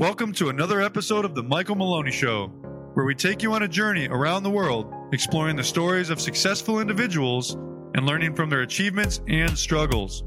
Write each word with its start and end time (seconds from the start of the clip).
Welcome 0.00 0.32
to 0.36 0.48
another 0.48 0.80
episode 0.80 1.26
of 1.26 1.34
The 1.34 1.42
Michael 1.42 1.76
Maloney 1.76 2.10
Show, 2.10 2.46
where 2.94 3.04
we 3.04 3.14
take 3.14 3.42
you 3.42 3.52
on 3.52 3.64
a 3.64 3.68
journey 3.68 4.08
around 4.08 4.44
the 4.44 4.50
world, 4.50 4.90
exploring 5.12 5.56
the 5.56 5.62
stories 5.62 6.08
of 6.08 6.18
successful 6.18 6.80
individuals 6.80 7.52
and 7.94 8.06
learning 8.06 8.34
from 8.34 8.48
their 8.48 8.62
achievements 8.62 9.20
and 9.28 9.58
struggles. 9.58 10.24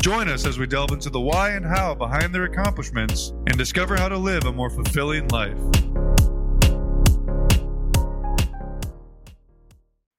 Join 0.00 0.30
us 0.30 0.46
as 0.46 0.58
we 0.58 0.66
delve 0.66 0.92
into 0.92 1.10
the 1.10 1.20
why 1.20 1.50
and 1.50 1.66
how 1.66 1.94
behind 1.94 2.34
their 2.34 2.44
accomplishments 2.44 3.34
and 3.46 3.58
discover 3.58 3.94
how 3.94 4.08
to 4.08 4.16
live 4.16 4.46
a 4.46 4.52
more 4.52 4.70
fulfilling 4.70 5.28
life. 5.28 5.60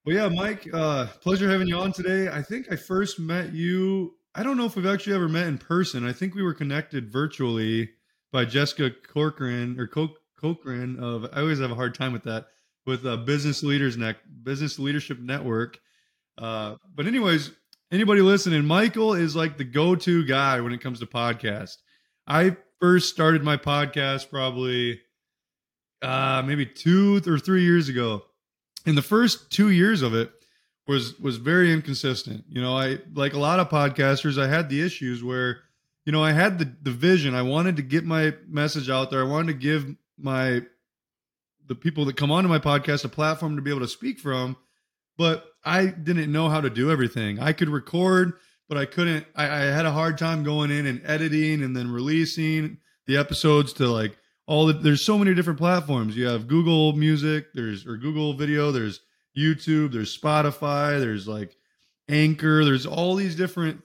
Well, 0.06 0.16
yeah, 0.16 0.30
Mike, 0.30 0.70
uh, 0.72 1.08
pleasure 1.22 1.50
having 1.50 1.68
you 1.68 1.78
on 1.78 1.92
today. 1.92 2.30
I 2.30 2.44
think 2.44 2.72
I 2.72 2.76
first 2.76 3.20
met 3.20 3.52
you. 3.52 4.14
I 4.36 4.44
don't 4.44 4.58
know 4.58 4.66
if 4.66 4.76
we've 4.76 4.86
actually 4.86 5.16
ever 5.16 5.28
met 5.28 5.48
in 5.48 5.58
person. 5.58 6.08
I 6.08 6.14
think 6.14 6.36
we 6.36 6.44
were 6.44 6.54
connected 6.54 7.12
virtually 7.12 7.90
by 8.32 8.46
Jessica 8.46 8.92
Corcoran 8.92 9.80
or 9.80 9.88
Corcoran 9.88 11.00
of. 11.00 11.26
I 11.34 11.42
always 11.42 11.60
have 11.60 11.72
a 11.72 11.76
hard 11.76 11.96
time 11.96 12.14
with 12.14 12.24
that 12.24 12.48
with 12.86 13.06
uh, 13.06 13.18
Business 13.18 13.64
Leaders 13.64 13.98
Neck 13.98 14.18
Business 14.44 14.80
Leadership 14.80 15.20
Network. 15.20 15.80
Uh, 16.38 16.76
but 16.96 17.06
anyways, 17.06 17.52
anybody 17.92 18.22
listening, 18.22 18.66
Michael 18.66 19.14
is 19.14 19.36
like 19.36 19.58
the 19.58 19.64
go-to 19.64 20.26
guy 20.26 20.62
when 20.62 20.74
it 20.74 20.82
comes 20.82 21.00
to 21.00 21.06
podcast. 21.06 21.78
I 22.26 22.56
first 22.80 23.10
started 23.10 23.44
my 23.44 23.58
podcast 23.58 24.30
probably 24.30 25.02
uh, 26.02 26.42
maybe 26.46 26.66
two 26.66 27.22
or 27.28 27.38
three 27.38 27.64
years 27.64 27.90
ago 27.90 28.24
and 28.86 28.98
the 28.98 29.02
first 29.02 29.52
two 29.52 29.70
years 29.70 30.02
of 30.02 30.14
it 30.14 30.32
was 30.88 31.20
was 31.20 31.38
very 31.38 31.72
inconsistent. 31.72 32.46
You 32.50 32.62
know, 32.62 32.76
I 32.76 33.00
like 33.14 33.34
a 33.34 33.40
lot 33.40 33.60
of 33.60 33.70
podcasters, 33.70 34.42
I 34.42 34.48
had 34.48 34.70
the 34.70 34.82
issues 34.82 35.24
where, 35.24 35.60
you 36.06 36.12
know, 36.12 36.24
I 36.24 36.32
had 36.32 36.60
the 36.60 36.74
the 36.82 36.92
vision. 36.92 37.36
I 37.36 37.44
wanted 37.44 37.76
to 37.78 37.82
get 37.82 38.06
my 38.06 38.34
message 38.48 38.90
out 38.90 39.12
there. 39.12 39.22
I 39.22 39.30
wanted 39.30 39.48
to 39.48 39.60
give 39.60 39.96
my 40.18 40.62
the 41.68 41.76
people 41.76 42.06
that 42.06 42.18
come 42.18 42.32
onto 42.32 42.50
my 42.50 42.60
podcast 42.60 43.06
a 43.06 43.10
platform 43.10 43.56
to 43.56 43.62
be 43.62 43.70
able 43.70 43.82
to 43.82 43.88
speak 43.88 44.20
from, 44.20 44.58
but 45.18 45.46
I 45.64 45.86
didn't 45.88 46.32
know 46.32 46.50
how 46.50 46.62
to 46.62 46.70
do 46.70 46.92
everything. 46.92 47.40
I 47.40 47.54
could 47.54 47.70
record, 47.70 48.34
but 48.68 48.78
I 48.78 48.86
couldn't. 48.86 49.26
I, 49.36 49.46
I 49.46 49.60
had 49.60 49.86
a 49.86 49.92
hard 49.92 50.18
time 50.18 50.44
going 50.44 50.72
in 50.72 50.86
and 50.86 51.02
editing 51.06 51.64
and 51.64 51.76
then 51.76 51.92
releasing 51.92 52.78
the 53.06 53.18
episodes 53.18 53.74
to 53.74 53.88
like 53.88 54.18
all 54.48 54.66
the, 54.66 54.74
there's 54.74 55.02
so 55.02 55.18
many 55.18 55.34
different 55.34 55.60
platforms. 55.60 56.16
You 56.18 56.28
have 56.28 56.48
Google 56.48 56.94
Music, 56.94 57.54
there's 57.54 57.86
or 57.86 57.98
Google 57.98 58.34
Video, 58.34 58.72
there's 58.72 59.00
YouTube, 59.38 59.94
there's 59.94 60.18
Spotify, 60.18 61.00
there's 61.00 61.28
like 61.28 61.56
Anchor, 62.10 62.66
there's 62.66 62.86
all 62.86 63.16
these 63.16 63.36
different 63.36 63.82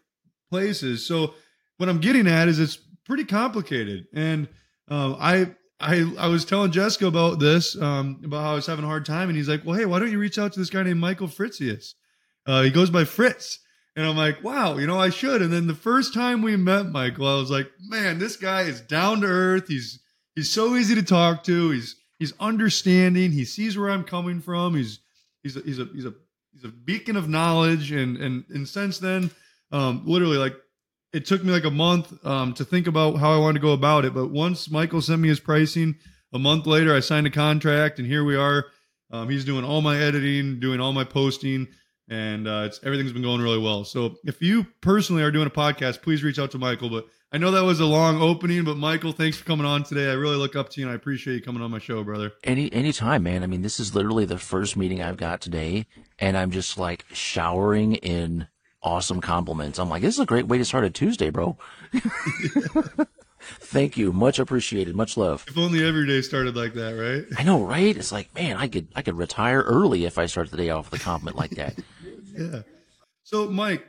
places. 0.50 1.06
So 1.06 1.34
what 1.78 1.88
I'm 1.88 2.00
getting 2.00 2.26
at 2.26 2.48
is 2.48 2.58
it's 2.58 2.78
pretty 3.04 3.24
complicated. 3.24 4.06
And 4.14 4.48
um, 4.88 5.16
I 5.18 5.54
I 5.80 6.10
I 6.18 6.28
was 6.28 6.44
telling 6.44 6.72
Jessica 6.72 7.06
about 7.06 7.38
this, 7.38 7.80
um, 7.80 8.20
about 8.24 8.42
how 8.42 8.52
I 8.52 8.54
was 8.54 8.66
having 8.66 8.84
a 8.84 8.88
hard 8.88 9.04
time, 9.04 9.28
and 9.28 9.36
he's 9.36 9.48
like, 9.48 9.64
"Well, 9.64 9.78
hey, 9.78 9.84
why 9.84 9.98
don't 9.98 10.10
you 10.10 10.18
reach 10.18 10.38
out 10.38 10.52
to 10.52 10.58
this 10.58 10.70
guy 10.70 10.82
named 10.82 11.00
Michael 11.00 11.28
Fritzius? 11.28 11.94
Uh, 12.46 12.62
he 12.62 12.70
goes 12.70 12.90
by 12.90 13.04
Fritz." 13.04 13.60
And 13.94 14.06
I'm 14.06 14.16
like, 14.16 14.42
"Wow, 14.44 14.76
you 14.76 14.86
know, 14.86 15.00
I 15.00 15.10
should." 15.10 15.42
And 15.42 15.52
then 15.52 15.66
the 15.66 15.74
first 15.74 16.14
time 16.14 16.42
we 16.42 16.56
met 16.56 16.86
Michael, 16.90 17.26
I 17.26 17.34
was 17.36 17.50
like, 17.50 17.70
"Man, 17.80 18.18
this 18.18 18.36
guy 18.36 18.62
is 18.62 18.80
down 18.80 19.20
to 19.22 19.26
earth. 19.26 19.68
He's 19.68 20.00
he's 20.34 20.50
so 20.50 20.76
easy 20.76 20.94
to 20.94 21.02
talk 21.02 21.44
to. 21.44 21.70
He's 21.70 21.96
he's 22.18 22.32
understanding. 22.40 23.32
He 23.32 23.44
sees 23.44 23.76
where 23.76 23.90
I'm 23.90 24.04
coming 24.04 24.40
from. 24.40 24.74
He's 24.74 25.00
he's 25.42 25.56
a, 25.56 25.60
he's 25.60 25.78
a 25.78 25.86
he's 25.94 26.04
a 26.06 26.14
he's 26.52 26.64
a 26.64 26.68
beacon 26.68 27.16
of 27.16 27.28
knowledge. 27.28 27.92
And 27.92 28.16
and 28.16 28.44
and 28.50 28.68
since 28.68 28.98
then, 28.98 29.30
um, 29.72 30.02
literally 30.06 30.38
like 30.38 30.54
it 31.16 31.24
took 31.24 31.42
me 31.42 31.50
like 31.50 31.64
a 31.64 31.70
month 31.70 32.12
um, 32.26 32.52
to 32.52 32.64
think 32.64 32.86
about 32.86 33.16
how 33.16 33.32
I 33.32 33.38
wanted 33.38 33.54
to 33.54 33.66
go 33.66 33.72
about 33.72 34.04
it. 34.04 34.12
But 34.12 34.30
once 34.30 34.70
Michael 34.70 35.00
sent 35.00 35.22
me 35.22 35.28
his 35.28 35.40
pricing, 35.40 35.96
a 36.34 36.38
month 36.38 36.66
later 36.66 36.94
I 36.94 37.00
signed 37.00 37.26
a 37.26 37.30
contract, 37.30 37.98
and 37.98 38.06
here 38.06 38.22
we 38.22 38.36
are. 38.36 38.66
Um, 39.10 39.30
he's 39.30 39.46
doing 39.46 39.64
all 39.64 39.80
my 39.80 39.98
editing, 39.98 40.60
doing 40.60 40.78
all 40.78 40.92
my 40.92 41.04
posting, 41.04 41.68
and 42.10 42.46
uh, 42.46 42.64
it's 42.66 42.80
everything's 42.84 43.12
been 43.12 43.22
going 43.22 43.40
really 43.40 43.58
well. 43.58 43.84
So 43.84 44.16
if 44.24 44.42
you 44.42 44.66
personally 44.82 45.22
are 45.22 45.30
doing 45.30 45.46
a 45.46 45.50
podcast, 45.50 46.02
please 46.02 46.22
reach 46.22 46.38
out 46.38 46.50
to 46.50 46.58
Michael. 46.58 46.90
But 46.90 47.06
I 47.32 47.38
know 47.38 47.50
that 47.52 47.64
was 47.64 47.80
a 47.80 47.86
long 47.86 48.20
opening, 48.20 48.64
but 48.64 48.76
Michael, 48.76 49.12
thanks 49.12 49.38
for 49.38 49.44
coming 49.46 49.64
on 49.64 49.84
today. 49.84 50.10
I 50.10 50.14
really 50.14 50.36
look 50.36 50.54
up 50.54 50.68
to 50.70 50.80
you 50.80 50.86
and 50.86 50.92
I 50.92 50.96
appreciate 50.96 51.36
you 51.36 51.42
coming 51.42 51.62
on 51.62 51.70
my 51.70 51.78
show, 51.78 52.04
brother. 52.04 52.32
Any 52.44 52.70
any 52.74 52.92
time, 52.92 53.22
man. 53.22 53.42
I 53.42 53.46
mean, 53.46 53.62
this 53.62 53.80
is 53.80 53.94
literally 53.94 54.26
the 54.26 54.38
first 54.38 54.76
meeting 54.76 55.00
I've 55.00 55.16
got 55.16 55.40
today, 55.40 55.86
and 56.18 56.36
I'm 56.36 56.50
just 56.50 56.76
like 56.76 57.06
showering 57.10 57.94
in 57.94 58.48
awesome 58.86 59.20
compliments. 59.20 59.78
I'm 59.78 59.88
like, 59.88 60.02
this 60.02 60.14
is 60.14 60.20
a 60.20 60.26
great 60.26 60.46
way 60.46 60.58
to 60.58 60.64
start 60.64 60.84
a 60.84 60.90
Tuesday, 60.90 61.30
bro. 61.30 61.58
Thank 63.40 63.96
you. 63.96 64.12
Much 64.12 64.38
appreciated. 64.38 64.94
Much 64.94 65.16
love. 65.16 65.44
If 65.48 65.58
only 65.58 65.84
every 65.84 66.06
day 66.06 66.22
started 66.22 66.56
like 66.56 66.74
that, 66.74 66.92
right? 66.92 67.24
I 67.38 67.42
know, 67.42 67.64
right? 67.64 67.96
It's 67.96 68.12
like, 68.12 68.34
man, 68.34 68.56
I 68.56 68.68
could 68.68 68.88
I 68.94 69.02
could 69.02 69.16
retire 69.16 69.60
early 69.60 70.04
if 70.04 70.18
I 70.18 70.26
start 70.26 70.50
the 70.50 70.56
day 70.56 70.70
off 70.70 70.90
with 70.90 71.00
a 71.00 71.04
compliment 71.04 71.36
like 71.36 71.50
that. 71.50 71.74
yeah. 72.38 72.62
So, 73.24 73.50
Mike, 73.50 73.86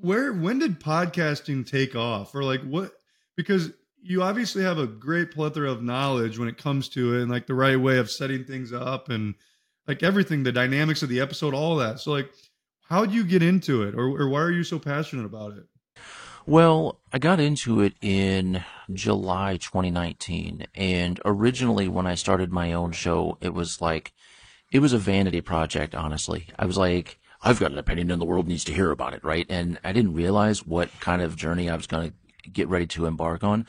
where 0.00 0.32
when 0.32 0.60
did 0.60 0.80
podcasting 0.80 1.68
take 1.68 1.96
off 1.96 2.34
or 2.34 2.44
like 2.44 2.62
what 2.62 2.92
because 3.36 3.72
you 4.00 4.22
obviously 4.22 4.62
have 4.62 4.78
a 4.78 4.86
great 4.86 5.32
plethora 5.32 5.70
of 5.70 5.82
knowledge 5.82 6.38
when 6.38 6.48
it 6.48 6.56
comes 6.56 6.88
to 6.90 7.16
it 7.16 7.22
and 7.22 7.30
like 7.30 7.46
the 7.46 7.54
right 7.54 7.78
way 7.78 7.98
of 7.98 8.10
setting 8.10 8.44
things 8.44 8.72
up 8.72 9.10
and 9.10 9.34
like 9.88 10.02
everything 10.04 10.44
the 10.44 10.52
dynamics 10.52 11.02
of 11.02 11.08
the 11.08 11.20
episode 11.20 11.52
all 11.52 11.76
that 11.76 11.98
so 11.98 12.12
like 12.12 12.30
how 12.88 13.04
did 13.04 13.14
you 13.14 13.24
get 13.24 13.42
into 13.42 13.82
it 13.82 13.94
or, 13.94 14.08
or 14.20 14.28
why 14.28 14.40
are 14.40 14.50
you 14.50 14.64
so 14.64 14.78
passionate 14.78 15.24
about 15.24 15.52
it 15.52 15.64
well 16.46 17.00
i 17.12 17.18
got 17.18 17.40
into 17.40 17.80
it 17.80 17.94
in 18.00 18.64
july 18.92 19.56
2019 19.56 20.66
and 20.74 21.20
originally 21.24 21.88
when 21.88 22.06
i 22.06 22.14
started 22.14 22.52
my 22.52 22.72
own 22.72 22.92
show 22.92 23.38
it 23.40 23.54
was 23.54 23.80
like 23.80 24.12
it 24.72 24.80
was 24.80 24.92
a 24.92 24.98
vanity 24.98 25.40
project 25.40 25.94
honestly 25.94 26.46
i 26.58 26.66
was 26.66 26.76
like 26.76 27.18
I've 27.40 27.60
got 27.60 27.72
an 27.72 27.78
opinion 27.78 28.10
and 28.10 28.20
the 28.20 28.26
world 28.26 28.48
needs 28.48 28.64
to 28.64 28.72
hear 28.72 28.90
about 28.90 29.14
it, 29.14 29.22
right? 29.22 29.46
And 29.48 29.78
I 29.84 29.92
didn't 29.92 30.14
realize 30.14 30.66
what 30.66 30.90
kind 31.00 31.22
of 31.22 31.36
journey 31.36 31.70
I 31.70 31.76
was 31.76 31.86
going 31.86 32.10
to 32.10 32.50
get 32.50 32.68
ready 32.68 32.86
to 32.88 33.06
embark 33.06 33.44
on. 33.44 33.66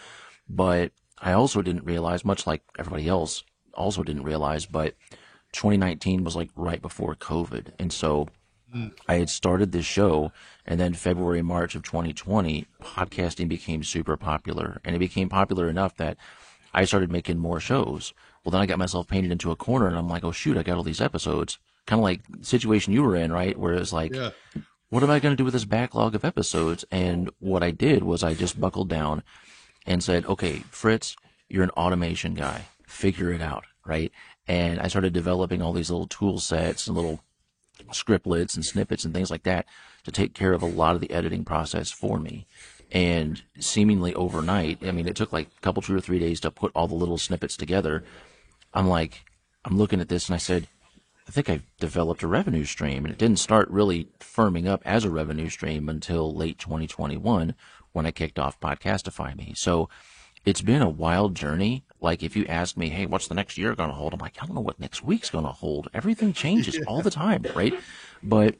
But 0.47 0.91
I 1.19 1.33
also 1.33 1.61
didn't 1.61 1.85
realize, 1.85 2.25
much 2.25 2.47
like 2.47 2.63
everybody 2.79 3.07
else 3.07 3.43
also 3.75 4.01
didn't 4.01 4.23
realize, 4.23 4.65
but 4.65 4.95
2019 5.53 6.23
was 6.23 6.35
like 6.35 6.49
right 6.55 6.81
before 6.81 7.15
COVID. 7.15 7.73
And 7.79 7.93
so. 7.93 8.27
I 9.07 9.15
had 9.15 9.29
started 9.29 9.71
this 9.71 9.85
show, 9.85 10.31
and 10.65 10.79
then 10.79 10.93
February, 10.93 11.41
March 11.41 11.75
of 11.75 11.83
2020, 11.83 12.65
podcasting 12.81 13.47
became 13.47 13.83
super 13.83 14.17
popular. 14.17 14.79
And 14.83 14.95
it 14.95 14.99
became 14.99 15.29
popular 15.29 15.69
enough 15.69 15.95
that 15.97 16.17
I 16.73 16.85
started 16.85 17.11
making 17.11 17.39
more 17.39 17.59
shows. 17.59 18.13
Well, 18.43 18.51
then 18.51 18.61
I 18.61 18.65
got 18.65 18.79
myself 18.79 19.07
painted 19.07 19.31
into 19.31 19.51
a 19.51 19.55
corner, 19.55 19.87
and 19.87 19.97
I'm 19.97 20.07
like, 20.07 20.23
oh, 20.23 20.31
shoot, 20.31 20.57
I 20.57 20.63
got 20.63 20.77
all 20.77 20.83
these 20.83 21.01
episodes 21.01 21.57
kind 21.89 21.99
of 21.99 22.03
like 22.03 22.21
situation 22.41 22.93
you 22.93 23.01
were 23.01 23.15
in, 23.15 23.31
right? 23.31 23.57
Where 23.57 23.73
it's 23.73 23.91
like, 23.91 24.13
yeah. 24.13 24.29
what 24.89 25.01
am 25.01 25.09
I 25.09 25.19
going 25.19 25.33
to 25.33 25.37
do 25.37 25.43
with 25.43 25.53
this 25.53 25.65
backlog 25.65 26.13
of 26.13 26.23
episodes? 26.23 26.85
And 26.91 27.31
what 27.39 27.63
I 27.63 27.71
did 27.71 28.03
was 28.03 28.23
I 28.23 28.35
just 28.35 28.61
buckled 28.61 28.89
down 28.89 29.23
and 29.87 30.03
said, 30.03 30.25
okay, 30.27 30.61
Fritz, 30.69 31.15
you're 31.49 31.63
an 31.63 31.71
automation 31.71 32.35
guy. 32.35 32.65
Figure 32.85 33.33
it 33.33 33.41
out, 33.41 33.65
right? 33.85 34.11
And 34.47 34.79
I 34.79 34.87
started 34.87 35.13
developing 35.13 35.63
all 35.63 35.73
these 35.73 35.89
little 35.89 36.07
tool 36.07 36.39
sets 36.39 36.85
and 36.85 36.95
little 36.95 37.21
scriptlets 37.91 38.55
and 38.55 38.65
snippets 38.65 39.05
and 39.05 39.13
things 39.13 39.31
like 39.31 39.43
that 39.43 39.65
to 40.03 40.11
take 40.11 40.33
care 40.33 40.53
of 40.53 40.61
a 40.61 40.67
lot 40.67 40.95
of 40.95 41.01
the 41.01 41.11
editing 41.11 41.43
process 41.43 41.91
for 41.91 42.19
me. 42.19 42.47
And 42.91 43.41
seemingly 43.59 44.13
overnight, 44.15 44.79
I 44.83 44.91
mean, 44.91 45.07
it 45.07 45.15
took 45.15 45.31
like 45.31 45.47
a 45.57 45.61
couple, 45.61 45.81
two 45.81 45.95
or 45.95 46.01
three 46.01 46.19
days 46.19 46.39
to 46.41 46.51
put 46.51 46.71
all 46.73 46.87
the 46.87 46.95
little 46.95 47.17
snippets 47.17 47.55
together. 47.55 48.03
I'm 48.73 48.87
like, 48.87 49.23
I'm 49.65 49.77
looking 49.77 50.01
at 50.01 50.09
this 50.09 50.27
and 50.27 50.35
I 50.35 50.39
said, 50.39 50.67
I 51.27 51.31
think 51.31 51.47
I've 51.47 51.65
developed 51.79 52.23
a 52.23 52.27
revenue 52.27 52.65
stream, 52.65 53.05
and 53.05 53.13
it 53.13 53.19
didn't 53.19 53.37
start 53.37 53.69
really 53.69 54.07
firming 54.19 54.67
up 54.67 54.81
as 54.83 55.05
a 55.05 55.11
revenue 55.11 55.49
stream 55.49 55.87
until 55.87 56.33
late 56.33 56.57
2021 56.57 57.53
when 57.91 58.05
I 58.07 58.11
kicked 58.11 58.39
off 58.39 58.59
Podcastify 58.59 59.37
Me. 59.37 59.53
So 59.55 59.89
it's 60.45 60.61
been 60.61 60.81
a 60.81 60.89
wild 60.89 61.35
journey. 61.35 61.83
Like 62.01 62.23
if 62.23 62.35
you 62.35 62.45
ask 62.45 62.77
me, 62.77 62.89
hey, 62.89 63.05
what's 63.05 63.27
the 63.27 63.35
next 63.35 63.57
year 63.57 63.75
going 63.75 63.89
to 63.89 63.95
hold? 63.95 64.13
I'm 64.13 64.19
like, 64.19 64.37
I 64.41 64.45
don't 64.45 64.55
know 64.55 64.61
what 64.61 64.79
next 64.79 65.03
week's 65.03 65.29
going 65.29 65.45
to 65.45 65.51
hold. 65.51 65.89
Everything 65.93 66.33
changes 66.45 66.77
yeah. 66.77 66.83
all 66.87 67.01
the 67.01 67.11
time, 67.11 67.45
right? 67.55 67.73
But 68.23 68.55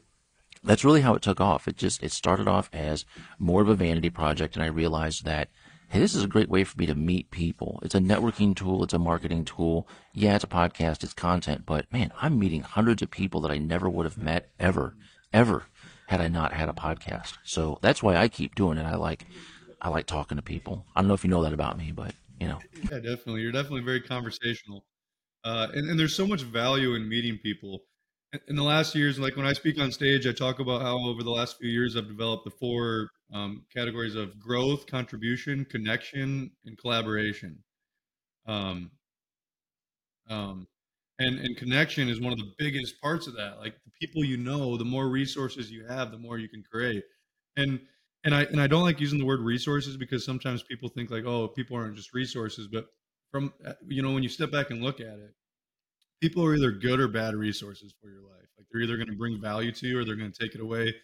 that's 0.62 0.84
really 0.84 1.00
how 1.00 1.14
it 1.14 1.22
took 1.22 1.40
off. 1.40 1.66
It 1.66 1.76
just 1.76 2.02
it 2.02 2.12
started 2.12 2.48
off 2.48 2.68
as 2.72 3.04
more 3.38 3.62
of 3.62 3.68
a 3.68 3.74
vanity 3.74 4.10
project, 4.10 4.56
and 4.56 4.62
I 4.62 4.68
realized 4.68 5.24
that 5.24 5.48
hey, 5.90 5.98
this 5.98 6.14
is 6.14 6.22
a 6.22 6.28
great 6.28 6.48
way 6.48 6.62
for 6.62 6.78
me 6.78 6.86
to 6.86 6.94
meet 6.94 7.32
people. 7.32 7.80
It's 7.82 7.96
a 7.96 8.00
networking 8.00 8.54
tool, 8.54 8.84
it's 8.84 8.94
a 8.94 8.98
marketing 8.98 9.44
tool. 9.44 9.88
Yeah, 10.14 10.36
it's 10.36 10.44
a 10.44 10.48
podcast, 10.48 11.02
it's 11.02 11.12
content, 11.12 11.64
but 11.66 11.92
man, 11.92 12.12
I'm 12.22 12.38
meeting 12.38 12.62
hundreds 12.62 13.02
of 13.02 13.10
people 13.10 13.40
that 13.40 13.50
I 13.50 13.58
never 13.58 13.90
would 13.90 14.06
have 14.06 14.16
met 14.16 14.50
ever, 14.60 14.94
ever 15.32 15.64
had 16.06 16.20
I 16.20 16.28
not 16.28 16.52
had 16.52 16.68
a 16.68 16.72
podcast. 16.72 17.38
So 17.42 17.78
that's 17.82 18.02
why 18.02 18.16
I 18.16 18.28
keep 18.28 18.54
doing 18.54 18.78
it. 18.78 18.84
I 18.84 18.94
like 18.94 19.26
I 19.82 19.88
like 19.88 20.06
talking 20.06 20.36
to 20.36 20.42
people. 20.42 20.84
I 20.94 21.00
don't 21.00 21.08
know 21.08 21.14
if 21.14 21.24
you 21.24 21.30
know 21.30 21.42
that 21.42 21.52
about 21.52 21.78
me, 21.78 21.92
but 21.92 22.14
you 22.40 22.48
know. 22.48 22.58
Yeah, 22.90 22.98
definitely. 22.98 23.42
You're 23.42 23.52
definitely 23.52 23.82
very 23.82 24.00
conversational. 24.00 24.84
Uh, 25.44 25.68
and, 25.74 25.88
and 25.88 25.98
there's 25.98 26.14
so 26.14 26.26
much 26.26 26.42
value 26.42 26.94
in 26.94 27.08
meeting 27.08 27.38
people 27.42 27.82
in 28.46 28.54
the 28.54 28.62
last 28.62 28.94
years, 28.94 29.18
like 29.18 29.36
when 29.36 29.46
I 29.46 29.52
speak 29.52 29.80
on 29.80 29.90
stage, 29.90 30.26
I 30.26 30.32
talk 30.32 30.60
about 30.60 30.82
how 30.82 30.98
over 30.98 31.22
the 31.22 31.30
last 31.30 31.58
few 31.58 31.68
years 31.68 31.96
I've 31.96 32.06
developed 32.06 32.44
the 32.44 32.50
four 32.50 33.10
um, 33.32 33.64
categories 33.74 34.14
of 34.14 34.38
growth, 34.38 34.86
contribution, 34.86 35.64
connection, 35.64 36.50
and 36.64 36.78
collaboration. 36.78 37.58
Um, 38.46 38.90
um, 40.28 40.68
and 41.18 41.40
and 41.40 41.56
connection 41.56 42.08
is 42.08 42.20
one 42.20 42.32
of 42.32 42.38
the 42.38 42.52
biggest 42.56 43.00
parts 43.00 43.26
of 43.26 43.34
that. 43.34 43.58
Like 43.58 43.74
the 43.84 43.90
people 44.00 44.24
you 44.24 44.36
know, 44.36 44.76
the 44.76 44.84
more 44.84 45.08
resources 45.08 45.70
you 45.70 45.84
have, 45.86 46.12
the 46.12 46.18
more 46.18 46.38
you 46.38 46.48
can 46.48 46.62
create. 46.62 47.02
And 47.56 47.80
and 48.24 48.34
I 48.34 48.42
and 48.42 48.60
I 48.60 48.66
don't 48.66 48.82
like 48.82 49.00
using 49.00 49.18
the 49.18 49.24
word 49.24 49.40
resources 49.40 49.96
because 49.96 50.24
sometimes 50.24 50.62
people 50.62 50.88
think 50.88 51.10
like, 51.10 51.24
oh, 51.24 51.48
people 51.48 51.76
aren't 51.76 51.96
just 51.96 52.12
resources. 52.14 52.68
But 52.70 52.86
from 53.30 53.52
uh, 53.64 53.72
you 53.86 54.02
know, 54.02 54.12
when 54.12 54.22
you 54.22 54.28
step 54.28 54.50
back 54.50 54.70
and 54.70 54.82
look 54.82 55.00
at 55.00 55.18
it, 55.18 55.34
people 56.20 56.44
are 56.44 56.54
either 56.54 56.70
good 56.70 57.00
or 57.00 57.08
bad 57.08 57.34
resources 57.34 57.94
for 58.00 58.10
your 58.10 58.22
life. 58.22 58.48
Like 58.58 58.66
they're 58.70 58.82
either 58.82 58.96
going 58.96 59.08
to 59.08 59.16
bring 59.16 59.40
value 59.40 59.72
to 59.72 59.86
you 59.86 59.98
or 59.98 60.04
they're 60.04 60.16
going 60.16 60.32
to 60.32 60.38
take 60.38 60.54
it 60.54 60.60
away. 60.60 60.94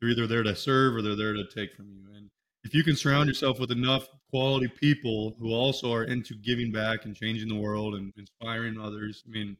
They're 0.00 0.10
either 0.10 0.26
there 0.26 0.42
to 0.42 0.54
serve 0.54 0.94
or 0.94 1.02
they're 1.02 1.16
there 1.16 1.32
to 1.32 1.44
take 1.54 1.74
from 1.74 1.90
you. 1.90 2.04
And 2.14 2.28
if 2.62 2.74
you 2.74 2.84
can 2.84 2.96
surround 2.96 3.28
yourself 3.28 3.58
with 3.58 3.70
enough 3.70 4.06
quality 4.30 4.68
people 4.68 5.34
who 5.38 5.52
also 5.52 5.92
are 5.92 6.04
into 6.04 6.34
giving 6.34 6.70
back 6.70 7.04
and 7.04 7.16
changing 7.16 7.48
the 7.48 7.58
world 7.58 7.94
and 7.94 8.12
inspiring 8.16 8.78
others, 8.78 9.24
I 9.26 9.30
mean, 9.30 9.56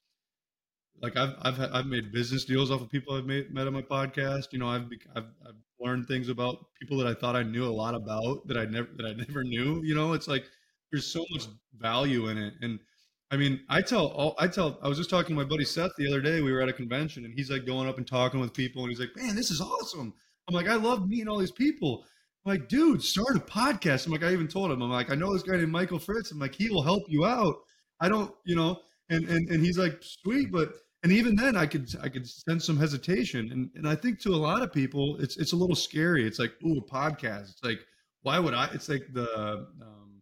like 1.03 1.17
I've 1.17 1.35
I've 1.43 1.61
I've 1.61 1.87
made 1.87 2.13
business 2.13 2.45
deals 2.45 2.71
off 2.71 2.81
of 2.81 2.91
people 2.91 3.15
I've 3.15 3.27
made, 3.27 3.53
met 3.53 3.67
on 3.67 3.73
my 3.73 3.83
podcast. 3.83 4.53
You 4.53 4.59
know, 4.59 4.69
I've, 4.69 4.87
I've 5.15 5.27
I've 5.47 5.55
learned 5.81 6.07
things 6.07 6.29
about 6.29 6.67
people 6.79 6.99
that 6.99 7.07
I 7.07 7.15
thought 7.15 7.37
I 7.37 7.43
knew 7.43 7.65
a 7.65 7.71
lot 7.71 7.95
about 7.95 8.47
that 8.49 8.57
I 8.57 8.65
never 8.65 8.89
that 8.97 9.07
I 9.07 9.13
never 9.13 9.45
knew. 9.45 9.83
You 9.85 9.95
know, 9.95 10.13
it's 10.13 10.29
like 10.29 10.45
there's 10.91 11.07
so 11.07 11.25
much 11.31 11.47
value 11.77 12.29
in 12.29 12.39
it, 12.39 12.55
and 12.63 12.81
I 13.31 13.37
mean, 13.37 13.61
I 13.69 13.83
tell 13.83 14.07
all 14.07 14.35
I 14.39 14.49
tell. 14.49 14.79
I 14.83 14.89
was 14.89 14.99
just 14.99 15.11
talking 15.11 15.37
to 15.37 15.43
my 15.43 15.49
buddy 15.49 15.65
Seth 15.65 15.93
the 15.99 16.09
other 16.09 16.21
day. 16.21 16.41
We 16.41 16.53
were 16.53 16.63
at 16.63 16.69
a 16.69 16.73
convention, 16.73 17.25
and 17.25 17.35
he's 17.35 17.51
like 17.51 17.67
going 17.67 17.89
up 17.89 17.99
and 17.99 18.07
talking 18.07 18.41
with 18.41 18.55
people, 18.55 18.83
and 18.83 18.91
he's 18.91 19.01
like, 19.01 19.15
"Man, 19.17 19.37
this 19.37 19.51
is 19.51 19.61
awesome." 19.61 20.15
I'm 20.49 20.55
like, 20.55 20.69
"I 20.69 20.77
love 20.77 21.09
meeting 21.09 21.29
all 21.29 21.39
these 21.39 21.53
people." 21.53 22.05
I'm 22.47 22.53
like, 22.53 22.69
"Dude, 22.69 23.03
start 23.03 23.37
a 23.37 23.41
podcast." 23.41 24.07
I'm 24.07 24.13
like, 24.13 24.25
I 24.25 24.33
even 24.33 24.49
told 24.49 24.71
him, 24.71 24.81
I'm 24.83 24.91
like, 24.91 25.11
"I 25.11 25.15
know 25.15 25.33
this 25.33 25.43
guy 25.43 25.57
named 25.57 25.71
Michael 25.71 25.99
Fritz." 25.99 26.31
I'm 26.33 26.39
like, 26.39 26.55
"He 26.55 26.71
will 26.71 26.83
help 26.83 27.05
you 27.09 27.27
out." 27.27 27.55
I 28.01 28.09
don't, 28.09 28.35
you 28.45 28.57
know, 28.57 28.81
and 29.11 29.29
and 29.29 29.49
and 29.51 29.65
he's 29.65 29.79
like, 29.79 29.99
"Sweet," 30.03 30.51
but 30.51 30.73
and 31.03 31.13
even 31.13 31.37
then 31.37 31.57
I 31.57 31.67
could 31.67 31.89
I 32.03 32.09
could 32.09 32.29
sense 32.29 32.65
some 32.65 32.77
hesitation. 32.77 33.51
And 33.53 33.71
and 33.75 33.89
I 33.89 33.95
think 33.95 34.21
to 34.21 34.35
a 34.35 34.37
lot 34.37 34.63
of 34.63 34.73
people 34.73 35.17
it's 35.21 35.37
it's 35.37 35.53
a 35.53 35.57
little 35.57 35.77
scary. 35.77 36.27
It's 36.27 36.39
like, 36.39 36.53
ooh, 36.65 36.79
a 36.79 36.83
podcast. 36.83 37.51
It's 37.51 37.65
like, 37.65 37.79
why 38.23 38.39
would 38.39 38.55
I 38.55 38.69
it's 38.73 38.89
like 38.89 39.07
the 39.13 39.67
um, 39.81 40.21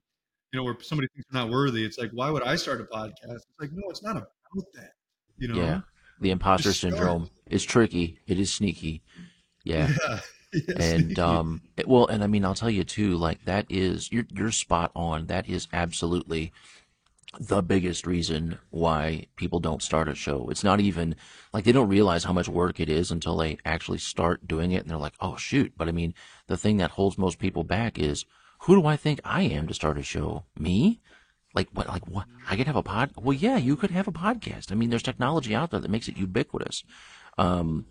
you 0.53 0.59
know, 0.59 0.65
where 0.65 0.77
somebody 0.81 1.09
thinks 1.15 1.27
they're 1.31 1.43
not 1.43 1.51
worthy. 1.51 1.85
It's 1.85 1.99
like, 1.99 2.11
why 2.13 2.31
would 2.31 2.43
I 2.43 2.57
start 2.57 2.81
a 2.81 2.85
podcast? 2.85 3.11
It's 3.35 3.61
like, 3.61 3.71
no, 3.73 3.89
it's 3.91 4.03
not 4.03 4.17
about 4.17 4.65
that. 4.75 4.93
You 5.39 5.49
know? 5.49 5.57
Yeah. 5.57 5.81
The 6.21 6.31
imposter 6.31 6.73
syndrome 6.73 7.31
is 7.47 7.65
tricky. 7.65 8.19
It 8.27 8.39
is 8.39 8.53
sneaky. 8.53 9.03
Yeah. 9.65 9.91
yeah. 10.09 10.21
yeah 10.53 10.75
and 10.79 11.05
sneaky. 11.05 11.21
um 11.21 11.63
it, 11.77 11.89
well 11.89 12.07
and 12.07 12.23
I 12.23 12.27
mean 12.27 12.45
I'll 12.45 12.55
tell 12.55 12.71
you 12.71 12.85
too, 12.85 13.17
like 13.17 13.45
that 13.45 13.67
is 13.69 14.11
you're 14.13 14.27
you're 14.31 14.53
spot 14.53 14.93
on. 14.95 15.27
That 15.27 15.49
is 15.49 15.69
absolutely 15.73 16.53
the 17.39 17.63
biggest 17.63 18.07
reason 18.07 18.59
why 18.71 19.27
people 19.37 19.61
don't 19.61 19.83
start 19.83 20.09
a 20.09 20.15
show. 20.15 20.49
It's 20.51 20.65
not 20.65 20.81
even 20.81 21.17
like 21.53 21.65
they 21.65 21.73
don't 21.73 21.89
realize 21.89 22.25
how 22.25 22.33
much 22.33 22.49
work 22.49 22.81
it 22.81 22.89
is 22.89 23.11
until 23.11 23.37
they 23.37 23.59
actually 23.65 23.99
start 23.99 24.47
doing 24.47 24.73
it 24.73 24.83
and 24.83 24.91
they're 24.91 24.97
like, 24.97 25.15
oh 25.21 25.37
shoot. 25.37 25.73
But 25.77 25.89
I 25.89 25.93
mean, 25.93 26.15
the 26.47 26.57
thing 26.57 26.77
that 26.79 26.93
holds 26.93 27.19
most 27.19 27.39
people 27.39 27.65
back 27.65 27.99
is 27.99 28.25
who 28.61 28.81
do 28.81 28.87
I 28.87 28.97
think 28.97 29.21
I 29.25 29.43
am 29.43 29.67
to 29.69 29.75
start 29.75 29.99
a 29.99 30.03
show? 30.03 30.45
Me? 30.59 31.01
Like 31.55 31.69
what? 31.73 31.89
Like 31.89 32.07
what? 32.07 32.27
I 32.49 32.57
could 32.57 32.67
have 32.67 32.77
a 32.77 32.83
pod. 32.83 33.13
Well, 33.17 33.37
yeah, 33.37 33.57
you 33.57 33.77
could 33.77 33.91
have 33.91 34.09
a 34.09 34.13
podcast. 34.13 34.73
I 34.73 34.75
mean, 34.75 34.91
there's 34.91 35.03
technology 35.03 35.55
out 35.55 35.71
there 35.71 35.81
that 35.81 35.91
makes 35.91 36.09
it 36.09 36.17
ubiquitous. 36.17 36.85
Um, 37.39 37.87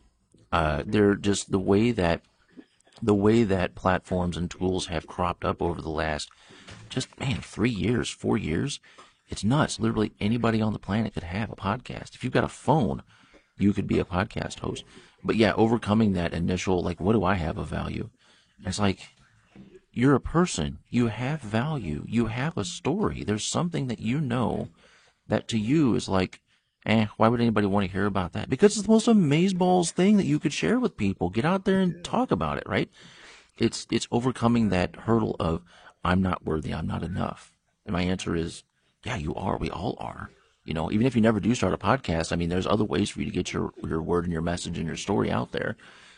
uh, 0.51 0.83
they're 0.85 1.15
just 1.15 1.51
the 1.51 1.59
way 1.59 1.91
that 1.91 2.21
the 3.01 3.15
way 3.15 3.43
that 3.43 3.75
platforms 3.75 4.37
and 4.37 4.49
tools 4.49 4.87
have 4.87 5.07
cropped 5.07 5.43
up 5.43 5.61
over 5.61 5.81
the 5.81 5.89
last 5.89 6.29
just 6.89 7.19
man 7.19 7.41
three 7.41 7.69
years, 7.69 8.09
four 8.09 8.37
years 8.37 8.79
it's 9.27 9.43
nuts. 9.43 9.79
Literally 9.79 10.13
anybody 10.19 10.61
on 10.61 10.73
the 10.73 10.79
planet 10.79 11.13
could 11.13 11.23
have 11.23 11.49
a 11.49 11.55
podcast. 11.55 12.15
If 12.15 12.23
you've 12.23 12.33
got 12.33 12.43
a 12.43 12.49
phone, 12.49 13.03
you 13.57 13.73
could 13.73 13.87
be 13.87 13.99
a 13.99 14.05
podcast 14.05 14.59
host. 14.59 14.83
But 15.23 15.35
yeah, 15.35 15.53
overcoming 15.53 16.13
that 16.13 16.33
initial, 16.33 16.83
like, 16.83 16.99
what 16.99 17.13
do 17.13 17.23
I 17.23 17.35
have 17.35 17.57
of 17.57 17.67
value? 17.67 18.09
It's 18.65 18.79
like, 18.79 18.99
you're 19.91 20.15
a 20.15 20.19
person. 20.19 20.79
You 20.89 21.07
have 21.07 21.41
value. 21.41 22.03
You 22.07 22.27
have 22.27 22.57
a 22.57 22.65
story. 22.65 23.23
There's 23.23 23.45
something 23.45 23.87
that 23.87 23.99
you 23.99 24.19
know 24.19 24.69
that 25.27 25.47
to 25.47 25.57
you 25.57 25.95
is 25.95 26.07
like, 26.07 26.41
eh, 26.85 27.07
why 27.17 27.27
would 27.27 27.41
anybody 27.41 27.65
want 27.65 27.85
to 27.85 27.91
hear 27.91 28.05
about 28.05 28.33
that? 28.33 28.49
Because 28.49 28.77
it's 28.77 28.85
the 28.85 28.91
most 28.91 29.07
amazeballs 29.07 29.91
thing 29.91 30.17
that 30.17 30.25
you 30.25 30.37
could 30.37 30.53
share 30.53 30.79
with 30.79 30.97
people. 30.97 31.29
Get 31.29 31.45
out 31.45 31.65
there 31.65 31.79
and 31.79 32.03
talk 32.03 32.29
about 32.29 32.57
it, 32.57 32.67
right? 32.67 32.89
It's, 33.57 33.87
it's 33.89 34.07
overcoming 34.11 34.69
that 34.69 34.95
hurdle 34.95 35.35
of, 35.39 35.63
I'm 36.03 36.21
not 36.21 36.45
worthy. 36.45 36.73
I'm 36.73 36.87
not 36.87 37.01
enough. 37.01 37.51
And 37.85 37.93
my 37.93 38.03
answer 38.03 38.35
is, 38.35 38.63
yeah, 39.05 39.15
you 39.15 39.33
are. 39.35 39.57
We 39.57 39.69
all 39.69 39.95
are. 39.99 40.31
You 40.65 40.73
know, 40.73 40.91
even 40.91 41.05
if 41.05 41.15
you 41.15 41.21
never 41.21 41.39
do 41.39 41.53
start 41.53 41.73
a 41.73 41.77
podcast, 41.77 42.33
I 42.33 42.35
mean, 42.35 42.49
there's 42.49 42.65
other 42.65 42.83
ways 42.83 43.09
for 43.11 43.19
you 43.19 43.25
to 43.25 43.31
get 43.31 43.53
your 43.53 43.71
your 43.83 44.01
word 44.01 44.23
and 44.23 44.33
your 44.33 44.41
message 44.41 44.77
and 44.77 44.87
your 44.87 44.97
story 44.97 45.31
out 45.31 45.51
there. 45.51 45.77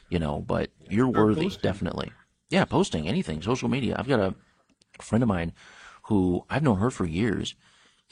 You 0.10 0.20
know, 0.20 0.40
but 0.40 0.72
you're 0.90 1.10
worthy, 1.10 1.44
posting. 1.44 1.62
definitely. 1.62 2.12
Yeah, 2.50 2.64
posting 2.64 3.10
anything, 3.10 3.42
social 3.42 3.68
media. 3.68 3.98
I've 4.00 4.08
got 4.08 4.22
a 4.22 4.34
friend 5.04 5.22
of 5.22 5.28
mine 5.28 5.52
who 6.04 6.46
I've 6.50 6.64
known 6.64 6.80
her 6.80 6.90
for 6.90 7.06
years, 7.06 7.56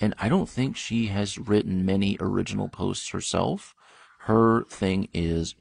and 0.01 0.13
I 0.19 0.27
don't 0.27 0.50
think 0.50 0.75
she 0.75 1.07
has 1.07 1.38
written 1.38 1.86
many 1.86 2.18
original 2.19 2.68
posts 2.68 3.10
herself. 3.10 3.74
Her 4.24 4.66
thing 4.66 5.07
is 5.13 5.56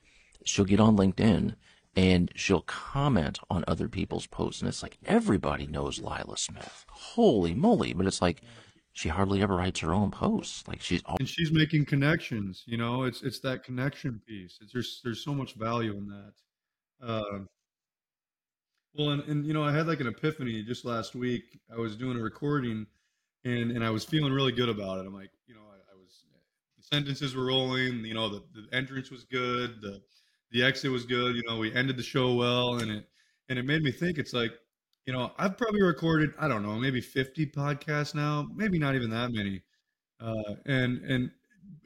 she'll 0.44 0.64
get 0.64 0.81
on 0.81 0.96
LinkedIn 0.96 1.55
and 1.94 2.32
she'll 2.34 2.62
comment 2.62 3.38
on 3.49 3.64
other 3.69 3.87
people's 3.87 4.26
posts, 4.26 4.61
and 4.61 4.69
it's 4.69 4.82
like 4.82 4.99
everybody 5.06 5.69
knows 5.69 6.00
Lila 6.00 6.37
Smith. 6.37 6.84
Holy 6.90 7.55
moly! 7.55 7.93
But 7.93 8.06
it's 8.06 8.20
like 8.20 8.43
she 8.94 9.08
hardly 9.08 9.43
ever 9.43 9.56
writes 9.56 9.81
her 9.81 9.93
own 9.93 10.11
posts. 10.11 10.67
Like 10.67 10.81
she's 10.81 11.02
all- 11.05 11.17
and 11.19 11.29
she's 11.29 11.52
making 11.52 11.85
connections. 11.85 12.62
You 12.67 12.79
know, 12.79 13.05
it's 13.05 13.23
it's 13.23 13.41
that 13.41 13.62
connection 13.64 14.20
piece. 14.26 14.58
It's 14.62 14.73
there's 14.73 15.00
there's 15.05 15.23
so 15.23 15.35
much 15.35 15.55
value 15.55 15.96
in 15.96 16.06
that. 16.06 16.32
Uh, 17.02 17.41
well, 18.94 19.11
and, 19.11 19.23
and 19.25 19.44
you 19.44 19.52
know, 19.52 19.64
I 19.64 19.73
had 19.73 19.87
like 19.88 20.00
an 20.00 20.06
epiphany 20.06 20.62
just 20.62 20.85
last 20.85 21.14
week. 21.14 21.58
I 21.73 21.76
was 21.79 21.96
doing 21.96 22.17
a 22.17 22.23
recording, 22.23 22.87
and 23.44 23.73
and 23.73 23.85
I 23.85 23.91
was 23.91 24.05
feeling 24.05 24.32
really 24.32 24.52
good 24.52 24.69
about 24.69 24.99
it. 24.99 25.06
I'm 25.06 25.14
like, 25.14 25.31
you 25.47 25.55
know, 25.55 25.62
I, 25.62 25.76
I 25.93 25.97
was 25.97 26.25
the 26.76 26.82
sentences 26.82 27.35
were 27.35 27.47
rolling. 27.47 28.05
You 28.05 28.14
know, 28.14 28.29
the 28.29 28.44
the 28.55 28.75
entrance 28.76 29.11
was 29.11 29.25
good. 29.25 29.81
The 29.81 30.00
the 30.52 30.62
exit 30.62 30.93
was 30.93 31.05
good. 31.05 31.35
You 31.35 31.43
know, 31.49 31.58
we 31.58 31.75
ended 31.75 31.97
the 31.97 32.02
show 32.05 32.32
well, 32.35 32.76
and 32.79 32.90
it 32.93 33.08
and 33.49 33.58
it 33.58 33.64
made 33.64 33.82
me 33.82 33.90
think. 33.90 34.19
It's 34.19 34.32
like 34.32 34.52
you 35.06 35.12
know, 35.12 35.33
I've 35.39 35.56
probably 35.56 35.83
recorded, 35.83 36.31
I 36.38 36.49
don't 36.49 36.62
know, 36.62 36.76
maybe 36.76 37.00
50 37.00 37.47
podcasts 37.47 38.14
now, 38.14 38.47
maybe 38.55 38.78
not 38.78 38.95
even 38.95 39.11
that 39.11 39.33
many. 39.33 39.62
Uh, 40.21 40.55
and, 40.67 40.99
and, 41.05 41.31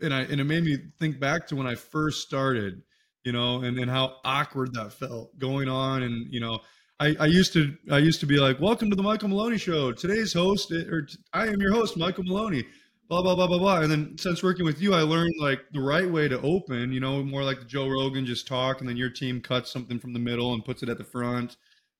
and 0.01 0.15
I, 0.15 0.21
and 0.23 0.41
it 0.41 0.45
made 0.45 0.65
me 0.65 0.79
think 0.99 1.19
back 1.19 1.47
to 1.49 1.57
when 1.57 1.67
I 1.67 1.75
first 1.75 2.27
started, 2.27 2.83
you 3.25 3.33
know, 3.33 3.63
and, 3.63 3.79
and 3.79 3.91
how 3.91 4.17
awkward 4.25 4.73
that 4.75 4.93
felt 4.93 5.37
going 5.39 5.69
on. 5.69 6.05
And, 6.05 6.33
you 6.33 6.39
know, 6.39 6.61
I, 7.01 7.17
I 7.19 7.27
used 7.27 7.53
to, 7.55 7.77
I 7.91 7.99
used 7.99 8.21
to 8.21 8.27
be 8.27 8.39
like, 8.39 8.61
welcome 8.61 8.89
to 8.91 8.97
the 8.97 9.03
Michael 9.03 9.29
Maloney 9.29 9.59
show. 9.59 9.93
Today's 9.93 10.33
host, 10.33 10.73
eh, 10.73 10.85
or 10.89 11.07
I 11.33 11.49
am 11.49 11.61
your 11.61 11.73
host, 11.73 11.97
Michael 11.97 12.25
Maloney, 12.25 12.65
blah, 13.09 13.23
blah, 13.23 13.35
blah, 13.35 13.49
blah, 13.49 13.59
blah. 13.59 13.81
And 13.81 13.91
then 13.91 14.17
since 14.17 14.45
working 14.45 14.65
with 14.65 14.81
you, 14.81 14.95
I 14.95 15.03
learned 15.03 15.35
like 15.41 15.61
the 15.73 15.81
right 15.81 16.09
way 16.09 16.29
to 16.29 16.41
open, 16.43 16.93
you 16.93 17.01
know, 17.01 17.25
more 17.25 17.43
like 17.43 17.67
Joe 17.67 17.89
Rogan, 17.89 18.25
just 18.25 18.47
talk. 18.47 18.81
And 18.81 18.89
then 18.89 18.97
your 18.97 19.11
team 19.11 19.41
cuts 19.41 19.73
something 19.73 19.99
from 19.99 20.13
the 20.13 20.21
middle 20.21 20.55
and 20.55 20.65
puts 20.65 20.85
it 20.85 20.89
at 20.89 20.99
the 20.99 21.05
front. 21.05 21.57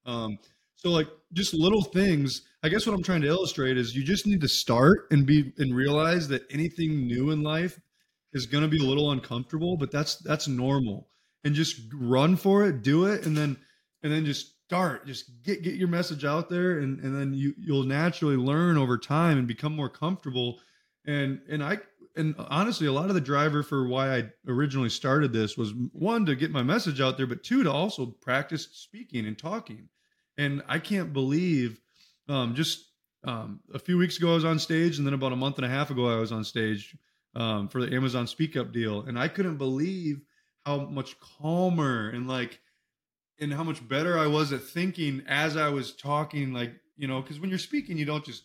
Um, 0.07 0.39
so 0.79 0.91
like 0.91 1.09
just 1.33 1.55
little 1.55 1.83
things. 1.83 2.43
I 2.63 2.69
guess 2.69 2.87
what 2.87 2.95
I'm 2.95 3.03
trying 3.03 3.23
to 3.23 3.29
illustrate 3.29 3.77
is 3.77 3.95
you 3.95 4.05
just 4.05 4.27
need 4.27 4.41
to 4.41 4.49
start 4.49 5.09
and 5.11 5.27
be 5.27 5.53
and 5.59 5.75
realize 5.75 6.29
that 6.29 6.47
anything 6.51 7.07
new 7.07 7.31
in 7.31 7.43
life 7.43 7.81
is 8.33 8.47
going 8.47 8.63
to 8.63 8.69
be 8.69 8.83
a 8.83 8.87
little 8.87 9.11
uncomfortable, 9.11 9.77
but 9.77 9.91
that's 9.91 10.17
that's 10.17 10.49
normal. 10.49 11.09
And 11.45 11.55
just 11.55 11.81
run 11.93 12.37
for 12.37 12.65
it, 12.65 12.83
do 12.83 13.07
it, 13.07 13.27
and 13.27 13.37
then 13.37 13.57
and 14.03 14.13
then 14.13 14.25
just 14.25 14.55
start. 14.67 15.07
Just 15.07 15.43
get 15.43 15.63
get 15.63 15.75
your 15.75 15.89
message 15.89 16.25
out 16.25 16.49
there, 16.49 16.79
and 16.79 17.01
and 17.01 17.15
then 17.15 17.35
you 17.35 17.55
you'll 17.59 17.85
naturally 17.85 18.37
learn 18.37 18.79
over 18.79 18.97
time 18.99 19.37
and 19.37 19.49
become 19.49 19.75
more 19.75 19.89
comfortable. 19.89 20.61
And 21.07 21.41
and 21.49 21.63
I 21.63 21.79
and 22.17 22.37
honestly, 22.39 22.87
a 22.87 22.93
lot 22.93 23.09
of 23.09 23.15
the 23.15 23.21
driver 23.21 23.65
for 23.65 23.89
why 23.89 24.17
I 24.17 24.31
originally 24.47 24.91
started 24.91 25.33
this 25.33 25.57
was 25.57 25.73
one 25.93 26.25
to 26.27 26.37
get 26.37 26.53
my 26.53 26.63
message 26.63 27.01
out 27.01 27.17
there, 27.17 27.27
but 27.27 27.43
two 27.43 27.65
to 27.65 27.73
also 27.73 28.07
practice 28.07 28.69
speaking 28.73 29.27
and 29.27 29.37
talking 29.37 29.89
and 30.39 30.63
I 30.69 30.79
can't 30.79 31.13
believe 31.13 31.81
um, 32.29 32.55
just 32.55 32.87
um, 33.25 33.61
a 33.75 33.79
few 33.79 33.99
weeks 33.99 34.17
ago 34.17 34.31
I 34.31 34.35
was 34.35 34.45
on 34.45 34.59
stage, 34.59 34.97
and 34.99 35.07
then 35.07 35.15
about 35.15 35.33
a 35.33 35.37
month 35.37 35.57
and 35.57 35.67
a 35.67 35.69
half 35.69 35.91
ago 35.91 36.07
I 36.09 36.21
was 36.21 36.33
on 36.33 36.45
stage 36.45 36.97
um, 37.35 37.69
for 37.69 37.85
the 37.85 37.95
Amazon 37.95 38.27
Speak 38.27 38.57
Up 38.57 38.73
deal, 38.73 39.03
and 39.03 39.19
I 39.19 39.29
couldn't 39.29 39.59
believe 39.59 40.23
how 40.65 40.79
much 40.79 41.19
calmer 41.21 42.11
and 42.11 42.29
like 42.29 42.61
and 43.41 43.53
how 43.53 43.65
much 43.65 43.87
better 43.87 44.19
I 44.19 44.27
was 44.27 44.53
at 44.53 44.63
thinking 44.63 45.23
as 45.27 45.57
I 45.57 45.69
was 45.69 45.95
talking. 45.95 46.53
Like 46.53 46.73
you 46.97 47.09
know, 47.09 47.21
because 47.21 47.41
when 47.41 47.51
you're 47.51 47.59
speaking, 47.59 47.99
you 47.99 48.05
don't 48.05 48.25
just 48.25 48.45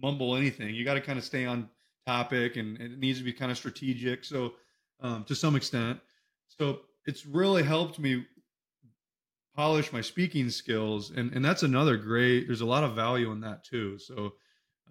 mumble 0.00 0.36
anything. 0.36 0.74
You 0.74 0.84
got 0.84 0.94
to 0.94 1.00
kind 1.00 1.18
of 1.18 1.24
stay 1.24 1.44
on 1.44 1.68
topic, 2.06 2.56
and, 2.56 2.78
and, 2.80 2.92
it 2.92 2.98
needs 2.98 3.18
to 3.18 3.24
be 3.24 3.32
kind 3.32 3.50
of 3.50 3.58
strategic. 3.58 4.24
So 4.24 4.54
um, 5.00 5.24
to 5.24 5.34
some 5.34 5.56
extent, 5.56 6.00
so 6.46 6.80
it's 7.06 7.26
really 7.26 7.62
helped 7.62 7.98
me 7.98 8.24
polish 9.56 9.92
my 9.92 10.00
speaking 10.00 10.48
skills 10.50 11.10
and 11.10 11.32
and 11.32 11.44
that's 11.44 11.62
another 11.62 11.96
great 11.96 12.46
there's 12.46 12.60
a 12.60 12.66
lot 12.66 12.84
of 12.84 12.94
value 12.94 13.30
in 13.32 13.40
that 13.40 13.64
too 13.64 13.98
so 13.98 14.32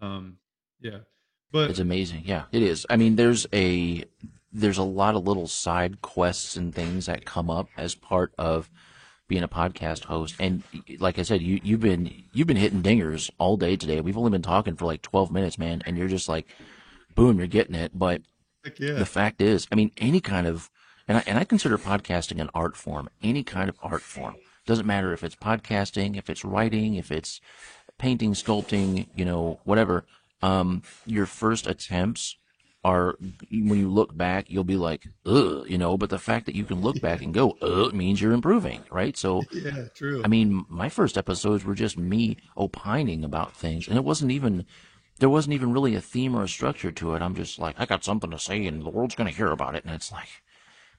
um 0.01 0.37
Yeah, 0.81 0.99
but 1.51 1.69
It's 1.69 1.79
amazing. 1.79 2.23
Yeah, 2.25 2.43
it 2.51 2.61
is. 2.61 2.85
I 2.89 2.95
mean, 2.95 3.15
there's 3.15 3.47
a 3.53 4.05
there's 4.51 4.77
a 4.77 4.83
lot 4.83 5.15
of 5.15 5.27
little 5.27 5.47
side 5.47 6.01
quests 6.01 6.55
and 6.55 6.73
things 6.73 7.05
that 7.05 7.25
come 7.25 7.49
up 7.49 7.67
as 7.77 7.95
part 7.95 8.33
of 8.37 8.69
being 9.27 9.43
a 9.43 9.47
podcast 9.47 10.05
host. 10.05 10.35
And 10.39 10.63
like 10.99 11.19
I 11.19 11.23
said, 11.23 11.41
you 11.41 11.59
you've 11.63 11.81
been 11.81 12.23
you've 12.33 12.47
been 12.47 12.57
hitting 12.57 12.81
dingers 12.81 13.29
all 13.37 13.57
day 13.57 13.75
today. 13.75 14.01
We've 14.01 14.17
only 14.17 14.31
been 14.31 14.41
talking 14.41 14.75
for 14.75 14.85
like 14.85 15.01
12 15.01 15.31
minutes, 15.31 15.57
man, 15.57 15.81
and 15.85 15.97
you're 15.97 16.07
just 16.07 16.29
like 16.29 16.47
boom, 17.15 17.37
you're 17.37 17.47
getting 17.47 17.75
it. 17.75 17.91
But 17.97 18.21
yeah, 18.77 18.93
the 18.93 19.05
fact 19.05 19.41
is, 19.41 19.67
I 19.71 19.75
mean, 19.75 19.91
any 19.97 20.21
kind 20.21 20.47
of 20.47 20.69
and 21.07 21.17
I, 21.17 21.23
and 21.25 21.37
I 21.37 21.43
consider 21.43 21.77
podcasting 21.77 22.39
an 22.39 22.49
art 22.53 22.75
form. 22.75 23.09
Any 23.21 23.43
kind 23.43 23.69
of 23.69 23.77
art 23.81 24.01
form 24.01 24.35
doesn't 24.69 24.85
matter 24.85 25.11
if 25.11 25.23
it's 25.23 25.35
podcasting, 25.35 26.17
if 26.17 26.29
it's 26.29 26.45
writing, 26.45 26.95
if 26.95 27.11
it's 27.11 27.41
painting, 27.97 28.33
sculpting, 28.33 29.07
you 29.15 29.25
know, 29.25 29.59
whatever. 29.65 30.05
Um, 30.41 30.83
your 31.05 31.25
first 31.25 31.67
attempts 31.67 32.37
are 32.85 33.17
when 33.51 33.79
you 33.79 33.89
look 33.89 34.15
back, 34.15 34.45
you'll 34.49 34.63
be 34.63 34.77
like, 34.77 35.07
ugh, 35.25 35.65
you 35.67 35.77
know. 35.77 35.97
But 35.97 36.09
the 36.09 36.19
fact 36.19 36.45
that 36.45 36.55
you 36.55 36.63
can 36.63 36.81
look 36.81 37.01
back 37.07 37.21
and 37.21 37.33
go, 37.33 37.57
ugh, 37.61 37.93
means 37.93 38.21
you're 38.21 38.31
improving, 38.31 38.83
right? 38.89 39.17
So, 39.17 39.43
yeah, 39.51 39.87
true. 39.93 40.21
I 40.23 40.27
mean, 40.27 40.65
my 40.69 40.87
first 40.87 41.17
episodes 41.17 41.65
were 41.65 41.75
just 41.75 41.97
me 41.97 42.37
opining 42.55 43.25
about 43.25 43.55
things, 43.55 43.87
and 43.87 43.97
it 43.97 44.05
wasn't 44.05 44.31
even 44.31 44.65
there 45.17 45.29
wasn't 45.29 45.53
even 45.53 45.73
really 45.73 45.95
a 45.95 46.01
theme 46.01 46.33
or 46.33 46.43
a 46.43 46.47
structure 46.47 46.91
to 46.91 47.13
it. 47.15 47.21
I'm 47.21 47.35
just 47.35 47.59
like, 47.59 47.75
I 47.77 47.85
got 47.85 48.05
something 48.05 48.31
to 48.31 48.39
say, 48.39 48.65
and 48.65 48.81
the 48.83 48.89
world's 48.89 49.15
gonna 49.15 49.31
hear 49.31 49.51
about 49.51 49.75
it, 49.75 49.83
and 49.83 49.93
it's 49.93 50.11
like. 50.11 50.29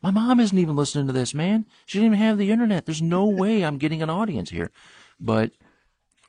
My 0.03 0.11
mom 0.11 0.41
isn't 0.41 0.57
even 0.57 0.77
listening 0.77 1.07
to 1.09 1.13
this, 1.13 1.35
man. 1.35 1.67
She 1.87 1.99
didn't 1.99 2.15
even 2.15 2.27
have 2.27 2.39
the 2.39 2.51
internet. 2.51 2.87
There's 2.87 3.03
no 3.03 3.27
way 3.43 3.63
I'm 3.63 3.79
getting 3.79 4.03
an 4.03 4.11
audience 4.11 4.51
here. 4.51 4.71
But 5.19 5.53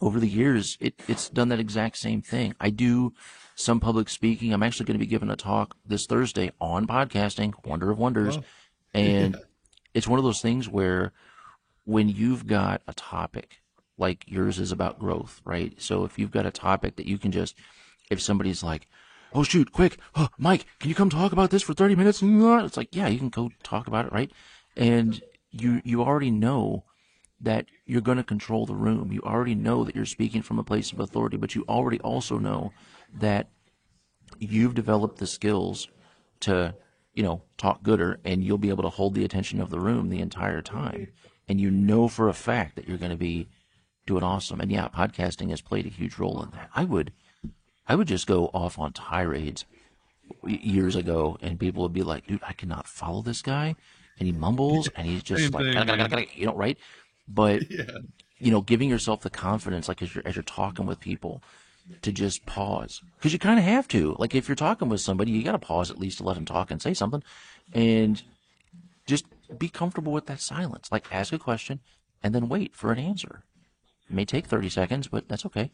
over 0.01 0.19
the 0.19 0.27
years, 0.27 0.77
it, 0.81 0.95
it's 1.07 1.29
done 1.29 1.49
that 1.49 1.59
exact 1.59 1.97
same 1.97 2.21
thing. 2.21 2.53
I 2.59 2.69
do 2.69 3.13
some 3.55 3.79
public 3.79 4.09
speaking. 4.09 4.53
I'm 4.53 4.63
actually 4.63 4.87
going 4.87 4.95
to 4.95 5.05
be 5.05 5.09
giving 5.09 5.29
a 5.29 5.35
talk 5.35 5.75
this 5.85 6.05
Thursday 6.05 6.51
on 6.59 6.87
podcasting, 6.87 7.53
Wonder 7.65 7.91
of 7.91 7.97
Wonders. 7.97 8.39
And 8.93 9.35
Yeah. 9.35 9.41
it's 9.93 10.07
one 10.07 10.19
of 10.19 10.25
those 10.25 10.41
things 10.41 10.67
where 10.67 11.13
when 11.85 12.09
you've 12.09 12.47
got 12.47 12.81
a 12.87 12.93
topic 12.93 13.61
like 13.97 14.25
yours 14.27 14.59
is 14.59 14.71
about 14.71 14.99
growth, 14.99 15.41
right? 15.45 15.79
So 15.79 16.05
if 16.05 16.17
you've 16.17 16.31
got 16.31 16.45
a 16.45 16.51
topic 16.51 16.95
that 16.95 17.05
you 17.05 17.17
can 17.17 17.31
just, 17.31 17.55
if 18.09 18.19
somebody's 18.21 18.63
like, 18.63 18.87
oh 19.33 19.43
shoot, 19.43 19.71
quick, 19.71 19.97
oh, 20.15 20.29
Mike, 20.37 20.65
can 20.79 20.89
you 20.89 20.95
come 20.95 21.09
talk 21.09 21.31
about 21.31 21.49
this 21.49 21.63
for 21.63 21.73
30 21.73 21.95
minutes? 21.95 22.21
It's 22.23 22.77
like, 22.77 22.95
yeah, 22.95 23.07
you 23.07 23.19
can 23.19 23.29
go 23.29 23.51
talk 23.63 23.87
about 23.87 24.05
it, 24.05 24.11
right? 24.11 24.31
And 24.75 25.21
you, 25.51 25.81
you 25.83 26.01
already 26.01 26.31
know 26.31 26.85
that 27.39 27.65
you're 27.85 28.01
going 28.01 28.17
to 28.17 28.23
control 28.23 28.65
the 28.65 28.75
room. 28.75 29.11
You 29.11 29.21
already 29.21 29.55
know 29.55 29.83
that 29.83 29.95
you're 29.95 30.05
speaking 30.05 30.41
from 30.41 30.59
a 30.59 30.63
place 30.63 30.91
of 30.91 30.99
authority, 30.99 31.37
but 31.37 31.55
you 31.55 31.65
already 31.67 31.99
also 31.99 32.37
know 32.37 32.71
that 33.13 33.49
you've 34.39 34.75
developed 34.75 35.17
the 35.17 35.27
skills 35.27 35.87
to, 36.41 36.75
you 37.13 37.23
know, 37.23 37.41
talk 37.57 37.83
gooder 37.83 38.19
and 38.23 38.43
you'll 38.43 38.57
be 38.57 38.69
able 38.69 38.83
to 38.83 38.89
hold 38.89 39.15
the 39.15 39.25
attention 39.25 39.59
of 39.59 39.69
the 39.69 39.79
room 39.79 40.09
the 40.09 40.21
entire 40.21 40.61
time. 40.61 41.07
And 41.47 41.59
you 41.59 41.71
know 41.71 42.07
for 42.07 42.29
a 42.29 42.33
fact 42.33 42.75
that 42.75 42.87
you're 42.87 42.97
going 42.97 43.11
to 43.11 43.17
be 43.17 43.49
doing 44.05 44.23
awesome. 44.23 44.61
And 44.61 44.71
yeah, 44.71 44.87
podcasting 44.87 45.49
has 45.49 45.61
played 45.61 45.85
a 45.85 45.89
huge 45.89 46.17
role 46.17 46.41
in 46.43 46.51
that. 46.51 46.69
I 46.75 46.83
would, 46.83 47.11
I 47.87 47.95
would 47.95 48.07
just 48.07 48.27
go 48.27 48.47
off 48.53 48.79
on 48.79 48.93
tirades 48.93 49.65
years 50.45 50.95
ago 50.95 51.37
and 51.41 51.59
people 51.59 51.83
would 51.83 51.93
be 51.93 52.03
like, 52.03 52.27
dude, 52.27 52.41
I 52.47 52.53
cannot 52.53 52.87
follow 52.87 53.21
this 53.21 53.41
guy. 53.41 53.75
And 54.19 54.27
he 54.27 54.31
mumbles 54.31 54.89
and 54.95 55.07
he's 55.07 55.23
just 55.23 55.51
like, 55.53 55.63
thing, 55.63 55.73
"Gotta, 55.73 55.85
gotta, 55.85 55.97
man. 55.97 56.09
gotta, 56.09 56.25
gotta," 56.25 56.39
you 56.39 56.45
know, 56.45 56.55
right? 56.55 56.77
But 57.27 57.71
yeah, 57.71 57.97
you 58.37 58.51
know, 58.51 58.61
giving 58.61 58.89
yourself 58.89 59.21
the 59.21 59.29
confidence, 59.29 59.87
like 59.87 60.01
as 60.01 60.13
you're 60.13 60.27
as 60.27 60.35
you're 60.35 60.43
talking 60.43 60.85
with 60.85 60.99
people, 60.99 61.41
to 62.01 62.11
just 62.11 62.45
pause 62.45 63.01
because 63.17 63.33
you 63.33 63.39
kind 63.39 63.57
of 63.57 63.65
have 63.65 63.87
to. 63.89 64.15
Like 64.19 64.35
if 64.35 64.47
you're 64.47 64.55
talking 64.55 64.89
with 64.89 65.01
somebody, 65.01 65.31
you 65.31 65.43
got 65.43 65.53
to 65.53 65.59
pause 65.59 65.89
at 65.89 65.97
least 65.97 66.19
to 66.19 66.23
let 66.23 66.35
them 66.35 66.45
talk 66.45 66.71
and 66.71 66.81
say 66.81 66.93
something, 66.93 67.23
and 67.73 68.21
just 69.07 69.25
be 69.57 69.69
comfortable 69.69 70.11
with 70.11 70.27
that 70.27 70.41
silence. 70.41 70.91
Like 70.91 71.11
ask 71.11 71.33
a 71.33 71.39
question 71.39 71.79
and 72.21 72.35
then 72.35 72.49
wait 72.49 72.75
for 72.75 72.91
an 72.91 72.99
answer. 72.99 73.43
It 74.09 74.15
may 74.15 74.25
take 74.25 74.45
thirty 74.45 74.69
seconds, 74.69 75.07
but 75.07 75.27
that's 75.27 75.45
okay. 75.47 75.71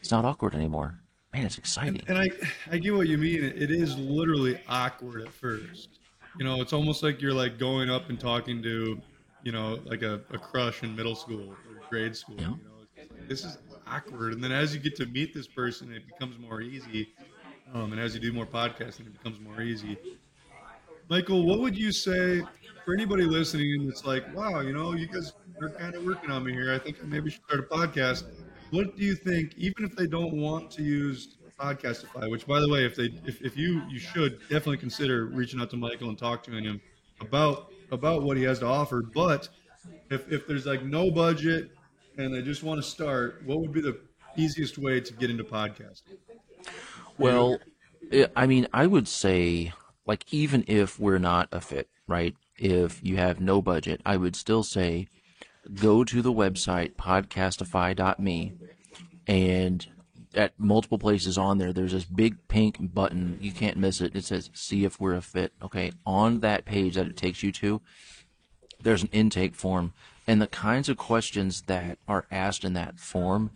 It's 0.00 0.10
not 0.10 0.24
awkward 0.24 0.54
anymore. 0.54 1.00
Man, 1.32 1.46
it's 1.46 1.58
exciting. 1.58 2.02
and 2.08 2.18
I 2.18 2.28
I 2.70 2.78
get 2.78 2.94
what 2.94 3.06
you 3.06 3.16
mean. 3.16 3.44
It, 3.44 3.70
is 3.70 3.96
literally 3.96 4.60
awkward 4.68 5.22
at 5.22 5.28
first. 5.28 6.00
You 6.38 6.44
know, 6.44 6.60
it's 6.60 6.72
almost 6.72 7.02
like 7.02 7.20
you're 7.22 7.34
like 7.34 7.58
going 7.58 7.88
up 7.90 8.08
and 8.08 8.18
talking 8.18 8.62
to, 8.62 9.00
you 9.42 9.52
know, 9.52 9.78
like 9.84 10.02
a, 10.02 10.20
a 10.32 10.38
crush 10.38 10.82
in 10.82 10.94
middle 10.96 11.14
school 11.14 11.50
or 11.50 11.56
grade 11.88 12.16
school. 12.16 12.36
Yeah. 12.38 12.48
You 12.48 12.50
know, 12.50 12.86
it's 12.96 13.10
like, 13.10 13.28
this 13.28 13.44
is 13.44 13.58
awkward. 13.86 14.32
And 14.32 14.42
then 14.42 14.52
as 14.52 14.74
you 14.74 14.80
get 14.80 14.96
to 14.96 15.06
meet 15.06 15.32
this 15.34 15.46
person, 15.46 15.92
it 15.92 16.06
becomes 16.06 16.38
more 16.38 16.60
easy. 16.60 17.12
Um, 17.74 17.92
and 17.92 18.00
as 18.00 18.14
you 18.14 18.20
do 18.20 18.32
more 18.32 18.46
podcasting, 18.46 19.06
it 19.06 19.12
becomes 19.12 19.38
more 19.40 19.60
easy. 19.62 19.96
Michael, 21.08 21.44
what 21.44 21.60
would 21.60 21.76
you 21.76 21.92
say 21.92 22.42
for 22.84 22.94
anybody 22.94 23.24
listening 23.24 23.86
that's 23.86 24.04
like, 24.04 24.24
wow, 24.34 24.60
you 24.60 24.72
know, 24.72 24.94
you 24.94 25.06
guys 25.06 25.32
are 25.60 25.70
kind 25.70 25.94
of 25.94 26.04
working 26.04 26.30
on 26.30 26.44
me 26.44 26.52
here. 26.52 26.72
I 26.72 26.78
think 26.78 26.98
I 27.02 27.06
maybe 27.06 27.30
should 27.30 27.42
start 27.44 27.60
a 27.60 27.62
podcast. 27.64 28.24
What 28.70 28.96
do 28.96 29.04
you 29.04 29.14
think, 29.14 29.54
even 29.56 29.84
if 29.84 29.96
they 29.96 30.06
don't 30.06 30.32
want 30.32 30.70
to 30.72 30.82
use 30.82 31.36
Podcastify, 31.58 32.30
which 32.30 32.46
by 32.46 32.58
the 32.60 32.68
way, 32.68 32.86
if 32.86 32.96
they 32.96 33.10
if, 33.26 33.42
if 33.42 33.56
you 33.56 33.82
you 33.88 33.98
should 33.98 34.40
definitely 34.42 34.78
consider 34.78 35.26
reaching 35.26 35.60
out 35.60 35.68
to 35.70 35.76
Michael 35.76 36.08
and 36.08 36.18
talk 36.18 36.42
to 36.44 36.50
him 36.50 36.80
about 37.20 37.70
about 37.92 38.22
what 38.22 38.36
he 38.38 38.42
has 38.44 38.60
to 38.60 38.66
offer. 38.66 39.02
But 39.02 39.48
if 40.10 40.30
if 40.32 40.46
there's 40.46 40.64
like 40.64 40.82
no 40.84 41.10
budget 41.10 41.70
and 42.16 42.34
they 42.34 42.40
just 42.40 42.62
want 42.62 42.82
to 42.82 42.88
start, 42.88 43.42
what 43.44 43.60
would 43.60 43.72
be 43.72 43.82
the 43.82 44.00
easiest 44.36 44.78
way 44.78 45.00
to 45.00 45.12
get 45.12 45.30
into 45.30 45.44
podcasting? 45.44 46.16
Well, 47.18 47.58
I 48.34 48.46
mean, 48.46 48.66
I 48.72 48.86
would 48.86 49.06
say, 49.06 49.72
like, 50.06 50.24
even 50.32 50.64
if 50.66 50.98
we're 50.98 51.18
not 51.18 51.48
a 51.52 51.60
fit, 51.60 51.88
right? 52.06 52.34
If 52.56 53.00
you 53.04 53.16
have 53.16 53.40
no 53.40 53.60
budget, 53.60 54.00
I 54.06 54.16
would 54.16 54.34
still 54.34 54.62
say 54.62 55.08
go 55.74 56.04
to 56.04 56.22
the 56.22 56.32
website 56.32 56.94
podcastify.me 56.94 58.54
and 59.26 59.86
at 60.34 60.58
multiple 60.58 60.98
places 60.98 61.36
on 61.36 61.58
there, 61.58 61.72
there's 61.72 61.92
this 61.92 62.04
big 62.04 62.46
pink 62.48 62.76
button. 62.94 63.38
You 63.40 63.52
can't 63.52 63.76
miss 63.76 64.00
it. 64.00 64.14
It 64.14 64.24
says, 64.24 64.50
see 64.52 64.84
if 64.84 65.00
we're 65.00 65.14
a 65.14 65.22
fit. 65.22 65.52
Okay. 65.62 65.92
On 66.06 66.40
that 66.40 66.64
page 66.64 66.94
that 66.94 67.06
it 67.06 67.16
takes 67.16 67.42
you 67.42 67.52
to, 67.52 67.80
there's 68.80 69.02
an 69.02 69.10
intake 69.12 69.54
form. 69.54 69.92
And 70.26 70.40
the 70.40 70.46
kinds 70.46 70.88
of 70.88 70.96
questions 70.96 71.62
that 71.62 71.98
are 72.06 72.26
asked 72.30 72.64
in 72.64 72.74
that 72.74 72.98
form 72.98 73.50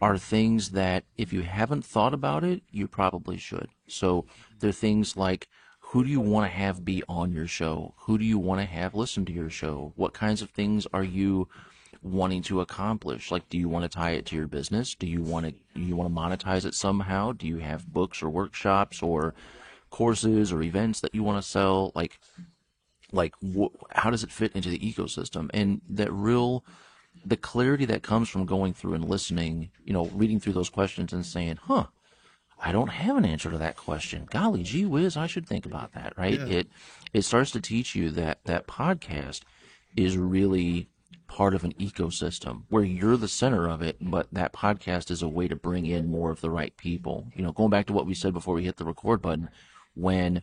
are 0.00 0.18
things 0.18 0.70
that 0.70 1.04
if 1.16 1.32
you 1.32 1.42
haven't 1.42 1.84
thought 1.84 2.12
about 2.12 2.44
it, 2.44 2.62
you 2.70 2.86
probably 2.88 3.38
should. 3.38 3.68
So 3.86 4.26
they're 4.58 4.72
things 4.72 5.16
like 5.16 5.48
who 5.96 6.04
do 6.04 6.10
you 6.10 6.20
want 6.20 6.44
to 6.44 6.54
have 6.54 6.84
be 6.84 7.02
on 7.08 7.32
your 7.32 7.46
show? 7.46 7.94
Who 8.00 8.18
do 8.18 8.24
you 8.26 8.38
want 8.38 8.60
to 8.60 8.66
have 8.66 8.94
listen 8.94 9.24
to 9.24 9.32
your 9.32 9.48
show? 9.48 9.94
What 9.96 10.12
kinds 10.12 10.42
of 10.42 10.50
things 10.50 10.86
are 10.92 11.02
you 11.02 11.48
wanting 12.02 12.42
to 12.42 12.60
accomplish? 12.60 13.30
Like 13.30 13.48
do 13.48 13.56
you 13.56 13.70
want 13.70 13.84
to 13.84 13.88
tie 13.88 14.10
it 14.10 14.26
to 14.26 14.36
your 14.36 14.46
business? 14.46 14.94
Do 14.94 15.06
you 15.06 15.22
want 15.22 15.46
to 15.46 15.80
you 15.80 15.96
want 15.96 16.14
to 16.14 16.20
monetize 16.46 16.66
it 16.66 16.74
somehow? 16.74 17.32
Do 17.32 17.46
you 17.46 17.60
have 17.60 17.90
books 17.90 18.22
or 18.22 18.28
workshops 18.28 19.02
or 19.02 19.32
courses 19.88 20.52
or 20.52 20.62
events 20.62 21.00
that 21.00 21.14
you 21.14 21.22
want 21.22 21.42
to 21.42 21.48
sell? 21.48 21.92
Like 21.94 22.20
like 23.10 23.32
wh- 23.42 23.72
how 23.92 24.10
does 24.10 24.22
it 24.22 24.30
fit 24.30 24.52
into 24.52 24.68
the 24.68 24.78
ecosystem 24.78 25.48
and 25.54 25.80
that 25.88 26.12
real 26.12 26.62
the 27.24 27.38
clarity 27.38 27.86
that 27.86 28.02
comes 28.02 28.28
from 28.28 28.44
going 28.44 28.74
through 28.74 28.92
and 28.92 29.08
listening 29.08 29.70
you 29.82 29.94
know 29.94 30.10
reading 30.12 30.40
through 30.40 30.52
those 30.52 30.68
questions 30.68 31.14
and 31.14 31.24
saying 31.24 31.58
huh 31.62 31.86
i 32.62 32.72
don't 32.72 32.88
have 32.88 33.16
an 33.16 33.24
answer 33.24 33.50
to 33.50 33.58
that 33.58 33.76
question 33.76 34.26
golly 34.30 34.62
gee 34.62 34.84
whiz 34.84 35.16
i 35.16 35.26
should 35.26 35.46
think 35.46 35.66
about 35.66 35.92
that 35.92 36.12
right 36.16 36.38
Yeah. 36.40 36.46
it 36.46 36.68
it 37.12 37.22
starts 37.22 37.50
to 37.52 37.60
teach 37.60 37.94
you 37.94 38.10
that 38.10 38.38
that 38.44 38.66
podcast 38.66 39.42
is 39.96 40.16
really 40.16 40.88
part 41.28 41.54
of 41.54 41.64
an 41.64 41.72
ecosystem 41.74 42.62
where 42.68 42.84
you're 42.84 43.16
the 43.16 43.28
center 43.28 43.68
of 43.68 43.82
it 43.82 43.96
but 44.00 44.28
that 44.32 44.52
podcast 44.52 45.10
is 45.10 45.22
a 45.22 45.28
way 45.28 45.48
to 45.48 45.56
bring 45.56 45.84
in 45.86 46.08
more 46.10 46.30
of 46.30 46.40
the 46.40 46.50
right 46.50 46.76
people 46.76 47.28
you 47.34 47.42
know 47.42 47.52
going 47.52 47.70
back 47.70 47.86
to 47.86 47.92
what 47.92 48.06
we 48.06 48.14
said 48.14 48.32
before 48.32 48.54
we 48.54 48.64
hit 48.64 48.76
the 48.76 48.84
record 48.84 49.20
button 49.20 49.48
when 49.94 50.42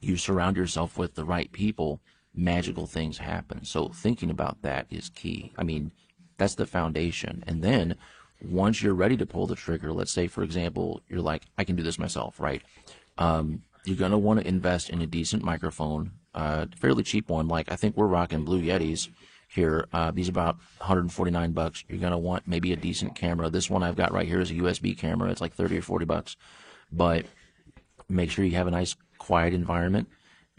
you 0.00 0.16
surround 0.16 0.56
yourself 0.56 0.98
with 0.98 1.14
the 1.14 1.24
right 1.24 1.50
people, 1.52 2.00
magical 2.34 2.86
things 2.86 3.18
happen. 3.18 3.64
So 3.64 3.88
thinking 3.88 4.30
about 4.30 4.60
that 4.62 4.86
is 4.90 5.08
key. 5.08 5.52
I 5.56 5.62
mean, 5.62 5.90
that's 6.36 6.54
the 6.54 6.66
foundation. 6.66 7.42
And 7.46 7.62
then 7.62 7.96
once 8.42 8.82
you're 8.82 8.94
ready 8.94 9.16
to 9.16 9.26
pull 9.26 9.46
the 9.46 9.54
trigger, 9.54 9.92
let's 9.92 10.12
say, 10.12 10.26
for 10.26 10.42
example, 10.42 11.00
you're 11.08 11.20
like, 11.20 11.42
I 11.56 11.64
can 11.64 11.76
do 11.76 11.82
this 11.82 11.98
myself, 11.98 12.38
right? 12.38 12.62
Um, 13.18 13.62
you're 13.84 13.96
going 13.96 14.10
to 14.10 14.18
want 14.18 14.40
to 14.40 14.46
invest 14.46 14.90
in 14.90 15.00
a 15.00 15.06
decent 15.06 15.42
microphone, 15.42 16.12
uh, 16.34 16.66
fairly 16.76 17.02
cheap 17.02 17.28
one. 17.28 17.48
Like 17.48 17.70
I 17.70 17.76
think 17.76 17.96
we're 17.96 18.06
rocking 18.06 18.44
Blue 18.44 18.60
Yetis 18.60 19.08
here. 19.48 19.86
Uh, 19.92 20.10
these 20.10 20.28
are 20.28 20.32
about 20.32 20.56
149 20.78 21.52
bucks. 21.52 21.84
You're 21.88 22.00
going 22.00 22.12
to 22.12 22.18
want 22.18 22.46
maybe 22.46 22.72
a 22.72 22.76
decent 22.76 23.14
camera. 23.14 23.48
This 23.48 23.70
one 23.70 23.82
I've 23.82 23.96
got 23.96 24.12
right 24.12 24.26
here 24.26 24.40
is 24.40 24.50
a 24.50 24.54
USB 24.54 24.96
camera. 24.96 25.30
It's 25.30 25.40
like 25.40 25.54
30 25.54 25.78
or 25.78 25.82
40 25.82 26.04
bucks, 26.04 26.36
but 26.92 27.26
make 28.08 28.30
sure 28.30 28.44
you 28.44 28.56
have 28.56 28.66
a 28.66 28.72
nice 28.72 28.96
quiet 29.18 29.54
environment 29.54 30.08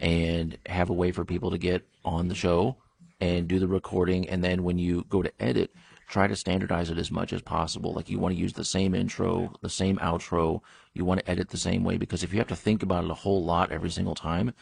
and 0.00 0.56
have 0.66 0.90
a 0.90 0.94
way 0.94 1.12
for 1.12 1.24
people 1.24 1.50
to 1.50 1.58
get 1.58 1.86
on 2.04 2.28
the 2.28 2.34
show 2.34 2.76
and 3.20 3.48
do 3.48 3.58
the 3.58 3.66
recording 3.66 4.28
and 4.28 4.44
then 4.44 4.62
when 4.62 4.78
you 4.78 5.04
go 5.08 5.22
to 5.22 5.32
edit 5.40 5.72
try 6.08 6.26
to 6.26 6.34
standardize 6.34 6.90
it 6.90 6.98
as 6.98 7.10
much 7.10 7.32
as 7.32 7.42
possible. 7.42 7.92
Like 7.92 8.08
you 8.08 8.18
want 8.18 8.34
to 8.34 8.40
use 8.40 8.54
the 8.54 8.64
same 8.64 8.94
intro, 8.94 9.52
the 9.60 9.68
same 9.68 9.98
outro. 9.98 10.60
You 10.94 11.04
want 11.04 11.20
to 11.20 11.30
edit 11.30 11.50
the 11.50 11.58
same 11.58 11.84
way 11.84 11.98
because 11.98 12.22
if 12.22 12.32
you 12.32 12.38
have 12.38 12.48
to 12.48 12.56
think 12.56 12.82
about 12.82 13.04
it 13.04 13.10
a 13.10 13.14
whole 13.14 13.44
lot 13.44 13.70
every 13.70 13.90
single 13.90 14.14
time, 14.14 14.52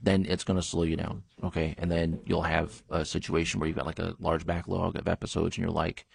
then 0.00 0.24
it's 0.28 0.44
going 0.44 0.58
to 0.58 0.66
slow 0.66 0.84
you 0.84 0.96
down. 0.96 1.24
Okay. 1.42 1.74
And 1.78 1.90
then 1.90 2.20
you'll 2.24 2.42
have 2.42 2.82
a 2.88 3.04
situation 3.04 3.58
where 3.58 3.66
you've 3.66 3.76
got 3.76 3.86
like 3.86 3.98
a 3.98 4.14
large 4.20 4.46
backlog 4.46 4.96
of 4.96 5.08
episodes 5.08 5.56
and 5.56 5.64
you're 5.64 5.74
like, 5.74 6.06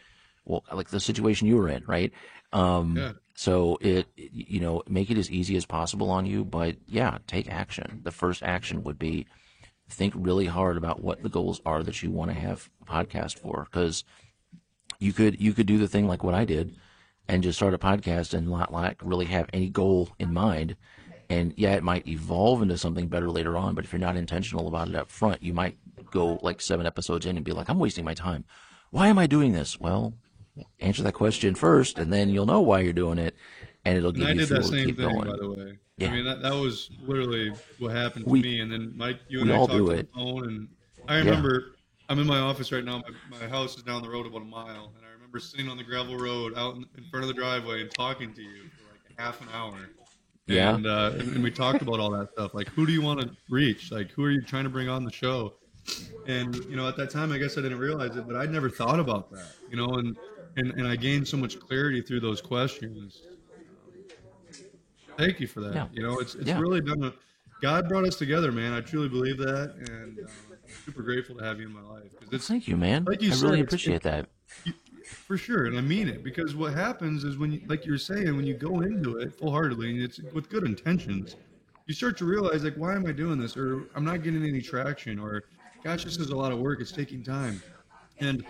well, 0.46 0.64
like 0.72 0.90
the 0.90 1.00
situation 1.02 1.48
you 1.48 1.58
were 1.58 1.68
in, 1.70 1.84
right? 1.86 2.14
Um, 2.54 2.96
Yeah. 2.96 3.12
so 3.36 3.78
it, 3.82 4.08
you 4.16 4.62
know, 4.62 4.84
make 4.88 5.12
it 5.12 5.18
as 5.18 5.30
easy 5.30 5.58
as 5.58 5.66
possible 5.66 6.10
on 6.10 6.26
you, 6.26 6.46
but 6.46 6.78
yeah, 6.88 7.18
take 7.28 7.52
action. 7.52 8.00
The 8.04 8.12
first 8.12 8.42
action 8.42 8.84
would 8.84 8.98
be 8.98 9.28
think 9.90 10.14
really 10.16 10.46
hard 10.46 10.78
about 10.78 11.02
what 11.02 11.24
the 11.24 11.30
goals 11.30 11.62
are 11.66 11.84
that 11.84 12.02
you 12.02 12.12
want 12.12 12.32
to 12.32 12.40
have 12.40 12.70
podcast 12.86 13.38
for. 13.40 13.68
Cause 13.72 14.06
you 15.00 15.14
could, 15.14 15.40
you 15.42 15.54
could 15.54 15.68
do 15.68 15.78
the 15.78 15.88
thing 15.88 16.08
like 16.08 16.24
what 16.24 16.34
I 16.34 16.46
did 16.46 16.76
and 17.28 17.44
just 17.44 17.58
start 17.60 17.74
a 17.74 17.78
podcast 17.78 18.34
and 18.34 18.48
not 18.48 18.72
like 18.72 19.00
really 19.04 19.26
have 19.26 19.50
any 19.54 19.70
goal 19.70 20.10
in 20.20 20.34
mind. 20.34 20.76
And 21.30 21.54
yeah, 21.58 21.74
it 21.76 21.84
might 21.84 22.08
evolve 22.08 22.62
into 22.62 22.78
something 22.78 23.08
better 23.08 23.30
later 23.30 23.58
on, 23.58 23.76
but 23.76 23.84
if 23.84 23.92
you're 23.92 24.00
not 24.00 24.16
intentional 24.16 24.68
about 24.68 24.88
it 24.88 24.96
up 24.96 25.12
front, 25.12 25.44
you 25.44 25.54
might 25.54 25.78
go 26.10 26.40
like 26.42 26.62
seven 26.62 26.86
episodes 26.86 27.26
in 27.26 27.36
and 27.36 27.46
be 27.46 27.52
like, 27.52 27.70
I'm 27.70 27.80
wasting 27.80 28.06
my 28.06 28.14
time. 28.14 28.46
Why 28.92 29.08
am 29.08 29.20
I 29.20 29.28
doing 29.28 29.52
this? 29.52 29.78
Well, 29.78 30.14
answer 30.80 31.04
that 31.04 31.14
question 31.14 31.54
first, 31.54 32.00
and 32.00 32.12
then 32.14 32.30
you'll 32.30 32.46
know 32.46 32.62
why 32.62 32.80
you're 32.80 32.94
doing 32.94 33.18
it, 33.18 33.36
and 33.84 33.98
it'll 33.98 34.12
And 34.12 34.18
give 34.20 34.28
I 34.28 34.32
you 34.32 34.40
did 34.40 34.48
fuel 34.48 34.62
that 34.62 34.70
to 34.72 34.86
keep 34.86 34.98
thing, 34.98 35.10
going. 35.10 35.30
by 35.30 35.36
the 35.38 35.50
way. 35.52 35.78
Yeah. 35.98 36.08
I 36.08 36.12
mean, 36.14 36.26
that, 36.26 36.42
that 36.44 36.54
was 36.54 36.90
literally 37.02 37.52
what 37.80 37.92
happened 37.92 38.24
to 38.26 38.32
We- 38.32 38.42
me. 38.42 38.62
And 38.62 38.72
then 38.72 38.94
Mike, 38.96 39.20
you 39.28 39.42
and 39.42 39.52
I 39.52 39.58
talked 39.58 39.74
on 39.74 39.86
the 39.86 40.08
phone, 40.16 40.48
and 40.48 40.68
I 41.10 41.18
remember 41.18 41.76
I'm 42.10 42.20
in 42.20 42.28
my 42.28 42.40
office 42.40 42.72
right 42.72 42.84
now. 42.86 43.02
My, 43.30 43.40
my 43.40 43.48
house 43.48 43.76
is 43.78 43.84
down 43.84 44.02
the 44.02 44.10
road 44.10 44.26
about 44.26 44.42
a 44.42 44.46
mile, 44.46 44.94
and 44.96 45.06
I 45.06 45.12
remember 45.14 45.40
sitting 45.40 45.68
on 45.70 45.78
the 45.78 45.84
gravel 45.84 46.18
road 46.18 46.54
out 46.58 46.76
in, 46.76 46.86
in 46.98 47.04
front 47.10 47.24
of 47.24 47.28
the 47.28 47.34
driveway 47.34 47.82
and 47.82 47.92
talking 47.92 48.34
to 48.34 48.42
you 48.42 48.64
for 48.78 48.94
like 48.94 49.20
half 49.20 49.42
an 49.42 49.48
hour. 49.54 49.76
Yeah. 50.46 50.76
And, 50.76 50.88
uh, 50.88 51.12
and, 51.14 51.36
and 51.36 51.44
we 51.44 51.52
talked 51.52 51.82
about 51.82 52.00
all 52.00 52.12
that 52.12 52.32
stuff. 52.32 52.54
Like, 52.54 52.70
who 52.70 52.86
do 52.86 52.94
you 52.94 53.02
want 53.02 53.20
to 53.22 53.30
reach? 53.50 53.92
Like, 53.92 54.12
who 54.12 54.24
are 54.24 54.32
you 54.32 54.42
trying 54.42 54.64
to 54.64 54.70
bring 54.70 54.88
on 54.88 55.04
the 55.04 55.12
show? 55.12 55.56
And 56.28 56.56
you 56.56 56.76
know, 56.76 56.88
at 56.88 56.96
that 56.98 57.10
time, 57.10 57.32
I 57.32 57.38
guess 57.38 57.58
I 57.58 57.62
didn't 57.62 57.80
realize 57.80 58.16
it, 58.16 58.28
but 58.28 58.36
I'd 58.36 58.52
never 58.52 58.70
thought 58.70 59.00
about 59.00 59.32
that. 59.32 59.52
You 59.70 59.78
know, 59.78 59.88
and 59.96 60.18
and, 60.56 60.72
and 60.74 60.88
I 60.88 60.96
gained 60.96 61.28
so 61.28 61.38
much 61.38 61.60
clarity 61.60 62.02
through 62.02 62.22
those 62.22 62.42
questions. 62.42 63.22
Thank 65.18 65.40
you 65.40 65.48
for 65.48 65.62
that. 65.62 65.74
Yeah. 65.74 65.88
You 65.92 66.04
know, 66.04 66.20
it's 66.20 66.36
it's 66.36 66.48
Yeah. 66.48 66.60
really 66.60 66.82
been 66.82 67.04
a 67.04 67.14
God 67.62 67.90
brought 67.90 68.06
us 68.06 68.16
together, 68.18 68.52
man. 68.52 68.74
I 68.74 68.82
truly 68.82 69.10
believe 69.10 69.38
that, 69.40 69.74
and 69.90 70.20
um, 70.20 70.28
super 70.86 71.02
grateful 71.02 71.36
to 71.36 71.44
have 71.44 71.60
you 71.60 71.68
in 71.68 71.74
my 71.74 71.82
life 71.82 72.12
it's 72.32 72.48
Thank 72.48 72.68
you, 72.68 72.78
man. 72.78 73.06
Like 73.06 73.22
you 73.22 73.32
I 73.32 73.36
said, 73.36 73.50
really 73.50 73.62
appreciate 73.62 74.04
that. 74.04 74.28
for 75.04 75.38
sure, 75.38 75.66
and 75.66 75.78
I 75.78 75.82
mean 75.82 76.08
it 76.08 76.24
because 76.24 76.56
what 76.56 76.74
happens 76.74 77.24
is 77.24 77.38
when 77.38 77.54
you, 77.54 77.62
like 77.68 77.86
you 77.86 77.92
were 77.92 77.98
saying, 77.98 78.36
when 78.36 78.46
you 78.46 78.54
go 78.54 78.82
into 78.82 79.18
it 79.18 79.38
full 79.38 79.52
heartedly 79.52 79.92
and 79.92 80.02
it's 80.02 80.20
with 80.34 80.50
good 80.50 80.64
intentions, 80.64 81.36
you 81.86 81.94
start 81.94 82.18
to 82.18 82.26
realize 82.26 82.64
like, 82.64 82.76
why 82.76 82.94
am 82.96 83.06
I 83.06 83.12
doing 83.12 83.40
this? 83.40 83.56
Or 83.56 83.84
I'm 83.96 84.04
not 84.04 84.24
getting 84.24 84.44
any 84.44 84.62
traction, 84.62 85.20
or 85.20 85.44
gosh, 85.84 86.04
this 86.04 86.18
is 86.18 86.30
a 86.30 86.36
lot 86.36 86.52
of 86.52 86.60
work. 86.60 86.82
It's 86.82 86.92
taking 86.92 87.24
time, 87.24 87.62
and 88.20 88.46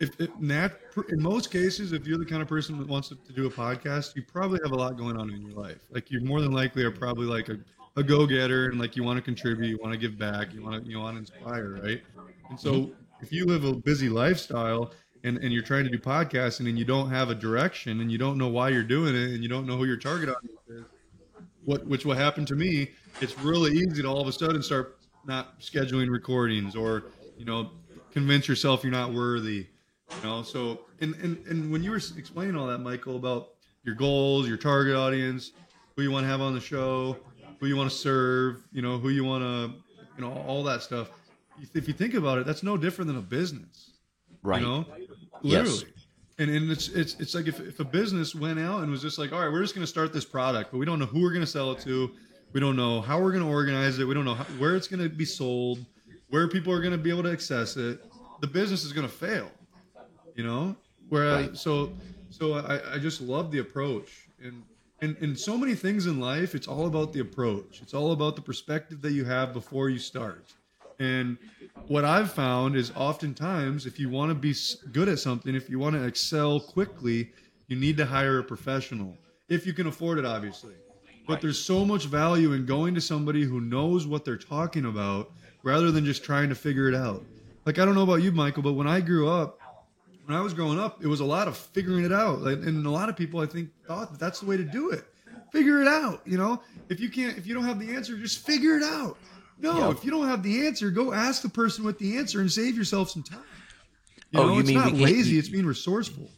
if, 0.00 0.20
if 0.20 0.30
nat, 0.38 0.72
in 1.08 1.22
most 1.22 1.50
cases, 1.50 1.92
if 1.92 2.06
you're 2.06 2.18
the 2.18 2.26
kind 2.26 2.42
of 2.42 2.48
person 2.48 2.78
that 2.78 2.88
wants 2.88 3.08
to, 3.08 3.14
to 3.14 3.32
do 3.32 3.46
a 3.46 3.50
podcast, 3.50 4.14
you 4.14 4.22
probably 4.22 4.58
have 4.62 4.72
a 4.72 4.76
lot 4.76 4.96
going 4.96 5.16
on 5.16 5.30
in 5.30 5.42
your 5.42 5.58
life. 5.58 5.78
Like 5.90 6.10
you're 6.10 6.22
more 6.22 6.40
than 6.40 6.52
likely 6.52 6.84
are 6.84 6.90
probably 6.90 7.26
like 7.26 7.48
a, 7.48 7.58
a 7.96 8.02
go-getter 8.02 8.66
and 8.66 8.78
like 8.78 8.96
you 8.96 9.02
want 9.02 9.16
to 9.16 9.22
contribute, 9.22 9.68
you 9.68 9.78
want 9.80 9.92
to 9.92 9.98
give 9.98 10.18
back, 10.18 10.52
you 10.52 10.62
want 10.62 10.84
to 10.84 10.90
you 10.90 10.98
want 10.98 11.14
to 11.14 11.20
inspire, 11.20 11.80
right? 11.82 12.02
And 12.50 12.58
so 12.58 12.72
mm-hmm. 12.72 12.92
if 13.22 13.32
you 13.32 13.46
live 13.46 13.64
a 13.64 13.72
busy 13.74 14.08
lifestyle 14.08 14.92
and, 15.24 15.38
and 15.38 15.52
you're 15.52 15.62
trying 15.62 15.84
to 15.84 15.90
do 15.90 15.98
podcasting 15.98 16.68
and 16.68 16.78
you 16.78 16.84
don't 16.84 17.10
have 17.10 17.30
a 17.30 17.34
direction 17.34 18.00
and 18.00 18.12
you 18.12 18.18
don't 18.18 18.38
know 18.38 18.48
why 18.48 18.68
you're 18.68 18.82
doing 18.82 19.14
it 19.14 19.30
and 19.30 19.42
you 19.42 19.48
don't 19.48 19.66
know 19.66 19.76
who 19.76 19.84
your 19.84 19.96
target 19.96 20.28
audience 20.28 20.60
is, 20.68 20.84
what 21.64 21.86
which 21.86 22.04
what 22.04 22.18
happened 22.18 22.46
to 22.48 22.54
me, 22.54 22.90
it's 23.20 23.38
really 23.38 23.72
easy 23.72 24.02
to 24.02 24.08
all 24.08 24.20
of 24.20 24.28
a 24.28 24.32
sudden 24.32 24.62
start 24.62 24.98
not 25.24 25.58
scheduling 25.60 26.10
recordings 26.10 26.76
or 26.76 27.04
you 27.36 27.44
know 27.44 27.70
convince 28.12 28.46
yourself 28.46 28.84
you're 28.84 28.92
not 28.92 29.12
worthy. 29.12 29.66
You 30.22 30.28
know, 30.28 30.42
so 30.42 30.82
and 31.00 31.14
and 31.16 31.44
and 31.46 31.72
when 31.72 31.82
you 31.82 31.90
were 31.90 31.96
explaining 31.96 32.56
all 32.56 32.66
that, 32.66 32.78
Michael, 32.78 33.16
about 33.16 33.54
your 33.84 33.94
goals, 33.94 34.46
your 34.46 34.56
target 34.56 34.94
audience, 34.94 35.52
who 35.96 36.02
you 36.02 36.10
want 36.10 36.24
to 36.24 36.28
have 36.28 36.40
on 36.40 36.54
the 36.54 36.60
show, 36.60 37.16
who 37.58 37.66
you 37.66 37.76
want 37.76 37.90
to 37.90 37.96
serve, 37.96 38.62
you 38.72 38.82
know, 38.82 38.98
who 38.98 39.08
you 39.08 39.24
want 39.24 39.42
to, 39.42 39.74
you 40.16 40.22
know, 40.24 40.32
all 40.46 40.62
that 40.64 40.82
stuff. 40.82 41.10
If 41.74 41.88
you 41.88 41.94
think 41.94 42.14
about 42.14 42.38
it, 42.38 42.46
that's 42.46 42.62
no 42.62 42.76
different 42.76 43.08
than 43.08 43.16
a 43.16 43.22
business. 43.22 43.92
Right. 44.42 44.60
You 44.60 44.66
know, 44.66 44.86
Yes. 45.42 45.84
And 46.38 46.50
and 46.50 46.70
it's 46.70 46.88
it's 46.88 47.14
it's 47.18 47.34
like 47.34 47.46
if, 47.46 47.60
if 47.60 47.80
a 47.80 47.84
business 47.84 48.34
went 48.34 48.58
out 48.58 48.82
and 48.82 48.90
was 48.90 49.00
just 49.00 49.18
like, 49.18 49.32
all 49.32 49.40
right, 49.40 49.50
we're 49.50 49.62
just 49.62 49.74
going 49.74 49.84
to 49.84 49.90
start 49.90 50.12
this 50.12 50.24
product, 50.24 50.70
but 50.70 50.76
we 50.78 50.84
don't 50.84 50.98
know 50.98 51.06
who 51.06 51.22
we're 51.22 51.30
going 51.30 51.40
to 51.44 51.46
sell 51.50 51.72
it 51.72 51.80
to, 51.80 52.10
we 52.52 52.60
don't 52.60 52.76
know 52.76 53.00
how 53.00 53.18
we're 53.18 53.32
going 53.32 53.44
to 53.44 53.50
organize 53.50 53.98
it, 53.98 54.04
we 54.04 54.12
don't 54.12 54.26
know 54.26 54.34
how, 54.34 54.44
where 54.58 54.76
it's 54.76 54.86
going 54.86 55.02
to 55.02 55.08
be 55.08 55.24
sold, 55.24 55.78
where 56.28 56.46
people 56.46 56.70
are 56.74 56.80
going 56.80 56.92
to 56.92 56.98
be 56.98 57.08
able 57.08 57.22
to 57.22 57.32
access 57.32 57.78
it. 57.78 58.00
The 58.42 58.46
business 58.46 58.84
is 58.84 58.92
going 58.92 59.06
to 59.08 59.12
fail. 59.12 59.50
You 60.34 60.44
know, 60.44 60.76
Where 61.08 61.24
Right. 61.24 61.56
so 61.56 61.90
so 62.28 62.54
I 62.54 62.96
I 62.96 62.98
just 62.98 63.20
love 63.22 63.50
the 63.50 63.58
approach 63.60 64.28
and. 64.42 64.62
And, 65.02 65.16
and 65.20 65.38
so 65.38 65.58
many 65.58 65.74
things 65.74 66.06
in 66.06 66.20
life, 66.20 66.54
it's 66.54 66.66
all 66.66 66.86
about 66.86 67.12
the 67.12 67.20
approach. 67.20 67.80
It's 67.82 67.92
all 67.92 68.12
about 68.12 68.34
the 68.34 68.42
perspective 68.42 69.02
that 69.02 69.12
you 69.12 69.24
have 69.24 69.52
before 69.52 69.90
you 69.90 69.98
start. 69.98 70.54
And 70.98 71.36
what 71.88 72.06
I've 72.06 72.32
found 72.32 72.76
is 72.76 72.90
oftentimes, 72.96 73.84
if 73.84 74.00
you 74.00 74.08
want 74.08 74.30
to 74.30 74.34
be 74.34 74.54
good 74.92 75.08
at 75.08 75.18
something, 75.18 75.54
if 75.54 75.68
you 75.68 75.78
want 75.78 75.94
to 75.96 76.04
excel 76.04 76.58
quickly, 76.58 77.30
you 77.66 77.76
need 77.76 77.98
to 77.98 78.06
hire 78.06 78.38
a 78.38 78.44
professional. 78.44 79.16
If 79.48 79.66
you 79.66 79.74
can 79.74 79.86
afford 79.86 80.18
it, 80.18 80.24
obviously. 80.24 80.74
But 81.26 81.40
there's 81.40 81.62
so 81.62 81.84
much 81.84 82.06
value 82.06 82.52
in 82.52 82.64
going 82.64 82.94
to 82.94 83.00
somebody 83.00 83.42
who 83.42 83.60
knows 83.60 84.06
what 84.06 84.24
they're 84.24 84.38
talking 84.38 84.86
about 84.86 85.32
rather 85.62 85.90
than 85.90 86.04
just 86.04 86.24
trying 86.24 86.48
to 86.48 86.54
figure 86.54 86.88
it 86.88 86.94
out. 86.94 87.24
Like, 87.66 87.78
I 87.78 87.84
don't 87.84 87.96
know 87.96 88.04
about 88.04 88.22
you, 88.22 88.30
Michael, 88.30 88.62
but 88.62 88.74
when 88.74 88.86
I 88.86 89.00
grew 89.00 89.28
up, 89.28 89.58
when 90.26 90.36
I 90.36 90.40
was 90.40 90.52
growing 90.54 90.78
up, 90.78 91.02
it 91.02 91.06
was 91.06 91.20
a 91.20 91.24
lot 91.24 91.48
of 91.48 91.56
figuring 91.56 92.04
it 92.04 92.12
out. 92.12 92.40
Like, 92.42 92.58
and 92.58 92.84
a 92.84 92.90
lot 92.90 93.08
of 93.08 93.16
people, 93.16 93.40
I 93.40 93.46
think, 93.46 93.70
thought 93.86 94.10
that 94.12 94.18
that's 94.20 94.40
the 94.40 94.46
way 94.46 94.56
to 94.56 94.64
do 94.64 94.90
it. 94.90 95.04
Figure 95.52 95.80
it 95.80 95.88
out. 95.88 96.20
You 96.26 96.36
know, 96.36 96.60
if 96.88 97.00
you 97.00 97.08
can't, 97.08 97.38
if 97.38 97.46
you 97.46 97.54
don't 97.54 97.64
have 97.64 97.78
the 97.78 97.94
answer, 97.94 98.16
just 98.18 98.44
figure 98.44 98.76
it 98.76 98.82
out. 98.82 99.16
No, 99.58 99.78
Yeah. 99.78 99.90
if 99.92 100.04
you 100.04 100.10
don't 100.10 100.26
have 100.28 100.42
the 100.42 100.66
answer, 100.66 100.90
go 100.90 101.12
ask 101.14 101.40
the 101.42 101.48
person 101.48 101.84
with 101.84 101.98
the 101.98 102.18
answer 102.18 102.40
and 102.40 102.52
save 102.52 102.76
yourself 102.76 103.08
some 103.10 103.22
time. 103.22 103.38
You 104.32 104.40
Oh, 104.40 104.46
know, 104.48 104.52
you 104.54 104.60
it's 104.60 104.68
mean 104.68 104.78
not 104.78 104.92
lazy; 104.92 105.30
you- 105.32 105.38
it's 105.38 105.48
being 105.48 105.64
resourceful. 105.64 106.28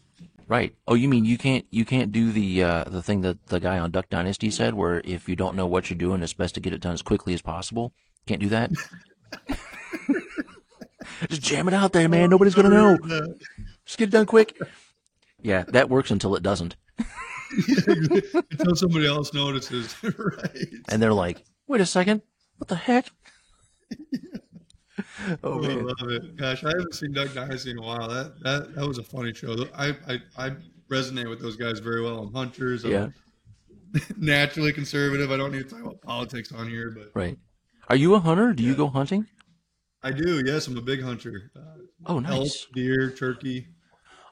Right. 0.47 0.75
Oh, 0.87 0.95
you 0.95 1.09
mean 1.09 1.25
you 1.25 1.37
can't 1.37 1.65
you 1.71 1.85
can't 1.85 2.13
do 2.13 2.31
the 2.33 2.63
uh, 2.63 2.85
the 2.85 3.03
thing 3.03 3.23
that 3.23 3.47
the 3.47 3.61
guy 3.61 3.79
on 3.79 3.91
Duck 3.91 4.09
Dynasty 4.09 4.51
said, 4.51 4.75
where 4.75 5.01
if 5.05 5.29
you 5.29 5.35
don't 5.37 5.57
know 5.57 5.67
what 5.67 5.91
you're 5.91 5.99
doing, 5.99 6.23
it's 6.23 6.33
best 6.35 6.55
to 6.55 6.61
get 6.61 6.73
it 6.73 6.81
done 6.81 6.93
as 6.95 7.03
quickly 7.03 7.35
as 7.35 7.43
possible. 7.43 7.93
Can't 8.27 8.41
do 8.41 8.49
that. 8.51 8.71
Just 11.29 11.43
jam 11.43 11.69
it 11.69 11.75
out 11.75 11.93
there, 11.93 12.09
man. 12.09 12.31
Nobody's 12.31 12.55
gonna 12.55 12.69
know. 12.71 12.97
Just 13.89 13.97
get 13.97 14.09
it 14.11 14.13
done 14.13 14.27
quick. 14.27 14.61
Yeah, 15.41 15.65
that 15.69 15.89
works 15.89 16.11
until 16.11 16.37
it 16.37 16.43
doesn't, 16.43 16.77
Until 18.51 18.77
somebody 18.77 19.07
else 19.07 19.33
notices, 19.33 19.97
right? 20.03 20.67
and 20.91 21.01
they're 21.01 21.15
like, 21.15 21.43
"Wait 21.67 21.81
a 21.81 21.87
second, 21.87 22.21
what 22.59 22.69
the 22.69 22.75
heck?" 22.77 23.11
oh 23.91 23.97
Oh, 25.43 25.65
I 25.65 25.69
love 25.75 26.11
it. 26.11 26.37
Gosh, 26.37 26.65
I 26.65 26.69
haven't 26.69 26.95
seen 26.95 27.13
Duck 27.15 27.33
Dynasty 27.33 27.71
in 27.71 27.79
a 27.79 27.83
while. 27.83 28.09
That 28.09 28.39
that 28.43 28.75
that 28.75 28.87
was 28.87 28.99
a 28.99 29.03
funny 29.03 29.33
show. 29.33 29.57
I 29.75 29.97
I, 30.07 30.19
I 30.37 30.53
resonate 30.91 31.31
with 31.31 31.41
those 31.41 31.57
guys 31.57 31.79
very 31.79 32.03
well. 32.03 32.19
I'm 32.19 32.33
hunters. 32.35 32.85
I'm 32.85 32.91
Yeah. 32.91 33.09
naturally 34.19 34.73
conservative. 34.75 35.33
I 35.33 35.39
don't 35.39 35.51
need 35.53 35.67
to 35.67 35.71
talk 35.75 35.81
about 35.81 36.03
politics 36.03 36.53
on 36.53 36.69
here, 36.69 36.91
but 36.91 37.11
Right. 37.15 37.39
Are 37.89 37.97
you 37.97 38.15
a 38.17 38.21
hunter? 38.21 38.53
Do 38.53 38.63
you 38.63 38.75
go 38.75 38.89
hunting? 38.89 39.27
I 40.03 40.11
do. 40.11 40.43
Yes, 40.45 40.67
I'm 40.67 40.77
a 40.77 40.83
big 40.83 41.03
hunter. 41.03 41.51
Uh, 41.57 41.61
Oh, 42.07 42.21
elk, 42.25 42.53
deer, 42.75 43.11
turkey. 43.11 43.67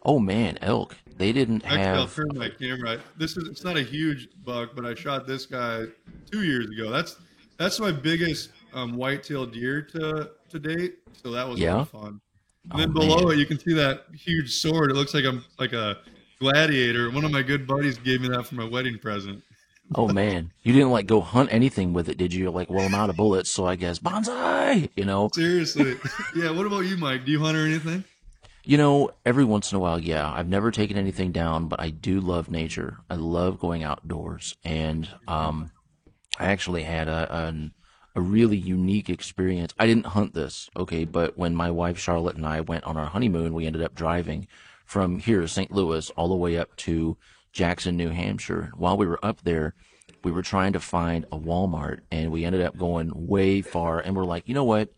Oh 0.07 0.19
man, 0.21 0.57
elk. 0.63 0.97
They 1.19 1.33
didn't 1.33 1.65
I'll 1.67 1.77
have. 1.77 2.15
turn 2.15 2.29
my 2.35 2.49
camera. 2.49 3.01
This 3.19 3.37
is 3.37 3.49
it's 3.49 3.65
not 3.65 3.77
a 3.77 3.83
huge 3.83 4.29
buck, 4.45 4.71
but 4.77 4.85
I 4.87 4.95
shot 4.95 5.27
this 5.27 5.47
guy 5.47 5.85
two 6.31 6.45
years 6.45 6.71
ago. 6.71 6.91
That's 6.91 7.17
that's 7.59 7.81
my 7.81 7.91
biggest 7.91 8.51
um, 8.73 8.97
whitetail 8.97 9.47
deer 9.47 9.83
to 9.83 10.31
to 10.51 10.59
date. 10.59 10.99
So 11.23 11.31
that 11.33 11.49
was 11.49 11.59
Yeah? 11.59 11.85
fun. 11.85 12.21
And 12.71 12.73
Oh, 12.73 12.79
then 12.79 12.93
below 12.93 13.25
man. 13.29 13.33
it, 13.33 13.39
you 13.39 13.47
can 13.47 13.59
see 13.59 13.75
that 13.75 14.05
huge 14.15 14.55
sword. 14.55 14.91
It 14.91 14.95
looks 14.95 15.13
like 15.13 15.25
I'm 15.25 15.45
like 15.59 15.73
a 15.73 15.99
gladiator. 16.39 17.11
One 17.11 17.25
of 17.25 17.31
my 17.33 17.43
good 17.43 17.67
buddies 17.67 17.99
gave 17.99 18.21
me 18.21 18.29
that 18.29 18.47
for 18.47 18.55
my 18.55 18.65
wedding 18.69 18.99
present. 18.99 19.43
Oh 19.95 20.09
man, 20.13 20.53
you 20.63 20.73
didn't 20.73 20.91
like 20.91 21.07
go 21.09 21.21
hunt 21.21 21.53
anything 21.53 21.93
with 21.93 22.09
it, 22.09 22.17
did 22.19 22.33
you? 22.35 22.51
Like, 22.51 22.71
well, 22.71 22.85
I'm 22.87 22.95
out 22.95 23.11
of 23.11 23.17
bullets, 23.17 23.51
so 23.51 23.67
I 23.67 23.75
guess 23.77 23.99
bonsai. 23.99 24.89
You 24.97 25.05
know, 25.05 25.31
Seriously. 25.35 25.97
yeah. 26.37 26.51
What 26.51 26.67
about 26.67 26.81
you, 26.81 26.97
Mike? 26.97 27.25
Do 27.25 27.33
you 27.33 27.41
hunt 27.41 27.57
or 27.57 27.65
anything? 27.67 28.05
You 28.67 28.77
know. 28.77 29.11
Every 29.25 29.45
once 29.45 29.73
in 29.73 29.77
a 29.77 29.79
while, 29.79 29.99
yeah. 29.99 30.31
I've 30.31 30.49
never 30.49 30.71
taken 30.71 30.97
anything 30.97 31.33
down, 31.33 31.69
but 31.69 31.81
I 31.81 31.91
do 31.91 32.21
love 32.21 32.51
nature. 32.51 32.99
I 33.09 33.15
love 33.15 33.59
going 33.59 33.83
outdoors, 33.83 34.57
and 34.65 35.09
um, 35.27 35.71
I 36.39 36.47
actually 36.47 36.83
had 36.83 37.09
a 37.09 37.47
an, 37.47 37.73
a 38.15 38.21
really 38.21 38.57
unique 38.57 39.09
experience. 39.09 39.73
I 39.79 39.87
didn't 39.87 40.07
hunt 40.07 40.35
this, 40.35 40.69
okay, 40.77 41.05
but 41.05 41.39
when 41.39 41.55
my 41.55 41.71
wife 41.71 41.99
Charlotte 41.99 42.37
and 42.37 42.47
I 42.47 42.61
went 42.61 42.85
on 42.85 42.97
our 42.97 43.07
honeymoon, 43.07 43.55
we 43.55 43.67
ended 43.67 43.83
up 43.83 43.95
driving 43.95 44.49
from 44.87 45.19
here, 45.19 45.47
St. 45.47 45.73
Louis, 45.73 46.11
all 46.11 46.29
the 46.29 46.35
way 46.35 46.57
up 46.57 46.75
to 46.77 47.17
Jackson, 47.53 47.97
New 47.97 48.11
Hampshire. 48.11 48.71
While 48.77 48.97
we 48.97 49.07
were 49.07 49.25
up 49.25 49.43
there, 49.43 49.75
we 50.23 50.31
were 50.31 50.43
trying 50.43 50.73
to 50.73 50.81
find 50.81 51.25
a 51.33 51.39
Walmart 51.39 52.01
and 52.11 52.31
we 52.31 52.45
ended 52.45 52.63
up 52.63 52.77
going 52.77 53.13
way 53.15 53.63
far 53.63 54.01
and 54.01 54.17
we're 54.17 54.25
like, 54.25 54.49
you 54.49 54.55
know 54.55 54.65
what? 54.65 54.91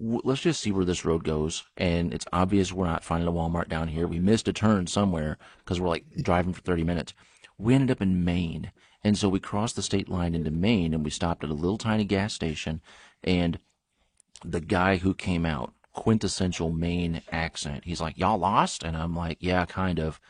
Let's 0.00 0.40
just 0.40 0.60
see 0.60 0.72
where 0.72 0.84
this 0.84 1.04
road 1.04 1.24
goes. 1.24 1.64
And 1.76 2.12
it's 2.12 2.26
obvious 2.32 2.72
we're 2.72 2.86
not 2.86 3.04
finding 3.04 3.28
a 3.28 3.32
Walmart 3.32 3.68
down 3.68 3.88
here. 3.88 4.06
We 4.06 4.18
missed 4.18 4.48
a 4.48 4.52
turn 4.52 4.86
somewhere 4.86 5.38
because 5.58 5.80
we're 5.80 5.88
like 5.88 6.04
driving 6.22 6.52
for 6.52 6.62
30 6.62 6.84
minutes. 6.84 7.14
We 7.58 7.74
ended 7.74 7.90
up 7.92 8.02
in 8.02 8.24
Maine. 8.24 8.72
And 9.02 9.18
so 9.18 9.28
we 9.28 9.38
crossed 9.38 9.76
the 9.76 9.82
state 9.82 10.08
line 10.08 10.34
into 10.34 10.50
Maine 10.50 10.94
and 10.94 11.04
we 11.04 11.10
stopped 11.10 11.44
at 11.44 11.50
a 11.50 11.54
little 11.54 11.78
tiny 11.78 12.04
gas 12.04 12.32
station. 12.32 12.80
And 13.22 13.58
the 14.44 14.60
guy 14.60 14.96
who 14.96 15.14
came 15.14 15.46
out, 15.46 15.72
quintessential 15.92 16.70
Maine 16.72 17.22
accent, 17.30 17.84
he's 17.84 18.00
like, 18.00 18.18
Y'all 18.18 18.38
lost? 18.38 18.82
And 18.82 18.96
I'm 18.96 19.14
like, 19.14 19.38
Yeah, 19.40 19.64
kind 19.66 19.98
of. 20.00 20.20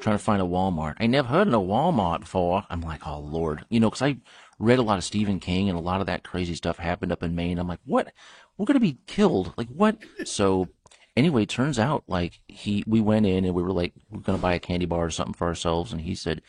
trying 0.00 0.16
to 0.16 0.22
find 0.24 0.40
a 0.40 0.46
Walmart. 0.46 0.94
I 0.98 1.06
never 1.06 1.28
heard 1.28 1.48
of 1.48 1.54
a 1.54 1.58
Walmart 1.58 2.20
before. 2.20 2.64
I'm 2.70 2.80
like, 2.80 3.06
Oh, 3.06 3.18
Lord. 3.20 3.64
You 3.68 3.80
know, 3.80 3.90
because 3.90 4.02
I 4.02 4.16
read 4.58 4.78
a 4.78 4.82
lot 4.82 4.98
of 4.98 5.04
Stephen 5.04 5.40
King 5.40 5.68
and 5.68 5.76
a 5.78 5.82
lot 5.82 6.00
of 6.00 6.06
that 6.06 6.22
crazy 6.22 6.54
stuff 6.54 6.78
happened 6.78 7.12
up 7.12 7.22
in 7.22 7.34
Maine. 7.34 7.58
I'm 7.58 7.68
like, 7.68 7.80
What? 7.84 8.12
We're 8.60 8.66
gonna 8.66 8.78
be 8.78 8.98
killed. 9.06 9.54
Like 9.56 9.68
what? 9.68 9.96
So 10.24 10.68
anyway, 11.16 11.46
turns 11.46 11.78
out 11.78 12.04
like 12.06 12.40
he 12.46 12.84
we 12.86 13.00
went 13.00 13.24
in 13.24 13.46
and 13.46 13.54
we 13.54 13.62
were 13.62 13.72
like 13.72 13.94
we're 14.10 14.20
gonna 14.20 14.36
buy 14.36 14.52
a 14.52 14.58
candy 14.58 14.84
bar 14.84 15.06
or 15.06 15.10
something 15.10 15.32
for 15.32 15.46
ourselves, 15.46 15.92
and 15.92 16.02
he 16.02 16.14
said 16.14 16.42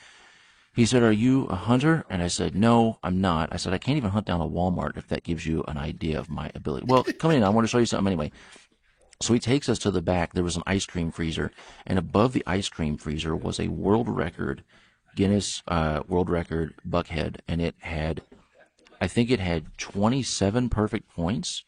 he 0.76 0.86
said, 0.86 1.04
"Are 1.04 1.12
you 1.12 1.46
a 1.46 1.56
hunter?" 1.56 2.04
And 2.10 2.22
I 2.22 2.28
said, 2.28 2.54
"No, 2.54 3.00
I'm 3.02 3.22
not." 3.22 3.54
I 3.54 3.56
said, 3.56 3.72
"I 3.72 3.78
can't 3.78 3.96
even 3.96 4.10
hunt 4.10 4.26
down 4.26 4.42
a 4.42 4.48
Walmart 4.48 4.98
if 4.98 5.08
that 5.08 5.24
gives 5.24 5.46
you 5.46 5.64
an 5.70 5.78
idea 5.78 6.20
of 6.20 6.30
my 6.30 6.52
ability." 6.54 6.86
Well, 6.86 7.06
come 7.18 7.32
in. 7.32 7.46
I 7.46 7.50
want 7.50 7.64
to 7.66 7.72
show 7.72 7.78
you 7.78 7.86
something 7.86 8.08
anyway. 8.08 8.34
So 9.22 9.34
he 9.34 9.40
takes 9.40 9.70
us 9.70 9.80
to 9.80 9.92
the 9.92 10.02
back. 10.02 10.34
There 10.34 10.44
was 10.44 10.58
an 10.58 10.64
ice 10.68 10.86
cream 10.86 11.12
freezer, 11.12 11.52
and 11.88 11.98
above 11.98 12.34
the 12.34 12.44
ice 12.46 12.68
cream 12.68 12.98
freezer 12.98 13.38
was 13.38 13.58
a 13.58 13.70
world 13.70 14.10
record, 14.10 14.66
Guinness 15.16 15.64
uh, 15.66 16.04
World 16.10 16.30
Record 16.30 16.74
buckhead, 16.86 17.38
and 17.48 17.62
it 17.62 17.76
had, 17.80 18.22
I 19.00 19.08
think 19.08 19.32
it 19.32 19.40
had 19.40 19.78
27 19.78 20.68
perfect 20.68 21.08
points 21.08 21.64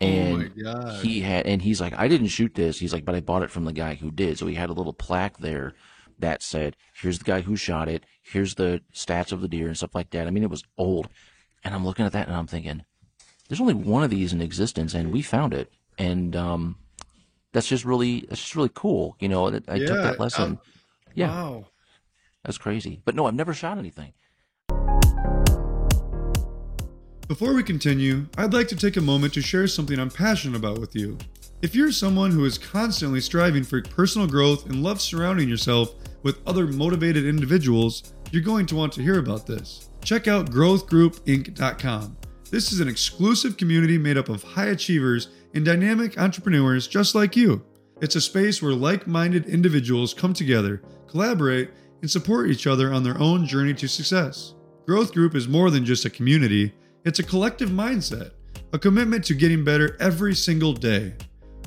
and 0.00 0.54
my 0.56 1.00
he 1.02 1.20
had 1.20 1.46
and 1.46 1.62
he's 1.62 1.80
like 1.80 1.94
i 1.98 2.08
didn't 2.08 2.26
shoot 2.28 2.54
this. 2.54 2.78
He's 2.78 2.92
like 2.92 3.04
but 3.04 3.14
i 3.14 3.20
bought 3.20 3.42
it 3.42 3.50
from 3.50 3.64
the 3.64 3.72
guy 3.72 3.94
who 3.94 4.10
did. 4.10 4.38
So 4.38 4.46
he 4.46 4.54
had 4.54 4.68
a 4.70 4.74
little 4.74 4.92
plaque 4.92 5.38
there 5.38 5.74
that 6.18 6.42
said 6.42 6.76
here's 7.00 7.18
the 7.18 7.24
guy 7.24 7.40
who 7.42 7.56
shot 7.56 7.88
it. 7.88 8.04
Here's 8.22 8.54
the 8.56 8.82
stats 8.92 9.32
of 9.32 9.40
the 9.40 9.48
deer 9.48 9.68
and 9.68 9.76
stuff 9.76 9.94
like 9.94 10.10
that. 10.10 10.26
I 10.26 10.30
mean 10.30 10.42
it 10.42 10.50
was 10.50 10.64
old. 10.76 11.08
And 11.64 11.74
i'm 11.74 11.84
looking 11.84 12.06
at 12.06 12.12
that 12.12 12.28
and 12.28 12.36
i'm 12.36 12.46
thinking 12.46 12.84
there's 13.48 13.60
only 13.60 13.74
one 13.74 14.02
of 14.02 14.10
these 14.10 14.32
in 14.32 14.40
existence 14.42 14.94
and 14.94 15.12
we 15.12 15.22
found 15.22 15.54
it. 15.54 15.72
And 15.98 16.36
um 16.36 16.76
that's 17.52 17.68
just 17.68 17.84
really 17.84 18.20
that's 18.28 18.42
just 18.42 18.56
really 18.56 18.70
cool 18.74 19.16
you 19.18 19.28
know 19.28 19.50
that 19.50 19.68
i 19.68 19.78
took 19.78 20.02
that 20.02 20.20
lesson. 20.20 20.44
Um, 20.44 20.60
yeah. 21.14 21.28
Wow. 21.28 21.66
that's 22.44 22.58
crazy. 22.58 23.00
But 23.04 23.14
no 23.14 23.26
i've 23.26 23.34
never 23.34 23.54
shot 23.54 23.78
anything 23.78 24.12
Before 27.28 27.54
we 27.54 27.64
continue, 27.64 28.26
I'd 28.38 28.52
like 28.52 28.68
to 28.68 28.76
take 28.76 28.96
a 28.96 29.00
moment 29.00 29.34
to 29.34 29.42
share 29.42 29.66
something 29.66 29.98
I'm 29.98 30.10
passionate 30.10 30.56
about 30.56 30.78
with 30.78 30.94
you. 30.94 31.18
If 31.60 31.74
you're 31.74 31.90
someone 31.90 32.30
who 32.30 32.44
is 32.44 32.56
constantly 32.56 33.20
striving 33.20 33.64
for 33.64 33.82
personal 33.82 34.28
growth 34.28 34.66
and 34.66 34.80
loves 34.80 35.02
surrounding 35.02 35.48
yourself 35.48 35.92
with 36.22 36.38
other 36.46 36.68
motivated 36.68 37.26
individuals, 37.26 38.14
you're 38.30 38.44
going 38.44 38.64
to 38.66 38.76
want 38.76 38.92
to 38.92 39.02
hear 39.02 39.18
about 39.18 39.44
this. 39.44 39.90
Check 40.04 40.28
out 40.28 40.52
growthgroupinc.com. 40.52 42.16
This 42.52 42.72
is 42.72 42.78
an 42.78 42.86
exclusive 42.86 43.56
community 43.56 43.98
made 43.98 44.16
up 44.16 44.28
of 44.28 44.44
high 44.44 44.66
achievers 44.66 45.30
and 45.52 45.64
dynamic 45.64 46.20
entrepreneurs 46.20 46.86
just 46.86 47.16
like 47.16 47.34
you. 47.34 47.60
It's 48.00 48.14
a 48.14 48.20
space 48.20 48.62
where 48.62 48.72
like 48.72 49.08
minded 49.08 49.46
individuals 49.46 50.14
come 50.14 50.32
together, 50.32 50.80
collaborate, 51.08 51.70
and 52.02 52.08
support 52.08 52.50
each 52.50 52.68
other 52.68 52.92
on 52.92 53.02
their 53.02 53.18
own 53.18 53.46
journey 53.46 53.74
to 53.74 53.88
success. 53.88 54.54
Growth 54.86 55.12
Group 55.12 55.34
is 55.34 55.48
more 55.48 55.72
than 55.72 55.84
just 55.84 56.04
a 56.04 56.10
community, 56.10 56.72
it's 57.04 57.18
a 57.18 57.24
collective 57.24 57.70
mindset, 57.70 58.32
a 58.72 58.78
commitment 58.78 59.24
to 59.24 59.34
getting 59.34 59.64
better 59.64 59.96
every 60.00 60.34
single 60.34 60.72
day. 60.72 61.14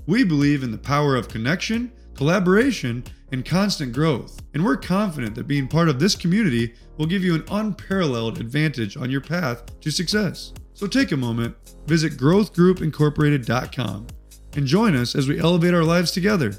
We 0.07 0.23
believe 0.23 0.63
in 0.63 0.71
the 0.71 0.77
power 0.77 1.15
of 1.15 1.29
connection, 1.29 1.91
collaboration, 2.15 3.03
and 3.31 3.45
constant 3.45 3.93
growth, 3.93 4.41
and 4.53 4.65
we're 4.65 4.77
confident 4.77 5.35
that 5.35 5.47
being 5.47 5.67
part 5.67 5.87
of 5.87 5.99
this 5.99 6.15
community 6.15 6.73
will 6.97 7.05
give 7.05 7.23
you 7.23 7.35
an 7.35 7.45
unparalleled 7.51 8.39
advantage 8.39 8.97
on 8.97 9.09
your 9.09 9.21
path 9.21 9.79
to 9.81 9.91
success. 9.91 10.53
So 10.73 10.87
take 10.87 11.11
a 11.11 11.17
moment, 11.17 11.55
visit 11.85 12.13
growthgroupincorporated.com, 12.17 14.07
and 14.55 14.65
join 14.65 14.95
us 14.95 15.15
as 15.15 15.27
we 15.27 15.39
elevate 15.39 15.73
our 15.73 15.83
lives 15.83 16.11
together. 16.11 16.53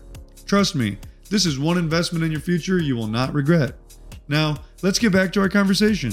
Trust 0.47 0.75
me, 0.75 0.99
this 1.29 1.47
is 1.47 1.59
one 1.59 1.79
investment 1.79 2.25
in 2.25 2.33
your 2.33 2.41
future 2.41 2.79
you 2.79 2.97
will 2.97 3.07
not 3.07 3.33
regret. 3.33 3.75
Now, 4.29 4.59
let's 4.83 4.99
get 4.99 5.13
back 5.13 5.33
to 5.33 5.41
our 5.41 5.49
conversation. 5.49 6.13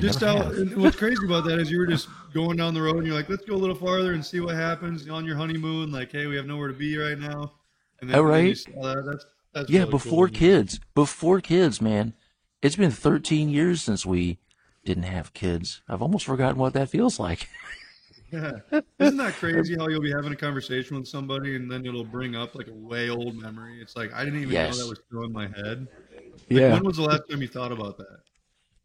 Just 0.00 0.22
out 0.22 0.54
what's 0.76 0.96
crazy 0.96 1.24
about 1.24 1.44
that 1.44 1.58
is 1.58 1.70
you 1.70 1.78
were 1.78 1.86
just 1.86 2.08
going 2.34 2.56
down 2.56 2.74
the 2.74 2.82
road 2.82 2.96
and 2.98 3.06
you're 3.06 3.14
like 3.16 3.28
let's 3.28 3.44
go 3.44 3.54
a 3.54 3.56
little 3.56 3.74
farther 3.76 4.12
and 4.14 4.24
see 4.24 4.40
what 4.40 4.54
happens 4.54 5.08
on 5.08 5.24
your 5.24 5.36
honeymoon 5.36 5.90
like 5.92 6.10
hey 6.12 6.26
we 6.26 6.36
have 6.36 6.46
nowhere 6.46 6.68
to 6.68 6.74
be 6.74 6.96
right 6.96 7.18
now 7.18 7.52
and 8.00 8.10
Oh, 8.14 8.26
then 8.28 8.44
you 8.44 8.48
right. 8.50 8.56
saw 8.56 8.70
oh, 8.78 8.94
that. 8.94 9.04
that's 9.06 9.26
that's 9.52 9.70
Yeah, 9.70 9.80
really 9.80 9.90
before 9.90 10.26
me. 10.26 10.32
kids. 10.32 10.80
Before 10.94 11.40
kids, 11.40 11.80
man. 11.82 12.14
It's 12.62 12.76
been 12.76 12.90
13 12.90 13.48
years 13.48 13.82
since 13.82 14.06
we 14.06 14.38
didn't 14.84 15.02
have 15.04 15.32
kids. 15.34 15.82
I've 15.88 16.00
almost 16.02 16.24
forgotten 16.24 16.56
what 16.58 16.72
that 16.74 16.88
feels 16.88 17.18
like. 17.18 17.48
yeah 18.32 18.52
isn't 19.00 19.16
that 19.16 19.32
crazy 19.34 19.74
how 19.76 19.88
you'll 19.88 20.00
be 20.00 20.12
having 20.12 20.32
a 20.32 20.36
conversation 20.36 20.96
with 20.96 21.08
somebody 21.08 21.56
and 21.56 21.68
then 21.68 21.84
it'll 21.84 22.04
bring 22.04 22.36
up 22.36 22.54
like 22.54 22.68
a 22.68 22.72
way 22.72 23.10
old 23.10 23.34
memory 23.34 23.80
it's 23.82 23.96
like 23.96 24.12
i 24.14 24.24
didn't 24.24 24.40
even 24.40 24.54
know 24.54 24.70
that 24.72 24.86
was 24.88 25.00
still 25.08 25.24
in 25.24 25.32
my 25.32 25.48
head 25.48 25.88
like 26.14 26.40
Yeah. 26.48 26.74
when 26.74 26.84
was 26.84 26.96
the 26.98 27.02
last 27.02 27.22
time 27.28 27.42
you 27.42 27.48
thought 27.48 27.72
about 27.72 27.98
that 27.98 28.18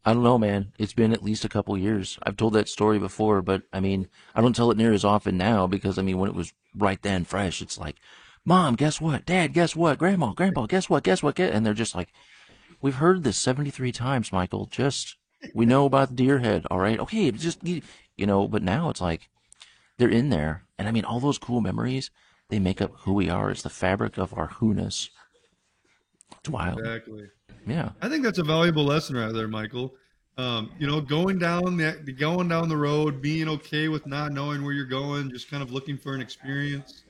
I 0.06 0.14
don't 0.14 0.22
know, 0.22 0.38
man. 0.38 0.72
It's 0.78 0.94
been 0.94 1.12
at 1.12 1.24
least 1.24 1.44
a 1.44 1.48
couple 1.48 1.76
years. 1.76 2.16
I've 2.22 2.36
told 2.36 2.54
that 2.54 2.68
story 2.68 2.98
before, 2.98 3.42
but 3.42 3.62
I 3.72 3.80
mean, 3.80 4.08
I 4.34 4.40
don't 4.40 4.54
tell 4.54 4.70
it 4.70 4.76
near 4.76 4.92
as 4.92 5.04
often 5.04 5.36
now 5.36 5.66
because 5.66 5.98
I 5.98 6.02
mean, 6.02 6.16
when 6.16 6.30
it 6.30 6.36
was 6.36 6.54
right 6.76 7.02
then 7.02 7.24
fresh, 7.24 7.60
it's 7.60 7.76
like, 7.76 7.96
Mom, 8.44 8.76
guess 8.76 9.00
what? 9.00 9.26
Dad, 9.26 9.52
guess 9.52 9.74
what? 9.74 9.98
Grandma, 9.98 10.32
Grandpa, 10.32 10.66
guess 10.66 10.88
what? 10.88 11.02
Guess 11.02 11.24
what? 11.24 11.34
Guess? 11.34 11.52
And 11.52 11.66
they're 11.66 11.74
just 11.74 11.96
like, 11.96 12.12
We've 12.80 12.94
heard 12.94 13.24
this 13.24 13.38
73 13.38 13.90
times, 13.92 14.32
Michael. 14.32 14.66
Just, 14.66 15.16
we 15.54 15.66
know 15.66 15.86
about 15.86 16.10
the 16.10 16.14
deer 16.14 16.38
head, 16.38 16.66
all 16.70 16.78
right? 16.78 17.00
Okay, 17.00 17.30
just, 17.30 17.64
you 17.64 17.82
know, 18.18 18.46
but 18.46 18.62
now 18.62 18.90
it's 18.90 19.00
like, 19.00 19.28
they're 19.98 20.08
in 20.08 20.28
there. 20.28 20.64
And 20.78 20.86
I 20.86 20.90
mean, 20.90 21.04
all 21.04 21.20
those 21.20 21.38
cool 21.38 21.60
memories, 21.60 22.10
they 22.48 22.58
make 22.58 22.82
up 22.82 22.92
who 23.00 23.14
we 23.14 23.30
are. 23.30 23.50
It's 23.50 23.62
the 23.62 23.70
fabric 23.70 24.18
of 24.18 24.34
our 24.34 24.48
who-ness. 24.48 25.08
It's 26.38 26.48
wild. 26.48 26.78
exactly 26.78 27.28
Yeah. 27.66 27.90
I 28.00 28.08
think 28.08 28.22
that's 28.22 28.38
a 28.38 28.44
valuable 28.44 28.84
lesson 28.84 29.16
right 29.16 29.32
there, 29.32 29.48
Michael. 29.48 29.94
Um, 30.38 30.70
you 30.78 30.86
know, 30.86 31.00
going 31.00 31.38
down 31.38 31.76
the 31.76 32.14
going 32.18 32.48
down 32.48 32.68
the 32.68 32.76
road, 32.76 33.22
being 33.22 33.48
okay 33.48 33.88
with 33.88 34.06
not 34.06 34.32
knowing 34.32 34.62
where 34.62 34.72
you're 34.72 34.84
going, 34.84 35.30
just 35.30 35.50
kind 35.50 35.62
of 35.62 35.72
looking 35.72 35.96
for 35.96 36.14
an 36.14 36.20
experience. 36.20 37.04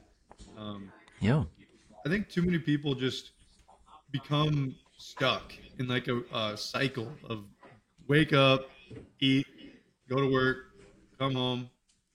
Um, 0.56 0.90
Yeah. 1.20 1.44
I 2.04 2.08
think 2.08 2.28
too 2.28 2.42
many 2.42 2.58
people 2.58 2.94
just 2.94 3.32
become 4.12 4.76
stuck 4.96 5.52
in 5.78 5.88
like 5.88 6.06
a, 6.08 6.22
a 6.32 6.56
cycle 6.56 7.12
of 7.28 7.44
wake 8.06 8.32
up, 8.32 8.70
eat, 9.20 9.46
go 10.08 10.16
to 10.16 10.30
work, 10.30 10.58
come 11.18 11.34
home, 11.34 11.68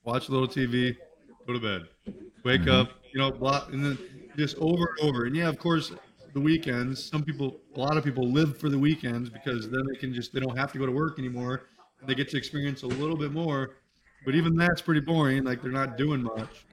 watch 0.04 0.28
a 0.28 0.32
little 0.32 0.48
TV, 0.48 0.96
go 1.46 1.52
to 1.52 1.60
bed, 1.60 2.14
wake 2.42 2.66
up, 2.66 2.88
you 3.12 3.20
know, 3.20 3.30
blah, 3.30 3.66
and 3.70 3.84
then 3.84 3.98
just 4.36 4.56
over 4.56 4.94
and 4.98 5.08
over. 5.08 5.26
And 5.26 5.36
yeah, 5.36 5.48
of 5.48 5.58
course, 5.58 5.92
the 6.34 6.40
weekends. 6.40 7.02
Some 7.04 7.24
people, 7.24 7.60
a 7.76 7.80
lot 7.80 7.96
of 7.96 8.04
people 8.04 8.28
live 8.30 8.56
for 8.58 8.68
the 8.68 8.78
weekends 8.78 9.28
because 9.30 9.68
then 9.70 9.82
they 9.92 9.98
can 9.98 10.14
just 10.14 10.32
they 10.32 10.40
don't 10.40 10.56
have 10.56 10.72
to 10.72 10.78
go 10.78 10.86
to 10.86 10.92
work 10.92 11.18
anymore. 11.18 11.68
And 12.00 12.08
they 12.08 12.14
get 12.14 12.28
to 12.30 12.36
experience 12.38 12.82
a 12.82 12.86
little 12.86 13.16
bit 13.16 13.32
more. 13.32 13.76
But 14.24 14.34
even 14.34 14.54
that's 14.56 14.80
pretty 14.80 15.00
boring. 15.00 15.44
Like 15.44 15.62
they're 15.62 15.72
not 15.72 15.96
doing 15.96 16.22
much. 16.22 16.64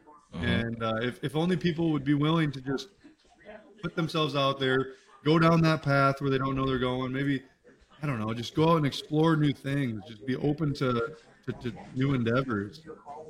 And 0.41 0.81
uh, 0.83 0.97
if 1.01 1.23
if 1.23 1.35
only 1.35 1.57
people 1.57 1.91
would 1.91 2.03
be 2.03 2.13
willing 2.13 2.51
to 2.51 2.61
just 2.61 2.89
put 3.81 3.95
themselves 3.95 4.35
out 4.35 4.59
there, 4.59 4.93
go 5.25 5.39
down 5.39 5.61
that 5.61 5.81
path 5.81 6.21
where 6.21 6.29
they 6.29 6.37
don't 6.37 6.55
know 6.55 6.65
they're 6.65 6.79
going. 6.79 7.11
Maybe 7.11 7.41
I 8.01 8.07
don't 8.07 8.19
know, 8.19 8.33
just 8.33 8.55
go 8.55 8.69
out 8.71 8.77
and 8.77 8.85
explore 8.85 9.35
new 9.35 9.53
things. 9.53 10.01
Just 10.07 10.25
be 10.25 10.35
open 10.37 10.73
to 10.75 11.15
to, 11.45 11.53
to 11.63 11.73
new 11.95 12.13
endeavors. 12.13 12.81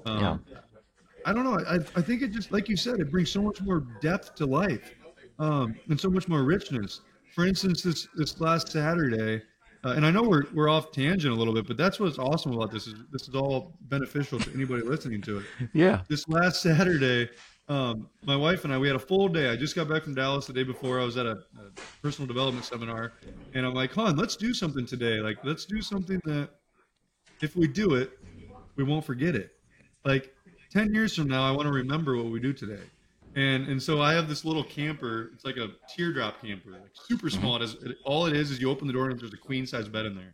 Um, 0.05 0.19
Yeah. 0.19 0.37
I 1.25 1.33
don't 1.33 1.43
know. 1.43 1.59
I, 1.67 1.75
I 1.97 2.01
think 2.01 2.21
it 2.21 2.31
just 2.31 2.51
like 2.51 2.69
you 2.69 2.77
said, 2.77 2.99
it 2.99 3.11
brings 3.11 3.29
so 3.29 3.41
much 3.41 3.61
more 3.61 3.81
depth 4.01 4.35
to 4.35 4.45
life, 4.45 4.95
um, 5.39 5.75
and 5.89 5.99
so 5.99 6.09
much 6.09 6.27
more 6.27 6.43
richness. 6.43 7.01
For 7.33 7.45
instance, 7.45 7.81
this 7.81 8.07
this 8.15 8.39
last 8.41 8.69
Saturday, 8.69 9.41
uh, 9.85 9.89
and 9.89 10.05
I 10.05 10.11
know 10.11 10.23
we're 10.23 10.43
we're 10.53 10.69
off 10.69 10.91
tangent 10.91 11.33
a 11.33 11.35
little 11.37 11.53
bit, 11.53 11.67
but 11.67 11.77
that's 11.77 11.99
what's 11.99 12.17
awesome 12.19 12.53
about 12.53 12.71
this 12.71 12.87
is 12.87 12.95
this 13.11 13.27
is 13.27 13.35
all 13.35 13.73
beneficial 13.81 14.39
to 14.39 14.51
anybody 14.53 14.81
listening 14.83 15.21
to 15.23 15.39
it 15.39 15.45
Yeah. 15.73 16.01
this 16.09 16.27
last 16.27 16.61
Saturday, 16.61 17.29
um, 17.69 18.09
my 18.25 18.35
wife 18.35 18.63
and 18.65 18.73
I, 18.73 18.77
we 18.77 18.87
had 18.87 18.95
a 18.95 18.99
full 18.99 19.27
day. 19.29 19.49
I 19.49 19.55
just 19.55 19.75
got 19.75 19.87
back 19.87 20.03
from 20.03 20.15
Dallas 20.15 20.47
the 20.47 20.53
day 20.53 20.63
before. 20.63 20.99
I 20.99 21.03
was 21.05 21.17
at 21.17 21.25
a, 21.27 21.31
a 21.59 21.71
personal 22.01 22.27
development 22.27 22.65
seminar, 22.65 23.13
and 23.53 23.65
I'm 23.65 23.73
like, 23.75 23.93
"Hon, 23.93 24.15
let's 24.15 24.35
do 24.35 24.53
something 24.53 24.85
today. 24.85 25.19
Like, 25.19 25.37
let's 25.45 25.65
do 25.65 25.81
something 25.81 26.19
that, 26.25 26.49
if 27.41 27.55
we 27.55 27.67
do 27.67 27.93
it, 27.93 28.19
we 28.75 28.83
won't 28.83 29.05
forget 29.05 29.35
it. 29.35 29.51
Like 30.03 30.33
10 30.71 30.93
years 30.93 31.15
from 31.15 31.27
now, 31.27 31.47
I 31.47 31.51
want 31.51 31.67
to 31.67 31.71
remember 31.71 32.17
what 32.17 32.25
we 32.31 32.39
do 32.39 32.53
today. 32.53 32.81
And 33.35 33.67
and 33.67 33.81
so 33.81 34.01
I 34.01 34.13
have 34.13 34.27
this 34.27 34.43
little 34.43 34.63
camper. 34.63 35.29
It's 35.33 35.45
like 35.45 35.57
a 35.57 35.69
teardrop 35.87 36.41
camper, 36.41 36.71
like 36.71 36.81
super 36.93 37.27
Mm-hmm. 37.27 37.39
small. 37.39 37.55
It 37.57 37.61
is, 37.63 37.73
it, 37.75 37.97
all 38.03 38.25
it 38.25 38.35
is 38.35 38.49
is 38.51 38.59
you 38.59 38.69
open 38.69 38.87
the 38.87 38.93
door 38.93 39.09
and 39.09 39.19
there's 39.19 39.33
a 39.33 39.37
queen 39.37 39.65
size 39.67 39.87
bed 39.87 40.05
in 40.05 40.15
there. 40.15 40.33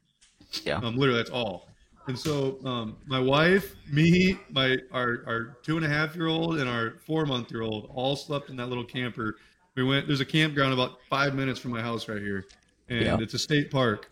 Yeah. 0.63 0.77
Um, 0.77 0.95
literally, 0.95 1.19
that's 1.19 1.29
all. 1.31 1.67
And 2.07 2.17
so, 2.17 2.59
um, 2.65 2.97
my 3.07 3.19
wife, 3.19 3.75
me, 3.91 4.37
my 4.51 4.77
our 4.91 5.23
our 5.25 5.57
two 5.63 5.75
and 5.75 5.85
a 5.85 5.89
half 5.89 6.15
year 6.15 6.27
old, 6.27 6.59
and 6.59 6.69
our 6.69 6.93
four 7.05 7.25
month 7.25 7.51
year 7.51 7.63
old 7.63 7.89
all 7.93 8.15
slept 8.15 8.49
in 8.49 8.55
that 8.57 8.67
little 8.67 8.83
camper. 8.85 9.35
We 9.75 9.83
went. 9.83 10.07
There's 10.07 10.21
a 10.21 10.25
campground 10.25 10.71
about 10.71 10.99
five 11.09 11.33
minutes 11.35 11.59
from 11.59 11.71
my 11.71 11.81
house 11.81 12.07
right 12.07 12.21
here, 12.21 12.45
and 12.89 13.01
Yeah. 13.01 13.17
it's 13.19 13.33
a 13.33 13.39
state 13.39 13.71
park. 13.71 14.09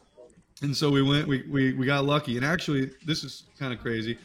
And 0.61 0.75
so 0.75 0.89
we 0.89 1.01
went. 1.03 1.27
We 1.27 1.43
we 1.49 1.73
we 1.73 1.85
got 1.85 2.03
lucky. 2.03 2.35
And 2.35 2.45
actually, 2.45 2.91
this 3.05 3.23
is 3.23 3.43
kind 3.59 3.71
of 3.71 3.79
crazy. 3.79 4.17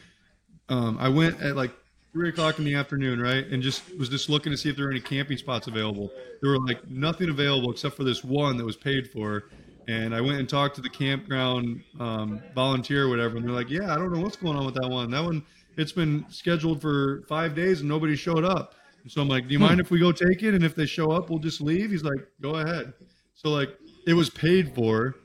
Um, 0.67 0.97
I 0.99 1.07
went 1.07 1.39
at 1.41 1.55
like 1.55 1.71
three 2.13 2.29
o'clock 2.29 2.59
in 2.59 2.65
the 2.65 2.75
afternoon, 2.75 3.19
right, 3.21 3.45
and 3.47 3.61
just 3.61 3.95
was 3.97 4.09
just 4.09 4.29
looking 4.29 4.51
to 4.51 4.57
see 4.57 4.69
if 4.69 4.75
there 4.75 4.85
were 4.85 4.91
any 4.91 5.01
camping 5.01 5.37
spots 5.37 5.67
available. 5.67 6.11
There 6.41 6.51
were 6.51 6.59
like 6.59 6.89
nothing 6.89 7.29
available 7.29 7.71
except 7.71 7.95
for 7.95 8.03
this 8.03 8.23
one 8.23 8.57
that 8.57 8.65
was 8.65 8.75
paid 8.75 9.09
for. 9.09 9.45
And 9.87 10.13
I 10.13 10.21
went 10.21 10.37
and 10.37 10.47
talked 10.47 10.75
to 10.75 10.81
the 10.81 10.89
campground 10.89 11.81
um, 11.99 12.43
volunteer 12.53 13.05
or 13.05 13.09
whatever, 13.09 13.37
and 13.37 13.45
they're 13.45 13.55
like, 13.55 13.71
"Yeah, 13.71 13.91
I 13.91 13.95
don't 13.95 14.13
know 14.13 14.21
what's 14.21 14.35
going 14.35 14.55
on 14.55 14.65
with 14.65 14.75
that 14.75 14.87
one. 14.87 15.09
That 15.09 15.23
one, 15.23 15.43
it's 15.77 15.91
been 15.91 16.25
scheduled 16.29 16.79
for 16.79 17.23
five 17.27 17.55
days 17.55 17.79
and 17.79 17.89
nobody 17.89 18.15
showed 18.15 18.43
up." 18.43 18.75
And 19.01 19.11
so 19.11 19.21
I'm 19.21 19.27
like, 19.27 19.47
"Do 19.47 19.53
you 19.53 19.59
mind 19.59 19.79
if 19.79 19.89
we 19.89 19.99
go 19.99 20.11
take 20.11 20.43
it? 20.43 20.53
And 20.53 20.63
if 20.63 20.75
they 20.75 20.85
show 20.85 21.11
up, 21.11 21.31
we'll 21.31 21.39
just 21.39 21.59
leave." 21.59 21.89
He's 21.89 22.03
like, 22.03 22.19
"Go 22.39 22.57
ahead." 22.57 22.93
So 23.33 23.49
like, 23.49 23.75
it 24.05 24.13
was 24.13 24.29
paid 24.29 24.75
for, 24.75 25.15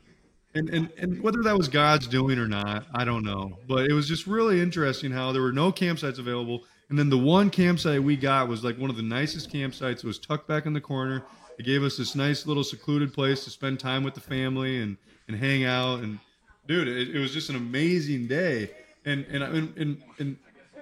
and, 0.54 0.70
and 0.70 0.90
and 0.96 1.20
whether 1.20 1.42
that 1.42 1.58
was 1.58 1.68
God's 1.68 2.06
doing 2.06 2.38
or 2.38 2.48
not, 2.48 2.86
I 2.94 3.04
don't 3.04 3.24
know. 3.24 3.58
But 3.68 3.90
it 3.90 3.92
was 3.92 4.08
just 4.08 4.26
really 4.26 4.62
interesting 4.62 5.10
how 5.10 5.32
there 5.32 5.42
were 5.42 5.52
no 5.52 5.72
campsites 5.72 6.18
available, 6.18 6.62
and 6.90 6.98
then 6.98 7.10
the 7.10 7.18
one 7.18 7.50
campsite 7.50 8.02
we 8.02 8.16
got 8.16 8.48
was 8.48 8.62
like 8.64 8.78
one 8.78 8.90
of 8.90 8.96
the 8.96 9.02
nicest 9.02 9.50
campsites. 9.52 9.98
It 9.98 10.04
was 10.04 10.18
tucked 10.18 10.46
back 10.48 10.66
in 10.66 10.72
the 10.72 10.80
corner. 10.80 11.24
It 11.58 11.64
gave 11.64 11.82
us 11.82 11.96
this 11.96 12.14
nice 12.14 12.46
little 12.46 12.64
secluded 12.64 13.12
place 13.12 13.44
to 13.44 13.50
spend 13.50 13.80
time 13.80 14.02
with 14.04 14.14
the 14.14 14.20
family 14.20 14.80
and 14.82 14.96
and 15.28 15.36
hang 15.36 15.64
out. 15.64 16.00
And 16.00 16.18
dude, 16.66 16.88
it, 16.88 17.14
it 17.14 17.18
was 17.18 17.32
just 17.32 17.48
an 17.50 17.56
amazing 17.56 18.26
day. 18.26 18.70
And 19.04 19.24
and 19.30 19.42
and 19.42 19.76
and, 19.78 20.02
and 20.18 20.36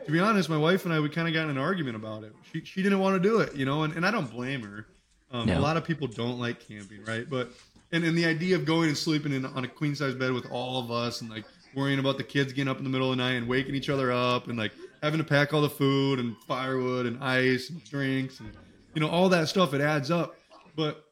to 0.07 0.11
be 0.11 0.19
honest, 0.19 0.49
my 0.49 0.57
wife 0.57 0.85
and 0.85 0.93
I 0.93 1.01
we 1.01 1.09
kind 1.09 1.29
of 1.29 1.35
got 1.35 1.45
in 1.45 1.51
an 1.51 1.59
argument 1.59 1.97
about 1.97 2.25
it. 2.25 2.33
She 2.53 2.65
she 2.65 2.83
didn't 2.83 2.99
want 3.01 3.21
to 3.23 3.29
do 3.29 3.41
it, 3.41 3.55
you 3.55 3.65
know, 3.65 3.83
and, 3.85 3.95
and 3.95 4.05
I 4.07 4.11
don't 4.11 4.31
blame 4.31 4.63
her. 4.63 4.87
Um, 5.31 5.49
Yeah. 5.49 5.59
A 5.59 5.61
lot 5.61 5.77
of 5.77 5.85
people 5.85 6.07
don't 6.09 6.39
like 6.39 6.67
camping, 6.67 7.05
right? 7.05 7.29
But 7.29 7.53
and, 7.93 8.05
and 8.05 8.17
the 8.17 8.25
idea 8.27 8.57
of 8.57 8.65
going 8.65 8.89
and 8.89 8.97
sleeping 8.99 9.33
in 9.33 9.45
on 9.47 9.65
a 9.65 9.69
queen 9.69 9.95
size 9.95 10.15
bed 10.15 10.33
with 10.33 10.51
all 10.51 10.83
of 10.83 10.91
us 10.91 11.21
and 11.21 11.31
like 11.31 11.45
worrying 11.75 11.99
about 11.99 12.17
the 12.19 12.25
kids 12.25 12.53
getting 12.53 12.71
up 12.71 12.79
in 12.79 12.85
the 12.85 12.91
middle 12.91 13.11
of 13.11 13.17
the 13.17 13.23
night 13.23 13.33
and 13.33 13.47
waking 13.49 13.75
each 13.75 13.89
other 13.89 14.11
up 14.13 14.49
and 14.49 14.59
like 14.59 14.73
having 15.03 15.19
to 15.19 15.25
pack 15.25 15.53
all 15.53 15.61
the 15.61 15.71
food 15.71 16.19
and 16.19 16.37
firewood 16.47 17.07
and 17.07 17.23
ice 17.23 17.71
and 17.71 17.83
drinks 17.85 18.41
and 18.41 18.51
you 18.95 19.01
know 19.01 19.09
all 19.09 19.29
that 19.29 19.49
stuff 19.49 19.75
it 19.75 19.81
adds 19.81 20.11
up. 20.11 20.37
But 20.77 21.05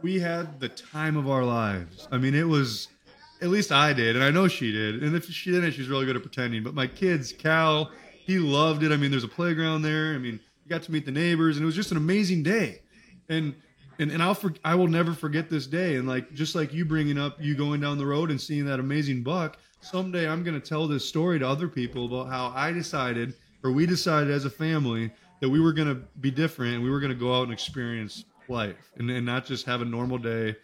we 0.00 0.20
had 0.20 0.60
the 0.60 0.68
time 0.68 1.16
of 1.16 1.28
our 1.28 1.44
lives. 1.44 2.08
I 2.10 2.18
mean 2.18 2.34
it 2.34 2.46
was 2.46 2.88
at 3.40 3.48
least 3.48 3.72
i 3.72 3.92
did 3.92 4.14
and 4.14 4.24
i 4.24 4.30
know 4.30 4.48
she 4.48 4.70
did. 4.72 5.02
And 5.02 5.16
if 5.16 5.26
she 5.26 5.50
didn't 5.50 5.72
she's 5.72 5.88
really 5.88 6.06
good 6.06 6.16
at 6.16 6.22
pretending. 6.22 6.62
But 6.62 6.74
my 6.74 6.86
kids 6.86 7.32
cal 7.32 7.90
he 8.24 8.38
loved 8.38 8.82
it. 8.84 8.92
I 8.92 8.96
mean 8.96 9.10
there's 9.10 9.24
a 9.24 9.28
playground 9.28 9.82
there. 9.82 10.14
I 10.14 10.18
mean 10.18 10.38
you 10.64 10.68
got 10.68 10.82
to 10.84 10.92
meet 10.92 11.04
the 11.04 11.12
neighbors 11.12 11.56
and 11.56 11.64
it 11.64 11.66
was 11.66 11.76
just 11.76 11.90
an 11.90 11.96
amazing 11.96 12.42
day. 12.42 12.82
And 13.28 13.54
and, 13.98 14.10
and 14.10 14.22
I'll 14.22 14.34
for, 14.34 14.54
I 14.64 14.74
will 14.74 14.88
never 14.88 15.12
forget 15.12 15.50
this 15.50 15.66
day. 15.66 15.96
And 15.96 16.08
like 16.08 16.32
just 16.32 16.54
like 16.54 16.72
you 16.72 16.84
bringing 16.84 17.18
up 17.18 17.36
you 17.40 17.54
going 17.54 17.80
down 17.80 17.98
the 17.98 18.06
road 18.06 18.30
and 18.30 18.40
seeing 18.40 18.64
that 18.66 18.80
amazing 18.80 19.22
buck, 19.22 19.58
someday 19.82 20.28
I'm 20.28 20.42
going 20.42 20.60
to 20.60 20.66
tell 20.66 20.86
this 20.88 21.06
story 21.06 21.38
to 21.38 21.48
other 21.48 21.68
people 21.68 22.06
about 22.06 22.28
how 22.28 22.52
I 22.54 22.72
decided 22.72 23.34
or 23.62 23.72
we 23.72 23.86
decided 23.86 24.30
as 24.30 24.44
a 24.44 24.50
family 24.50 25.10
that 25.40 25.48
we 25.48 25.60
were 25.60 25.72
going 25.72 25.88
to 25.88 25.94
be 26.20 26.30
different 26.30 26.74
and 26.74 26.82
we 26.82 26.90
were 26.90 27.00
going 27.00 27.12
to 27.12 27.18
go 27.18 27.34
out 27.34 27.44
and 27.44 27.52
experience 27.52 28.24
life 28.48 28.92
and, 28.96 29.10
and 29.10 29.24
not 29.26 29.44
just 29.44 29.66
have 29.66 29.82
a 29.82 29.84
normal 29.84 30.18
day. 30.18 30.56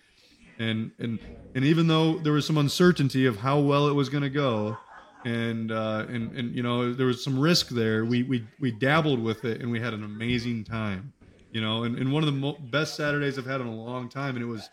And 0.58 0.90
and 0.98 1.20
and 1.54 1.64
even 1.64 1.86
though 1.86 2.18
there 2.18 2.32
was 2.32 2.44
some 2.44 2.58
uncertainty 2.58 3.26
of 3.26 3.36
how 3.36 3.60
well 3.60 3.86
it 3.86 3.92
was 3.92 4.08
going 4.08 4.24
to 4.24 4.30
go, 4.30 4.76
and 5.24 5.70
uh, 5.70 6.06
and 6.08 6.32
and 6.36 6.52
you 6.52 6.64
know 6.64 6.92
there 6.92 7.06
was 7.06 7.22
some 7.22 7.38
risk 7.38 7.68
there, 7.68 8.04
we 8.04 8.24
we 8.24 8.44
we 8.58 8.72
dabbled 8.72 9.20
with 9.20 9.44
it 9.44 9.60
and 9.60 9.70
we 9.70 9.78
had 9.78 9.94
an 9.94 10.02
amazing 10.02 10.64
time 10.64 11.12
you 11.52 11.60
know, 11.60 11.84
and, 11.84 11.98
and 11.98 12.12
one 12.12 12.22
of 12.22 12.26
the 12.26 12.38
mo- 12.38 12.58
best 12.70 12.94
Saturdays 12.94 13.38
I've 13.38 13.46
had 13.46 13.60
in 13.60 13.66
a 13.66 13.74
long 13.74 14.08
time, 14.08 14.36
and 14.36 14.42
it 14.42 14.48
was 14.48 14.68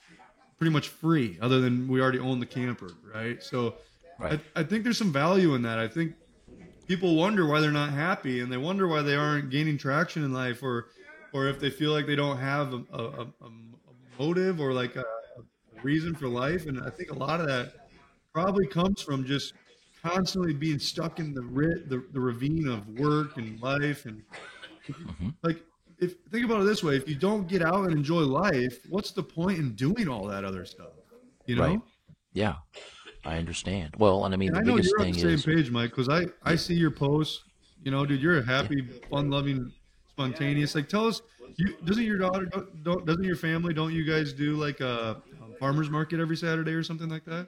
pretty 0.58 0.72
much 0.72 0.90
free, 0.90 1.38
other 1.42 1.62
than 1.62 1.88
we 1.88 2.02
already 2.02 2.20
own 2.20 2.40
the 2.40 2.46
camper, 2.46 2.92
right? 3.14 3.42
So 3.42 3.76
Right. 4.20 4.40
I, 4.56 4.62
I 4.62 4.64
think 4.64 4.84
there's 4.84 4.98
some 4.98 5.12
value 5.12 5.56
in 5.56 5.62
that. 5.64 5.80
I 5.80 5.88
think 5.88 6.14
people 6.88 7.16
wonder 7.16 7.46
why 7.48 7.60
they're 7.60 7.72
not 7.72 7.92
happy, 7.92 8.40
and 8.40 8.52
they 8.52 8.58
wonder 8.58 8.88
why 8.88 9.02
they 9.02 9.16
aren't 9.16 9.50
gaining 9.50 9.78
traction 9.78 10.24
in 10.24 10.34
life, 10.34 10.64
or 10.64 10.88
or 11.34 11.48
if 11.48 11.60
they 11.60 11.70
feel 11.70 11.92
like 11.92 12.08
they 12.08 12.16
don't 12.16 12.38
have 12.38 12.74
a, 12.74 12.84
a, 12.94 13.04
a, 13.04 13.22
a 13.22 13.52
motive 14.18 14.62
or 14.62 14.72
like 14.72 14.96
a, 14.96 15.04
reason 15.84 16.16
for 16.16 16.28
life. 16.28 16.66
And 16.66 16.82
I 16.82 16.90
think 16.90 17.12
a 17.12 17.16
lot 17.16 17.40
of 17.40 17.48
that 17.48 17.88
probably 18.34 18.66
comes 18.66 19.02
from 19.02 19.26
just 19.26 19.54
constantly 20.02 20.54
being 20.54 20.80
stuck 20.80 21.20
in 21.20 21.34
the 21.34 21.42
ri- 21.42 21.84
the, 21.88 22.04
the 22.12 22.20
ravine 22.20 22.68
of 22.68 22.88
work 23.00 23.38
and 23.38 23.60
life 23.62 24.06
and 24.06 24.22
mm-hmm. 24.88 25.30
like 25.42 25.64
if 26.00 26.16
think 26.32 26.46
about 26.46 26.62
it 26.62 26.66
this 26.66 26.84
way 26.84 26.96
if 26.96 27.10
you 27.10 27.16
don't 27.16 27.48
get 27.48 27.64
out 27.64 27.86
and 27.86 27.94
enjoy 27.94 28.20
life 28.20 28.78
what's 28.90 29.12
the 29.12 29.24
point 29.24 29.58
in 29.58 29.74
doing 29.74 30.08
all 30.08 30.28
that 30.28 30.44
other 30.46 30.64
stuff 30.64 30.92
you 31.48 31.56
know 31.56 31.66
Right. 31.66 31.82
Yeah. 32.34 32.56
I 33.26 33.38
understand. 33.38 33.96
Well, 33.98 34.26
and 34.26 34.34
I 34.34 34.38
mean, 34.38 34.50
and 34.50 34.58
the 34.58 34.62
i 34.62 34.64
know 34.64 34.76
biggest 34.76 34.94
you're 34.98 35.06
on 35.08 35.12
the 35.12 35.20
same 35.20 35.30
is 35.32 35.46
page 35.46 35.72
mike 35.72 35.90
because 35.90 36.10
i 36.10 36.26
i 36.44 36.56
see 36.56 36.76
your 36.76 36.92
posts 36.92 37.44
you 37.84 37.92
know 37.92 38.06
dude 38.06 38.22
you're 38.22 38.40
a 38.40 38.46
happy 38.46 38.82
fun 39.10 39.30
loving 39.30 39.72
spontaneous 40.10 40.76
like 40.76 40.88
tell 40.90 41.08
us 41.08 41.22
you 41.58 41.76
doesn't 41.86 42.04
your 42.04 42.18
daughter 42.18 42.46
don't, 42.46 42.84
don't 42.84 43.06
doesn't 43.06 43.24
your 43.24 43.36
family 43.36 43.74
don't 43.74 43.94
you 43.94 44.06
guys 44.06 44.34
do 44.34 44.56
like 44.56 44.80
a, 44.82 45.22
a 45.52 45.58
farmers 45.60 45.90
market 45.90 46.20
every 46.20 46.38
saturday 46.38 46.74
or 46.74 46.84
something 46.84 47.10
like 47.10 47.26
that 47.26 47.48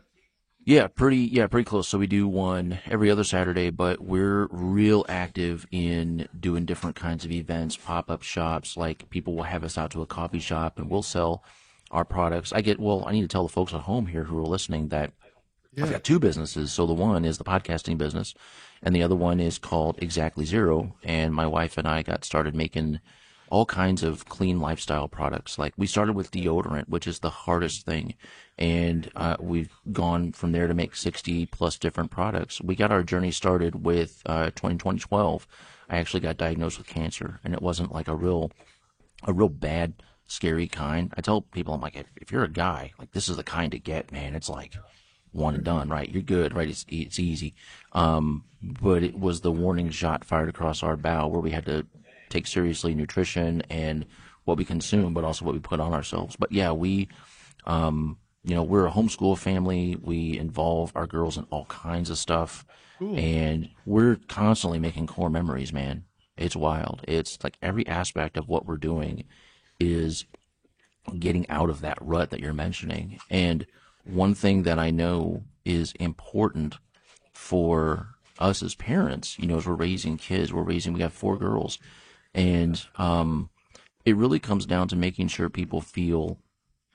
Yeah, 0.65 0.87
pretty 0.87 1.19
yeah, 1.19 1.47
pretty 1.47 1.63
close. 1.63 1.87
So 1.87 1.97
we 1.97 2.07
do 2.07 2.27
one 2.27 2.79
every 2.91 3.09
other 3.09 3.23
Saturday, 3.23 3.69
but 3.69 4.01
we're 4.01 4.47
real 4.51 5.05
active 5.07 5.65
in 5.71 6.27
doing 6.37 6.65
different 6.65 6.97
kinds 6.97 7.23
of 7.23 7.31
events, 7.31 7.77
pop-up 7.77 8.21
shops, 8.21 8.75
like 8.75 9.09
people 9.09 9.33
will 9.33 9.43
have 9.43 9.63
us 9.63 9.77
out 9.77 9.91
to 9.91 10.01
a 10.01 10.05
coffee 10.05 10.39
shop 10.39 10.77
and 10.77 10.89
we'll 10.89 11.03
sell 11.03 11.41
our 11.89 12.03
products. 12.03 12.51
I 12.51 12.59
get 12.61 12.79
well, 12.81 13.05
I 13.07 13.13
need 13.13 13.21
to 13.21 13.29
tell 13.29 13.43
the 13.43 13.53
folks 13.53 13.73
at 13.73 13.81
home 13.81 14.07
here 14.07 14.25
who 14.25 14.37
are 14.39 14.43
listening 14.45 14.89
that 14.89 15.13
I've 15.79 15.91
got 15.91 16.03
two 16.03 16.19
businesses. 16.19 16.71
So 16.71 16.85
the 16.85 16.93
one 16.93 17.23
is 17.25 17.37
the 17.37 17.43
podcasting 17.43 17.97
business 17.97 18.33
and 18.81 18.95
the 18.95 19.03
other 19.03 19.15
one 19.15 19.39
is 19.39 19.57
called 19.57 19.99
Exactly 20.01 20.45
Zero 20.45 20.95
and 21.03 21.33
my 21.33 21.45
wife 21.45 21.77
and 21.77 21.87
I 21.87 22.01
got 22.01 22.25
started 22.25 22.55
making 22.55 22.99
all 23.49 23.65
kinds 23.65 24.03
of 24.03 24.25
clean 24.25 24.59
lifestyle 24.59 25.07
products. 25.07 25.57
Like 25.57 25.73
we 25.77 25.87
started 25.87 26.13
with 26.13 26.31
deodorant, 26.31 26.89
which 26.89 27.07
is 27.07 27.19
the 27.19 27.29
hardest 27.29 27.85
thing, 27.85 28.15
and 28.57 29.09
uh, 29.15 29.37
we've 29.39 29.71
gone 29.91 30.31
from 30.33 30.51
there 30.51 30.67
to 30.67 30.73
make 30.73 30.95
60 30.95 31.45
plus 31.47 31.77
different 31.77 32.11
products. 32.11 32.61
We 32.61 32.75
got 32.75 32.91
our 32.91 33.03
journey 33.03 33.31
started 33.31 33.85
with 33.85 34.21
uh, 34.25 34.47
2012. 34.47 35.47
I 35.89 35.97
actually 35.97 36.19
got 36.19 36.37
diagnosed 36.37 36.77
with 36.77 36.87
cancer, 36.87 37.39
and 37.43 37.53
it 37.53 37.61
wasn't 37.61 37.93
like 37.93 38.07
a 38.07 38.15
real, 38.15 38.51
a 39.23 39.31
real 39.31 39.49
bad, 39.49 39.93
scary 40.27 40.67
kind. 40.67 41.13
I 41.15 41.21
tell 41.21 41.41
people, 41.41 41.73
I'm 41.73 41.81
like, 41.81 41.95
if, 41.95 42.07
if 42.17 42.31
you're 42.31 42.43
a 42.43 42.49
guy, 42.49 42.91
like 42.99 43.11
this 43.11 43.29
is 43.29 43.37
the 43.37 43.43
kind 43.43 43.71
to 43.71 43.79
get, 43.79 44.11
man. 44.11 44.35
It's 44.35 44.49
like 44.49 44.73
one 45.31 45.55
and 45.55 45.63
done, 45.63 45.89
right? 45.89 46.09
You're 46.09 46.21
good, 46.21 46.55
right? 46.55 46.69
It's 46.69 46.85
it's 46.89 47.19
easy. 47.19 47.53
Um, 47.93 48.43
but 48.61 49.03
it 49.03 49.17
was 49.19 49.41
the 49.41 49.51
warning 49.51 49.89
shot 49.89 50.23
fired 50.23 50.49
across 50.49 50.83
our 50.83 50.97
bow 50.97 51.27
where 51.27 51.41
we 51.41 51.51
had 51.51 51.65
to 51.65 51.85
take 52.29 52.47
seriously 52.47 52.93
nutrition 52.95 53.61
and 53.69 54.05
what 54.45 54.57
we 54.57 54.65
consume, 54.65 55.13
but 55.13 55.23
also 55.23 55.45
what 55.45 55.53
we 55.53 55.59
put 55.59 55.79
on 55.79 55.93
ourselves. 55.93 56.35
But 56.37 56.51
yeah, 56.51 56.71
we, 56.71 57.09
um, 57.65 58.17
you 58.43 58.55
know, 58.55 58.63
we're 58.63 58.87
a 58.87 58.91
homeschool 58.91 59.37
family. 59.37 59.97
We 60.01 60.37
involve 60.37 60.91
our 60.95 61.05
girls 61.07 61.37
in 61.37 61.45
all 61.49 61.65
kinds 61.65 62.09
of 62.09 62.17
stuff, 62.17 62.65
and 63.17 63.69
we're 63.85 64.17
constantly 64.27 64.79
making 64.79 65.07
core 65.07 65.29
memories, 65.29 65.71
man. 65.73 66.05
It's 66.37 66.55
wild. 66.55 67.01
It's 67.07 67.37
like 67.43 67.57
every 67.61 67.85
aspect 67.87 68.37
of 68.37 68.47
what 68.47 68.65
we're 68.65 68.77
doing 68.77 69.25
is 69.79 70.25
getting 71.19 71.49
out 71.49 71.69
of 71.69 71.81
that 71.81 71.97
rut 72.01 72.29
that 72.31 72.39
you're 72.39 72.53
mentioning. 72.53 73.19
And 73.29 73.65
one 74.07 74.33
thing 74.33 74.63
that 74.63 74.79
I 74.79 74.91
know 74.91 75.43
is 75.65 75.93
important 75.99 76.77
for 77.33 78.15
us 78.39 78.61
as 78.63 78.75
parents, 78.75 79.37
you 79.39 79.47
know, 79.47 79.57
as 79.57 79.65
we're 79.65 79.73
raising 79.73 80.17
kids, 80.17 80.53
we're 80.53 80.63
raising, 80.63 80.93
we 80.93 81.01
have 81.01 81.13
four 81.13 81.37
girls, 81.37 81.79
and 82.33 82.85
um, 82.95 83.49
it 84.05 84.15
really 84.15 84.39
comes 84.39 84.65
down 84.65 84.87
to 84.89 84.95
making 84.95 85.27
sure 85.27 85.49
people 85.49 85.81
feel 85.81 86.37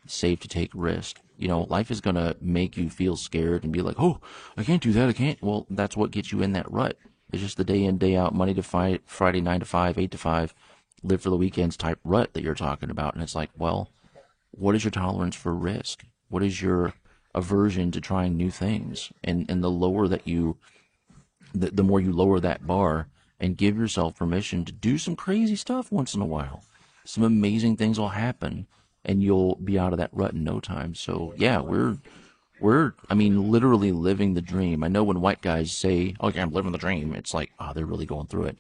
safe 0.07 0.41
to 0.41 0.49
take 0.49 0.71
risk. 0.75 1.21
You 1.37 1.49
know, 1.49 1.63
life 1.63 1.91
is 1.91 2.01
going 2.01 2.17
to 2.17 2.37
make 2.41 2.77
you 2.77 2.89
feel 2.89 3.17
scared 3.17 3.65
and 3.65 3.73
be 3.73 3.83
like, 3.83 3.97
oh, 3.99 4.21
I 4.57 4.65
can't 4.65 4.83
do 4.83 4.93
that. 4.93 5.09
I 5.09 5.13
can't. 5.13 5.43
Well, 5.43 5.67
that's 5.71 5.97
what 5.97 6.11
gets 6.11 6.31
you 6.31 6.43
in 6.43 6.53
that 6.53 6.71
rut. 6.71 6.97
It's 7.33 7.43
just 7.43 7.57
the 7.57 7.65
day 7.65 7.85
in, 7.85 7.99
day 7.99 8.17
out, 8.17 8.35
Monday 8.35 8.55
to 8.55 8.63
fi- 8.63 9.01
Friday, 9.07 9.41
nine 9.41 9.61
to 9.61 9.67
five, 9.67 9.99
eight 9.99 10.11
to 10.13 10.19
five, 10.19 10.55
live 11.03 11.23
for 11.23 11.31
the 11.31 11.37
weekends 11.37 11.77
type 11.77 11.99
rut 12.05 12.35
that 12.35 12.43
you're 12.43 12.55
talking 12.55 12.91
about. 12.91 13.15
And 13.15 13.23
it's 13.23 13.35
like, 13.35 13.51
well, 13.57 13.91
what 14.51 14.75
is 14.75 14.85
your 14.85 14.91
tolerance 14.91 15.35
for 15.35 15.55
risk? 15.55 16.05
What 16.29 16.43
is 16.43 16.63
your 16.63 16.95
aversion 17.35 17.91
to 17.93 18.01
trying 18.01 18.37
new 18.37 18.51
things? 18.51 19.13
And 19.23 19.49
and 19.51 19.63
the 19.63 19.71
lower 19.71 20.09
that 20.09 20.27
you 20.27 20.57
the, 21.55 21.71
the 21.71 21.85
more 21.85 22.01
you 22.01 22.13
lower 22.13 22.41
that 22.41 22.67
bar 22.67 23.09
and 23.39 23.57
give 23.57 23.77
yourself 23.77 24.17
permission 24.17 24.65
to 24.65 24.73
do 24.73 24.99
some 24.99 25.17
crazy 25.17 25.57
stuff 25.57 25.91
once 25.93 26.15
in 26.15 26.23
a 26.23 26.27
while. 26.27 26.65
Some 27.05 27.25
amazing 27.25 27.77
things 27.77 27.99
will 27.99 28.11
happen 28.11 28.67
and 29.05 29.23
you'll 29.23 29.57
be 29.57 29.79
out 29.79 29.93
of 29.93 29.99
that 29.99 30.11
rut 30.13 30.33
in 30.33 30.45
no 30.45 30.61
time. 30.61 30.95
So 30.95 31.35
yeah, 31.37 31.61
we're 31.61 31.99
we're 32.61 32.95
I 33.11 33.15
mean 33.15 33.51
literally 33.51 33.93
living 33.93 34.35
the 34.35 34.41
dream. 34.41 34.85
I 34.85 34.89
know 34.89 35.03
when 35.03 35.21
white 35.21 35.43
guys 35.43 35.73
say, 35.73 36.15
"Oh, 36.21 36.29
yeah, 36.29 36.43
I'm 36.43 36.53
living 36.53 36.73
the 36.73 36.79
dream," 36.79 37.15
it's 37.15 37.35
like, 37.35 37.51
"Oh, 37.59 37.73
they're 37.75 37.87
really 37.87 38.07
going 38.07 38.27
through 38.27 38.45
it." 38.45 38.59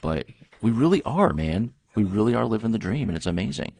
But 0.00 0.26
we 0.62 0.70
really 0.70 1.02
are, 1.02 1.32
man. 1.32 1.74
We 1.94 2.04
really 2.04 2.34
are 2.34 2.46
living 2.46 2.72
the 2.72 2.78
dream 2.78 3.08
and 3.08 3.16
it's 3.16 3.26
amazing. 3.26 3.72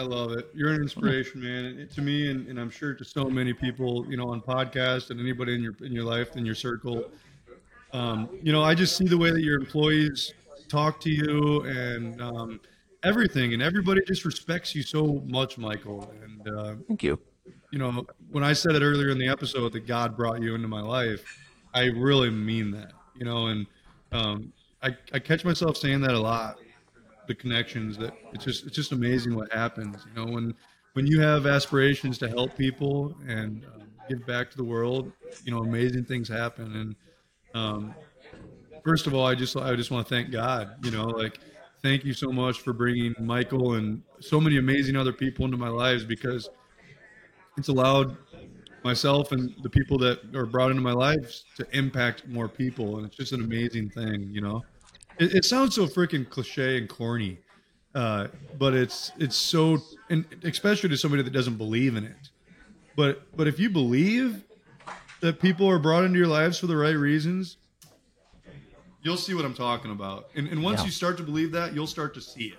I 0.00 0.02
love 0.02 0.32
it. 0.32 0.48
You're 0.54 0.72
an 0.72 0.80
inspiration, 0.80 1.42
man, 1.42 1.86
to 1.92 2.00
me, 2.00 2.30
and, 2.30 2.48
and 2.48 2.58
I'm 2.58 2.70
sure 2.70 2.94
to 2.94 3.04
so 3.04 3.24
many 3.24 3.52
people, 3.52 4.06
you 4.08 4.16
know, 4.16 4.30
on 4.30 4.40
podcast 4.40 5.10
and 5.10 5.20
anybody 5.20 5.54
in 5.54 5.62
your 5.62 5.74
in 5.82 5.92
your 5.92 6.04
life 6.04 6.36
in 6.36 6.46
your 6.46 6.54
circle. 6.54 7.04
Um, 7.92 8.30
you 8.42 8.50
know, 8.50 8.62
I 8.62 8.74
just 8.74 8.96
see 8.96 9.06
the 9.06 9.18
way 9.18 9.30
that 9.30 9.42
your 9.42 9.60
employees 9.60 10.32
talk 10.70 11.00
to 11.00 11.10
you 11.10 11.64
and 11.64 12.18
um, 12.22 12.60
everything, 13.02 13.52
and 13.52 13.62
everybody 13.62 14.00
just 14.06 14.24
respects 14.24 14.74
you 14.74 14.82
so 14.82 15.22
much, 15.26 15.58
Michael. 15.58 16.10
And 16.24 16.48
uh, 16.48 16.74
thank 16.88 17.02
you. 17.02 17.20
You 17.70 17.78
know, 17.78 18.06
when 18.30 18.42
I 18.42 18.54
said 18.54 18.76
it 18.76 18.82
earlier 18.82 19.10
in 19.10 19.18
the 19.18 19.28
episode 19.28 19.74
that 19.74 19.86
God 19.86 20.16
brought 20.16 20.40
you 20.40 20.54
into 20.54 20.66
my 20.66 20.80
life, 20.80 21.26
I 21.74 21.88
really 21.88 22.30
mean 22.30 22.70
that. 22.70 22.92
You 23.16 23.26
know, 23.26 23.48
and 23.48 23.66
um, 24.12 24.50
I, 24.82 24.96
I 25.12 25.18
catch 25.18 25.44
myself 25.44 25.76
saying 25.76 26.00
that 26.00 26.14
a 26.14 26.18
lot. 26.18 26.56
The 27.30 27.36
connections 27.36 27.96
that 27.98 28.12
it's 28.32 28.44
just 28.44 28.66
it's 28.66 28.74
just 28.74 28.90
amazing 28.90 29.36
what 29.36 29.52
happens. 29.52 30.04
You 30.08 30.14
know, 30.20 30.32
when 30.32 30.52
when 30.94 31.06
you 31.06 31.20
have 31.20 31.46
aspirations 31.46 32.18
to 32.18 32.28
help 32.28 32.56
people 32.56 33.14
and 33.28 33.64
um, 33.72 33.82
give 34.08 34.26
back 34.26 34.50
to 34.50 34.56
the 34.56 34.64
world, 34.64 35.12
you 35.44 35.52
know, 35.52 35.58
amazing 35.58 36.06
things 36.06 36.28
happen. 36.28 36.74
And 36.74 36.96
um, 37.54 37.94
first 38.82 39.06
of 39.06 39.14
all, 39.14 39.24
I 39.24 39.36
just 39.36 39.56
I 39.56 39.76
just 39.76 39.92
want 39.92 40.08
to 40.08 40.12
thank 40.12 40.32
God. 40.32 40.84
You 40.84 40.90
know, 40.90 41.04
like 41.04 41.38
thank 41.84 42.04
you 42.04 42.12
so 42.14 42.32
much 42.32 42.62
for 42.62 42.72
bringing 42.72 43.14
Michael 43.20 43.74
and 43.74 44.02
so 44.18 44.40
many 44.40 44.58
amazing 44.58 44.96
other 44.96 45.12
people 45.12 45.44
into 45.44 45.56
my 45.56 45.68
lives 45.68 46.04
because 46.04 46.50
it's 47.56 47.68
allowed 47.68 48.16
myself 48.82 49.30
and 49.30 49.54
the 49.62 49.70
people 49.70 49.98
that 49.98 50.18
are 50.34 50.46
brought 50.46 50.72
into 50.72 50.82
my 50.82 50.92
lives 50.92 51.44
to 51.56 51.66
impact 51.76 52.26
more 52.26 52.48
people 52.48 52.96
and 52.96 53.06
it's 53.06 53.16
just 53.16 53.32
an 53.32 53.42
amazing 53.42 53.90
thing 53.90 54.30
you 54.32 54.40
know 54.40 54.62
it, 55.20 55.34
it 55.36 55.44
sounds 55.44 55.74
so 55.74 55.86
freaking 55.86 56.28
cliche 56.28 56.78
and 56.78 56.88
corny 56.88 57.38
uh, 57.94 58.28
but 58.58 58.74
it's 58.74 59.12
it's 59.18 59.36
so 59.36 59.78
and 60.10 60.24
especially 60.44 60.88
to 60.88 60.96
somebody 60.96 61.22
that 61.22 61.32
doesn't 61.32 61.56
believe 61.56 61.96
in 61.96 62.04
it 62.04 62.30
but 62.96 63.22
but 63.36 63.46
if 63.46 63.58
you 63.58 63.70
believe 63.70 64.44
that 65.20 65.40
people 65.40 65.68
are 65.68 65.78
brought 65.78 66.04
into 66.04 66.18
your 66.18 66.28
lives 66.28 66.58
for 66.58 66.66
the 66.66 66.76
right 66.76 66.96
reasons 66.96 67.58
you'll 69.02 69.16
see 69.16 69.34
what 69.34 69.44
i'm 69.44 69.54
talking 69.54 69.90
about 69.90 70.26
and, 70.34 70.48
and 70.48 70.62
once 70.62 70.80
Yeah. 70.80 70.86
you 70.86 70.90
start 70.90 71.16
to 71.18 71.22
believe 71.22 71.52
that 71.52 71.74
you'll 71.74 71.86
start 71.86 72.14
to 72.14 72.20
see 72.20 72.46
it 72.46 72.58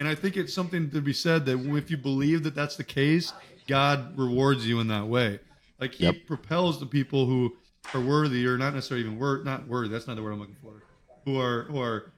and 0.00 0.08
i 0.08 0.14
think 0.14 0.36
it's 0.36 0.54
something 0.54 0.90
to 0.90 1.00
be 1.00 1.12
said 1.12 1.44
that 1.46 1.58
if 1.76 1.90
you 1.90 1.96
believe 1.96 2.42
that 2.42 2.54
that's 2.54 2.76
the 2.76 2.84
case 2.84 3.32
god 3.66 4.16
rewards 4.18 4.66
you 4.66 4.80
in 4.80 4.88
that 4.88 5.06
way 5.06 5.38
like 5.80 5.94
he 5.94 6.06
Yep. 6.06 6.26
propels 6.26 6.80
the 6.80 6.86
people 6.86 7.26
who 7.26 7.56
are 7.94 8.00
worthy 8.00 8.46
or 8.46 8.56
not 8.58 8.74
necessarily 8.74 9.06
even 9.06 9.18
worth 9.18 9.44
not 9.44 9.68
worthy 9.68 9.88
that's 9.88 10.06
not 10.06 10.16
the 10.16 10.22
word 10.22 10.32
i'm 10.32 10.40
looking 10.40 10.56
for 10.62 10.82
who 11.24 11.40
are 11.40 11.64
who 11.64 11.80
are 11.80 12.12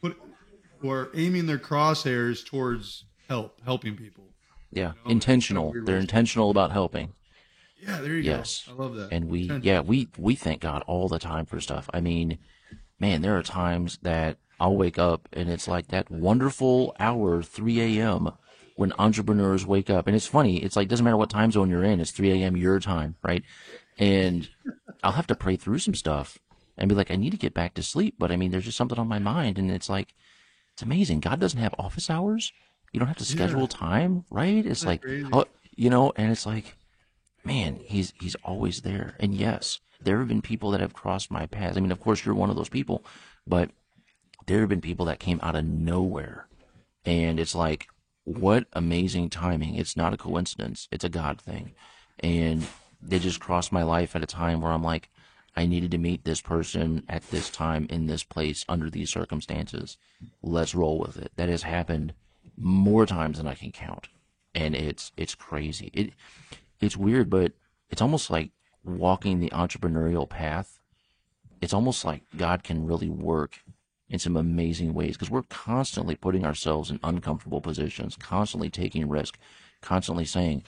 put 0.00 0.16
who 0.80 0.90
are 0.90 1.10
aiming 1.14 1.46
their 1.46 1.58
crosshairs 1.58 2.44
towards 2.44 3.04
help 3.28 3.60
helping 3.64 3.96
people 3.96 4.24
Yeah, 4.72 4.92
know, 5.04 5.10
intentional. 5.10 5.72
They're 5.84 5.98
intentional 5.98 6.50
about 6.50 6.72
helping. 6.72 7.12
yeah 7.80 8.00
there 8.00 8.14
you 8.14 8.22
Yes. 8.22 8.64
go 8.66 8.72
i 8.72 8.84
love 8.84 8.94
that 8.94 9.12
And 9.12 9.28
we, 9.28 9.52
yeah, 9.62 9.80
we 9.80 10.08
we 10.18 10.34
thank 10.34 10.60
God 10.60 10.82
all 10.86 11.08
the 11.08 11.18
time 11.18 11.46
for 11.46 11.60
stuff. 11.60 11.88
I 11.94 12.00
mean, 12.00 12.38
man, 13.00 13.22
there 13.22 13.36
are 13.38 13.42
times 13.42 13.98
that 14.02 14.36
I'll 14.60 14.76
wake 14.76 14.98
up 14.98 15.28
and 15.32 15.48
it's 15.48 15.68
like 15.68 15.88
that 15.88 16.10
wonderful 16.10 16.94
hour, 16.98 17.42
3 17.42 17.98
a.m. 18.00 18.30
when 18.76 18.92
entrepreneurs 18.98 19.64
wake 19.64 19.88
up. 19.88 20.06
And 20.06 20.14
it's 20.16 20.26
funny. 20.26 20.58
It's 20.62 20.76
like, 20.76 20.88
doesn't 20.88 21.04
matter 21.04 21.16
what 21.16 21.30
time 21.30 21.50
zone 21.52 21.70
you're 21.70 21.84
in. 21.84 22.00
It's 22.00 22.10
3 22.10 22.30
a.m. 22.32 22.56
your 22.56 22.80
time, 22.80 23.14
right? 23.22 23.42
And 23.98 24.48
I'll 25.02 25.12
have 25.12 25.26
to 25.28 25.34
pray 25.34 25.56
through 25.56 25.78
some 25.78 25.94
stuff 25.94 26.38
and 26.78 26.88
be 26.88 26.94
like, 26.94 27.10
I 27.10 27.16
need 27.16 27.30
to 27.30 27.36
get 27.36 27.54
back 27.54 27.74
to 27.74 27.82
sleep. 27.82 28.14
But 28.18 28.30
I 28.30 28.36
mean, 28.36 28.50
there's 28.50 28.64
just 28.64 28.76
something 28.78 28.98
on 28.98 29.08
my 29.08 29.18
mind. 29.18 29.58
And 29.58 29.70
it's 29.70 29.88
like, 29.88 30.14
it's 30.72 30.82
amazing. 30.82 31.20
God 31.20 31.40
doesn't 31.40 31.60
have 31.60 31.74
office 31.78 32.08
hours. 32.08 32.52
You 32.92 33.00
don't 33.00 33.08
have 33.08 33.18
to 33.18 33.24
schedule 33.24 33.66
time, 33.66 34.24
right? 34.30 34.64
It's 34.64 34.84
like, 34.86 35.04
oh, 35.32 35.44
you 35.76 35.90
know, 35.90 36.12
and 36.16 36.32
it's 36.32 36.46
like, 36.46 36.76
man, 37.44 37.80
he's 37.84 38.12
he's 38.20 38.34
always 38.36 38.80
there. 38.82 39.14
And 39.20 39.34
yes, 39.34 39.80
there 40.00 40.18
have 40.18 40.28
been 40.28 40.42
people 40.42 40.70
that 40.70 40.80
have 40.80 40.94
crossed 40.94 41.30
my 41.30 41.46
path. 41.46 41.76
I 41.76 41.80
mean, 41.80 41.92
of 41.92 42.00
course, 42.00 42.24
you're 42.24 42.34
one 42.34 42.50
of 42.50 42.56
those 42.56 42.68
people, 42.68 43.04
but 43.46 43.70
there 44.46 44.60
have 44.60 44.68
been 44.68 44.80
people 44.80 45.06
that 45.06 45.18
came 45.18 45.40
out 45.42 45.56
of 45.56 45.64
nowhere, 45.64 46.46
and 47.04 47.38
it's 47.38 47.54
like, 47.54 47.88
what 48.24 48.66
amazing 48.72 49.30
timing! 49.30 49.74
It's 49.74 49.96
not 49.96 50.14
a 50.14 50.18
coincidence; 50.18 50.88
it's 50.90 51.04
a 51.04 51.08
God 51.08 51.40
thing, 51.40 51.72
and 52.20 52.66
they 53.02 53.18
just 53.18 53.40
crossed 53.40 53.72
my 53.72 53.82
life 53.82 54.16
at 54.16 54.22
a 54.22 54.26
time 54.26 54.60
where 54.60 54.72
I'm 54.72 54.84
like, 54.84 55.08
I 55.58 55.66
needed 55.66 55.90
to 55.90 55.98
meet 55.98 56.22
this 56.22 56.40
person 56.40 57.02
at 57.08 57.28
this 57.32 57.50
time 57.50 57.88
in 57.90 58.06
this 58.06 58.22
place 58.22 58.64
under 58.68 58.88
these 58.88 59.10
circumstances. 59.10 59.98
Let's 60.40 60.72
roll 60.72 61.00
with 61.00 61.16
it. 61.16 61.32
That 61.34 61.48
has 61.48 61.64
happened 61.64 62.14
more 62.56 63.06
times 63.06 63.38
than 63.38 63.48
I 63.48 63.54
can 63.54 63.72
count, 63.72 64.06
and 64.54 64.76
it's 64.76 65.10
it's 65.16 65.34
crazy. 65.34 65.90
It 65.92 66.12
it's 66.80 66.96
weird, 66.96 67.28
but 67.28 67.54
it's 67.90 68.00
almost 68.00 68.30
like 68.30 68.52
walking 68.84 69.40
the 69.40 69.50
entrepreneurial 69.50 70.28
path. 70.28 70.78
It's 71.60 71.74
almost 71.74 72.04
like 72.04 72.22
God 72.36 72.62
can 72.62 72.86
really 72.86 73.08
work 73.10 73.58
in 74.08 74.20
some 74.20 74.36
amazing 74.36 74.94
ways 74.94 75.16
because 75.16 75.28
we're 75.28 75.42
constantly 75.42 76.14
putting 76.14 76.46
ourselves 76.46 76.88
in 76.88 77.00
uncomfortable 77.02 77.60
positions, 77.60 78.14
constantly 78.14 78.70
taking 78.70 79.08
risk, 79.08 79.36
constantly 79.80 80.24
saying, 80.24 80.62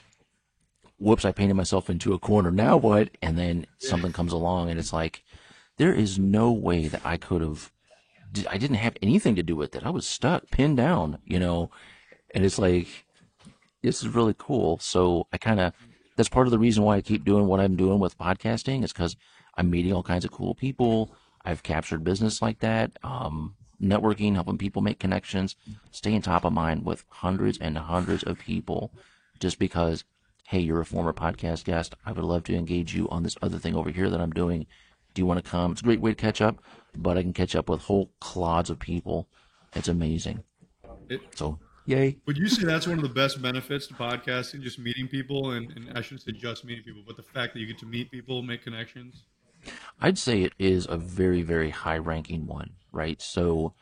whoops, 1.01 1.25
I 1.25 1.31
painted 1.31 1.55
myself 1.55 1.89
into 1.89 2.13
a 2.13 2.19
corner. 2.19 2.51
Now 2.51 2.77
what? 2.77 3.09
And 3.21 3.37
then 3.37 3.65
something 3.79 4.13
comes 4.13 4.31
along 4.31 4.69
and 4.69 4.79
it's 4.79 4.93
like, 4.93 5.23
there 5.77 5.93
is 5.93 6.19
no 6.19 6.51
way 6.51 6.87
that 6.87 7.05
I 7.05 7.17
could 7.17 7.41
have, 7.41 7.71
I 8.49 8.57
didn't 8.57 8.77
have 8.77 8.95
anything 9.01 9.35
to 9.35 9.43
do 9.43 9.55
with 9.55 9.75
it. 9.75 9.85
I 9.85 9.89
was 9.89 10.07
stuck, 10.07 10.49
pinned 10.51 10.77
down, 10.77 11.17
you 11.25 11.39
know, 11.39 11.71
and 12.33 12.45
it's 12.45 12.59
like, 12.59 12.87
this 13.81 14.01
is 14.01 14.09
really 14.09 14.35
cool. 14.37 14.77
So 14.79 15.27
I 15.33 15.37
kind 15.37 15.59
of, 15.59 15.73
that's 16.15 16.29
part 16.29 16.45
of 16.45 16.51
the 16.51 16.59
reason 16.59 16.83
why 16.83 16.97
I 16.97 17.01
keep 17.01 17.25
doing 17.25 17.47
what 17.47 17.59
I'm 17.59 17.75
doing 17.75 17.99
with 17.99 18.17
podcasting 18.17 18.83
is 18.83 18.93
because 18.93 19.15
I'm 19.55 19.69
meeting 19.69 19.93
all 19.93 20.03
kinds 20.03 20.23
of 20.23 20.31
cool 20.31 20.53
people. 20.53 21.15
I've 21.43 21.63
captured 21.63 22.03
business 22.03 22.41
like 22.41 22.59
that. 22.59 22.91
Um, 23.03 23.55
networking, 23.81 24.35
helping 24.35 24.59
people 24.59 24.83
make 24.83 24.99
connections, 24.99 25.55
staying 25.89 26.21
top 26.21 26.45
of 26.45 26.53
mind 26.53 26.85
with 26.85 27.03
hundreds 27.09 27.57
and 27.57 27.75
hundreds 27.77 28.21
of 28.23 28.37
people 28.37 28.91
just 29.39 29.57
because, 29.57 30.03
hey, 30.47 30.59
you're 30.59 30.81
a 30.81 30.85
former 30.85 31.13
podcast 31.13 31.63
guest. 31.63 31.95
I 32.05 32.11
would 32.11 32.23
love 32.23 32.43
to 32.45 32.55
engage 32.55 32.93
you 32.93 33.07
on 33.09 33.23
this 33.23 33.37
other 33.41 33.57
thing 33.57 33.75
over 33.75 33.89
here 33.89 34.09
that 34.09 34.19
I'm 34.21 34.31
doing. 34.31 34.65
Do 35.13 35.21
you 35.21 35.25
want 35.25 35.43
to 35.43 35.49
come? 35.49 35.71
It's 35.71 35.81
a 35.81 35.83
great 35.83 36.01
way 36.01 36.11
to 36.11 36.15
catch 36.15 36.41
up, 36.41 36.61
but 36.95 37.17
I 37.17 37.21
can 37.21 37.33
catch 37.33 37.55
up 37.55 37.69
with 37.69 37.81
whole 37.81 38.11
clods 38.19 38.69
of 38.69 38.79
people. 38.79 39.27
It's 39.75 39.87
amazing. 39.87 40.43
It- 41.09 41.21
So, 41.35 41.59
yay. 41.85 42.17
Would 42.25 42.37
you 42.37 42.47
say 42.47 42.63
that's 42.65 42.87
one 42.87 42.97
of 42.97 43.03
the 43.03 43.09
best 43.09 43.41
benefits 43.41 43.87
to 43.87 43.93
podcasting, 43.93 44.61
just 44.61 44.79
meeting 44.79 45.07
people, 45.07 45.51
and, 45.51 45.71
and 45.71 45.97
I 45.97 46.01
shouldn't 46.01 46.21
say 46.23 46.31
just 46.31 46.65
meeting 46.65 46.83
people, 46.83 47.03
but 47.05 47.17
the 47.17 47.23
fact 47.23 47.53
that 47.53 47.59
you 47.59 47.67
get 47.67 47.79
to 47.79 47.85
meet 47.85 48.11
people, 48.11 48.41
make 48.41 48.63
connections? 48.63 49.23
I'd 49.99 50.17
say 50.17 50.41
it 50.43 50.53
is 50.57 50.87
a 50.89 50.97
very, 50.97 51.43
very 51.43 51.69
high 51.69 51.97
ranking 51.97 52.47
one, 52.47 52.71
right? 52.91 53.21
So, 53.21 53.73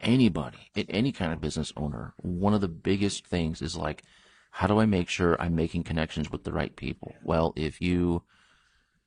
anybody, 0.00 0.58
any 0.88 1.12
kind 1.12 1.32
of 1.32 1.40
business 1.40 1.72
owner, 1.76 2.14
one 2.18 2.54
of 2.54 2.60
the 2.60 2.68
biggest 2.68 3.26
things 3.26 3.62
is 3.62 3.76
like, 3.76 4.02
how 4.50 4.66
do 4.66 4.78
I 4.78 4.86
make 4.86 5.08
sure 5.08 5.40
I'm 5.40 5.54
making 5.54 5.84
connections 5.84 6.30
with 6.30 6.44
the 6.44 6.52
right 6.52 6.74
people? 6.74 7.14
Well, 7.22 7.52
if 7.56 7.80
you 7.80 8.22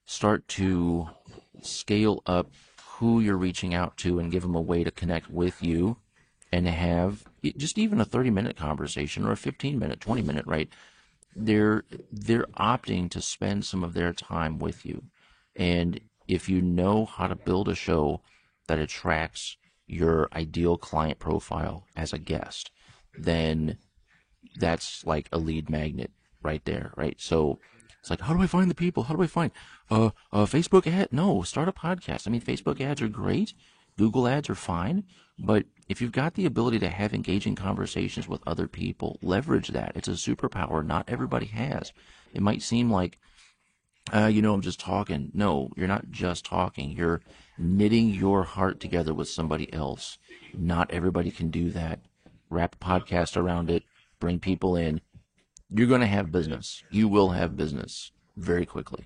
start 0.05 0.47
to 0.49 1.09
scale 1.61 2.21
up 2.25 2.51
who 2.97 3.19
you're 3.19 3.37
reaching 3.37 3.73
out 3.73 3.97
to 3.97 4.19
and 4.19 4.31
give 4.31 4.41
them 4.41 4.55
a 4.55 4.61
way 4.61 4.83
to 4.83 4.91
connect 4.91 5.29
with 5.29 5.61
you 5.61 5.97
and 6.51 6.67
have 6.67 7.23
just 7.57 7.77
even 7.77 7.99
a 7.99 8.05
30 8.05 8.29
minute 8.29 8.55
conversation 8.55 9.25
or 9.25 9.31
a 9.31 9.37
15 9.37 9.77
minute, 9.77 9.99
20 9.99 10.21
minute, 10.21 10.45
right? 10.45 10.69
They're, 11.35 11.83
they're 12.11 12.45
opting 12.57 13.09
to 13.11 13.21
spend 13.21 13.65
some 13.65 13.83
of 13.83 13.93
their 13.93 14.13
time 14.13 14.59
with 14.59 14.85
you. 14.85 15.03
And 15.55 15.99
if 16.27 16.47
you 16.47 16.61
know 16.61 17.05
how 17.05 17.27
to 17.27 17.35
build 17.35 17.67
a 17.67 17.75
show 17.75 18.21
that 18.67 18.79
attracts 18.79 19.57
your 19.87 20.29
ideal 20.33 20.77
client 20.77 21.19
profile 21.19 21.85
as 21.95 22.13
a 22.13 22.19
guest, 22.19 22.71
then 23.17 23.77
that's 24.55 25.05
like 25.05 25.29
a 25.31 25.37
lead 25.37 25.69
magnet 25.69 26.11
right 26.41 26.63
there, 26.65 26.93
right? 26.95 27.19
So 27.19 27.59
it's 27.99 28.09
like, 28.09 28.21
how 28.21 28.33
do 28.33 28.41
I 28.41 28.47
find 28.47 28.69
the 28.69 28.75
people? 28.75 29.03
How 29.03 29.15
do 29.15 29.23
I 29.23 29.27
find 29.27 29.51
uh, 29.89 30.11
uh 30.31 30.45
Facebook 30.45 30.87
ad? 30.87 31.09
No, 31.11 31.41
start 31.43 31.69
a 31.69 31.71
podcast. 31.71 32.27
I 32.27 32.31
mean, 32.31 32.41
Facebook 32.41 32.81
ads 32.81 33.01
are 33.01 33.07
great. 33.07 33.53
Google 33.97 34.27
ads 34.27 34.49
are 34.49 34.55
fine, 34.55 35.03
but 35.37 35.65
if 35.87 36.01
you've 36.01 36.11
got 36.11 36.33
the 36.33 36.47
ability 36.47 36.79
to 36.79 36.89
have 36.89 37.13
engaging 37.13 37.55
conversations 37.55 38.27
with 38.27 38.41
other 38.47 38.67
people, 38.67 39.19
leverage 39.21 39.67
that. 39.69 39.91
It's 39.95 40.07
a 40.07 40.11
superpower 40.11 40.85
not 40.85 41.07
everybody 41.07 41.45
has. 41.47 41.93
It 42.33 42.41
might 42.41 42.63
seem 42.63 42.91
like 42.91 43.19
uh, 44.11 44.25
you 44.25 44.41
know, 44.41 44.53
I'm 44.53 44.61
just 44.61 44.79
talking. 44.79 45.31
No, 45.33 45.69
you're 45.77 45.87
not 45.87 46.11
just 46.11 46.45
talking. 46.45 46.91
You're 46.91 47.21
knitting 47.57 48.09
your 48.09 48.43
heart 48.43 48.79
together 48.79 49.13
with 49.13 49.29
somebody 49.29 49.71
else. 49.71 50.17
Not 50.53 50.91
everybody 50.91 51.31
can 51.31 51.49
do 51.49 51.69
that. 51.71 51.99
Wrap 52.49 52.75
a 52.75 52.83
podcast 52.83 53.37
around 53.37 53.69
it, 53.69 53.83
bring 54.23 54.39
people 54.39 54.77
in. 54.77 55.01
You're 55.69 55.87
going 55.87 55.99
to 55.99 56.07
have 56.07 56.31
business. 56.31 56.81
You 56.89 57.09
will 57.09 57.29
have 57.31 57.57
business 57.57 58.13
very 58.37 58.65
quickly. 58.65 59.03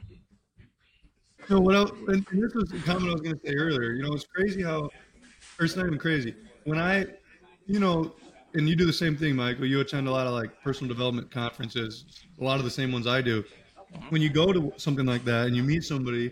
No, 1.49 1.59
what 1.59 1.75
else? 1.75 1.91
And 2.07 2.23
this 2.31 2.53
was 2.53 2.69
the 2.69 2.77
comment 2.85 3.09
I 3.09 3.13
was 3.13 3.21
going 3.21 3.39
to 3.39 3.47
say 3.47 3.55
earlier. 3.55 3.93
You 3.93 4.03
know, 4.03 4.13
it's 4.13 4.27
crazy 4.27 4.61
how, 4.61 4.89
or 5.59 5.65
it's 5.65 5.75
not 5.75 5.87
even 5.87 5.97
crazy. 5.97 6.35
When 6.65 6.77
I, 6.77 7.05
you 7.65 7.79
know, 7.79 8.13
and 8.53 8.69
you 8.69 8.75
do 8.75 8.85
the 8.85 8.93
same 8.93 9.17
thing, 9.17 9.35
Michael. 9.35 9.65
You 9.65 9.79
attend 9.79 10.07
a 10.07 10.11
lot 10.11 10.27
of 10.27 10.33
like 10.33 10.51
personal 10.63 10.87
development 10.87 11.31
conferences, 11.31 12.05
a 12.39 12.43
lot 12.43 12.59
of 12.59 12.63
the 12.63 12.71
same 12.71 12.91
ones 12.91 13.07
I 13.07 13.21
do. 13.23 13.43
When 14.09 14.21
you 14.21 14.29
go 14.29 14.53
to 14.53 14.71
something 14.77 15.05
like 15.05 15.25
that 15.25 15.47
and 15.47 15.55
you 15.55 15.63
meet 15.63 15.83
somebody, 15.83 16.31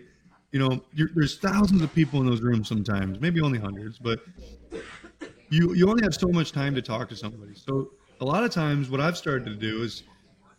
you 0.52 0.60
know, 0.60 0.80
there's 1.14 1.38
thousands 1.38 1.82
of 1.82 1.92
people 1.92 2.20
in 2.20 2.26
those 2.26 2.40
rooms 2.40 2.68
sometimes, 2.68 3.20
maybe 3.20 3.40
only 3.40 3.58
hundreds, 3.58 3.98
but 3.98 4.20
you 5.50 5.74
you 5.74 5.88
only 5.88 6.04
have 6.04 6.14
so 6.14 6.28
much 6.28 6.52
time 6.52 6.74
to 6.74 6.82
talk 6.82 7.08
to 7.08 7.16
somebody. 7.16 7.54
So 7.54 7.90
a 8.20 8.24
lot 8.24 8.44
of 8.44 8.50
times, 8.50 8.88
what 8.88 9.00
I've 9.00 9.16
started 9.16 9.44
to 9.46 9.54
do 9.54 9.82
is 9.82 10.02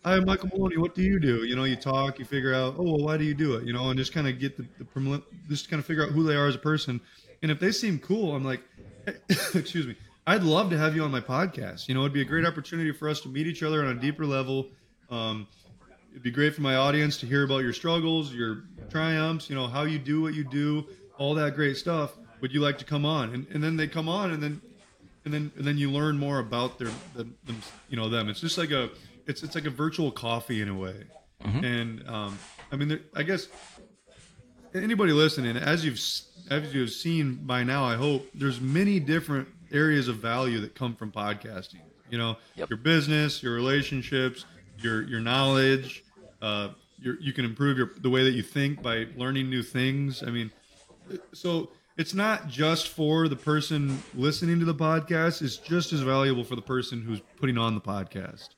hi 0.06 0.20
michael 0.20 0.48
maloney 0.54 0.78
what 0.78 0.96
do 0.96 1.02
you 1.02 1.20
do? 1.20 1.44
You 1.44 1.56
know 1.56 1.64
you 1.64 1.76
talk 1.76 2.20
you 2.20 2.26
figure 2.26 2.54
out 2.54 2.76
oh 2.78 2.84
well 2.84 3.00
why 3.00 3.18
do 3.18 3.24
you 3.24 3.34
do 3.34 3.56
it? 3.56 3.66
You 3.66 3.74
know 3.74 3.90
and 3.90 3.98
just 3.98 4.14
kind 4.14 4.28
of 4.28 4.40
get 4.40 4.56
the, 4.56 4.66
the 4.78 5.24
just 5.50 5.70
kind 5.70 5.80
of 5.80 5.86
figure 5.86 6.04
out 6.04 6.12
who 6.12 6.24
they 6.24 6.36
are 6.36 6.48
as 6.48 6.56
a 6.56 6.60
person. 6.60 7.02
And 7.42 7.52
if 7.52 7.60
they 7.60 7.72
seem 7.72 8.00
cool 8.00 8.36
i'm 8.36 8.44
like 8.44 8.62
excuse 9.54 9.88
me 9.88 9.96
i'd 10.28 10.44
love 10.44 10.70
to 10.70 10.78
have 10.78 10.96
you 10.96 11.04
on 11.04 11.12
my 11.12 11.22
podcast. 11.22 11.88
You 11.88 11.96
know 11.96 12.02
it'd 12.02 12.14
be 12.14 12.22
a 12.22 12.26
great 12.26 12.46
opportunity 12.46 12.92
for 12.92 13.10
us 13.10 13.22
to 13.22 13.30
meet 13.30 13.48
each 13.48 13.64
other 13.64 13.84
on 13.84 13.98
a 13.98 14.00
deeper 14.00 14.26
level. 14.26 14.68
Um, 15.10 15.48
it'd 16.12 16.24
be 16.24 16.32
great 16.32 16.54
for 16.54 16.62
my 16.62 16.76
audience 16.76 17.18
to 17.18 17.26
hear 17.26 17.44
about 17.44 17.60
your 17.60 17.74
struggles 17.74 18.34
your 18.34 18.64
triumphs 18.90 19.50
you 19.50 19.56
know 19.56 19.68
how 19.68 19.84
you 19.84 20.00
do 20.00 20.22
what 20.22 20.34
you 20.34 20.44
do 20.44 20.86
all 21.18 21.34
that 21.36 21.56
great 21.56 21.78
stuff. 21.78 22.14
Would 22.42 22.54
you 22.54 22.62
like 22.62 22.78
to 22.78 22.86
come 22.86 23.06
on? 23.06 23.34
And, 23.34 23.48
and 23.52 23.64
then 23.64 23.76
they 23.78 23.88
come 23.88 24.08
on 24.08 24.32
and 24.32 24.42
then 24.42 24.62
and 25.28 25.34
then 25.34 25.52
and 25.58 25.66
then 25.66 25.78
you 25.78 25.92
learn 25.92 26.18
more 26.18 26.40
about 26.40 26.80
their 26.80 26.90
them, 27.16 27.36
them 27.46 27.62
you 27.90 27.98
know 27.98 28.10
them 28.10 28.30
it's 28.30 28.42
just 28.42 28.58
like 28.58 28.72
a 28.72 28.90
it's 29.28 29.44
it's 29.44 29.56
like 29.56 29.66
a 29.66 29.70
virtual 29.70 30.12
coffee 30.12 30.62
in 30.62 30.70
a 30.70 30.74
way. 30.74 31.04
Mm-hmm. 31.44 31.64
And 31.64 32.10
um, 32.10 32.40
I 32.72 32.76
mean, 32.76 32.88
there, 32.88 33.00
I 33.16 33.24
guess 33.24 33.50
anybody 34.74 35.12
listening, 35.12 35.58
as 35.58 35.86
you've 35.86 36.00
as 36.50 36.74
you've 36.74 36.92
seen 36.92 37.36
by 37.36 37.64
now, 37.64 37.84
I 37.84 37.96
hope 37.96 38.28
there's 38.34 38.60
many 38.60 39.00
different 39.00 39.48
areas 39.72 40.08
of 40.08 40.18
value 40.18 40.62
that 40.62 40.74
come 40.74 40.96
from 40.96 41.12
podcasting. 41.12 41.82
You 42.10 42.18
know, 42.18 42.38
yep. 42.56 42.70
your 42.70 42.78
business, 42.78 43.44
your 43.44 43.54
relationships, 43.54 44.46
your 44.80 45.04
your 45.04 45.20
knowledge. 45.20 46.04
Uh, 46.42 46.70
you 47.00 47.32
can 47.32 47.46
improve 47.46 47.78
your 47.78 47.92
the 48.00 48.10
way 48.10 48.24
that 48.24 48.32
you 48.32 48.42
think 48.42 48.82
by 48.82 49.08
learning 49.16 49.50
new 49.50 49.62
things. 49.62 50.24
I 50.24 50.28
mean, 50.28 50.52
so 51.34 51.70
it's 51.98 52.14
not 52.14 52.48
just 52.48 52.90
for 52.90 53.28
the 53.28 53.36
person 53.36 54.02
listening 54.14 54.60
to 54.60 54.66
the 54.66 54.76
podcast; 54.76 55.42
it's 55.42 55.58
just 55.58 55.94
as 55.94 56.02
valuable 56.02 56.44
for 56.44 56.56
the 56.56 56.62
person 56.62 57.02
who's 57.02 57.22
putting 57.38 57.58
on 57.58 57.76
the 57.76 57.82
podcast. 57.82 58.50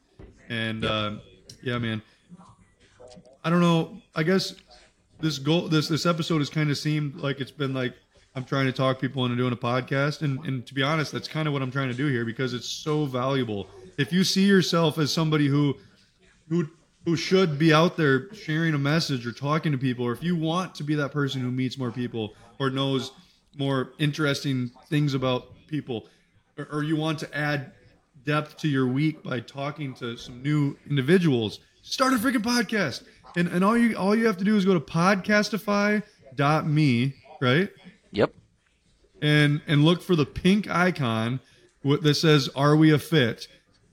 And 0.50 0.84
yep. 0.84 0.92
uh, 0.92 1.12
yeah, 1.64 1.78
man. 1.78 2.02
I 3.44 3.50
don't 3.50 3.62
know. 3.62 4.02
I 4.16 4.24
guess 4.24 4.56
this 5.20 5.40
goal, 5.40 5.70
this 5.70 5.88
this 5.88 6.06
episode 6.06 6.40
has 6.40 6.50
kind 6.50 6.70
of 6.70 6.78
seemed 6.78 7.16
like 7.16 7.40
it's 7.40 7.52
been 7.52 7.74
like 7.74 7.94
I'm 8.36 8.44
trying 8.44 8.66
to 8.66 8.74
talk 8.74 9.00
people 9.00 9.24
into 9.26 9.38
doing 9.38 9.54
a 9.54 9.58
podcast, 9.58 10.22
and 10.22 10.44
and 10.46 10.66
to 10.68 10.74
be 10.74 10.84
honest, 10.84 11.12
that's 11.12 11.28
kind 11.28 11.48
of 11.48 11.54
what 11.54 11.62
I'm 11.62 11.72
trying 11.72 11.90
to 11.90 11.96
do 11.96 12.08
here 12.08 12.26
because 12.26 12.54
it's 12.54 12.68
so 12.68 13.06
valuable. 13.06 13.68
If 13.98 14.12
you 14.12 14.24
see 14.24 14.46
yourself 14.46 14.98
as 14.98 15.14
somebody 15.14 15.48
who 15.48 15.78
who 16.50 16.68
who 17.06 17.16
should 17.16 17.58
be 17.58 17.74
out 17.74 17.96
there 17.96 18.34
sharing 18.34 18.74
a 18.74 18.78
message 18.78 19.26
or 19.26 19.32
talking 19.32 19.72
to 19.72 19.78
people, 19.78 20.06
or 20.06 20.12
if 20.12 20.22
you 20.22 20.36
want 20.36 20.76
to 20.76 20.84
be 20.84 20.96
that 20.96 21.14
person 21.14 21.40
who 21.40 21.52
meets 21.52 21.78
more 21.78 21.92
people 21.92 22.36
or 22.60 22.70
knows 22.70 23.12
more 23.60 23.92
interesting 24.00 24.72
things 24.88 25.14
about 25.14 25.68
people, 25.68 26.08
or, 26.58 26.68
or 26.72 26.84
you 26.84 26.96
want 26.96 27.20
to 27.20 27.38
add 27.38 27.74
depth 28.26 28.58
to 28.58 28.68
your 28.68 28.88
week 28.88 29.22
by 29.24 29.40
talking 29.42 29.94
to 29.96 30.16
some 30.18 30.42
new 30.42 30.76
individuals, 30.90 31.60
start 31.82 32.14
a 32.14 32.18
freaking 32.18 32.44
podcast. 32.44 33.04
And 33.36 33.48
and 33.48 33.64
all 33.64 33.78
you 33.78 33.96
all 33.96 34.16
you 34.16 34.26
have 34.26 34.38
to 34.38 34.44
do 34.44 34.58
is 34.58 34.66
go 34.66 34.74
to 34.74 34.80
podcastify.me, 34.80 37.14
right? 37.42 37.70
Yep. 38.12 38.34
And 39.22 39.62
and 39.68 39.86
look 39.86 40.02
for 40.02 40.16
the 40.16 40.26
pink 40.26 40.68
icon 40.70 41.40
that 41.84 42.16
says 42.16 42.50
"Are 42.56 42.76
we 42.76 42.92
a 42.92 42.98
fit?" 42.98 43.48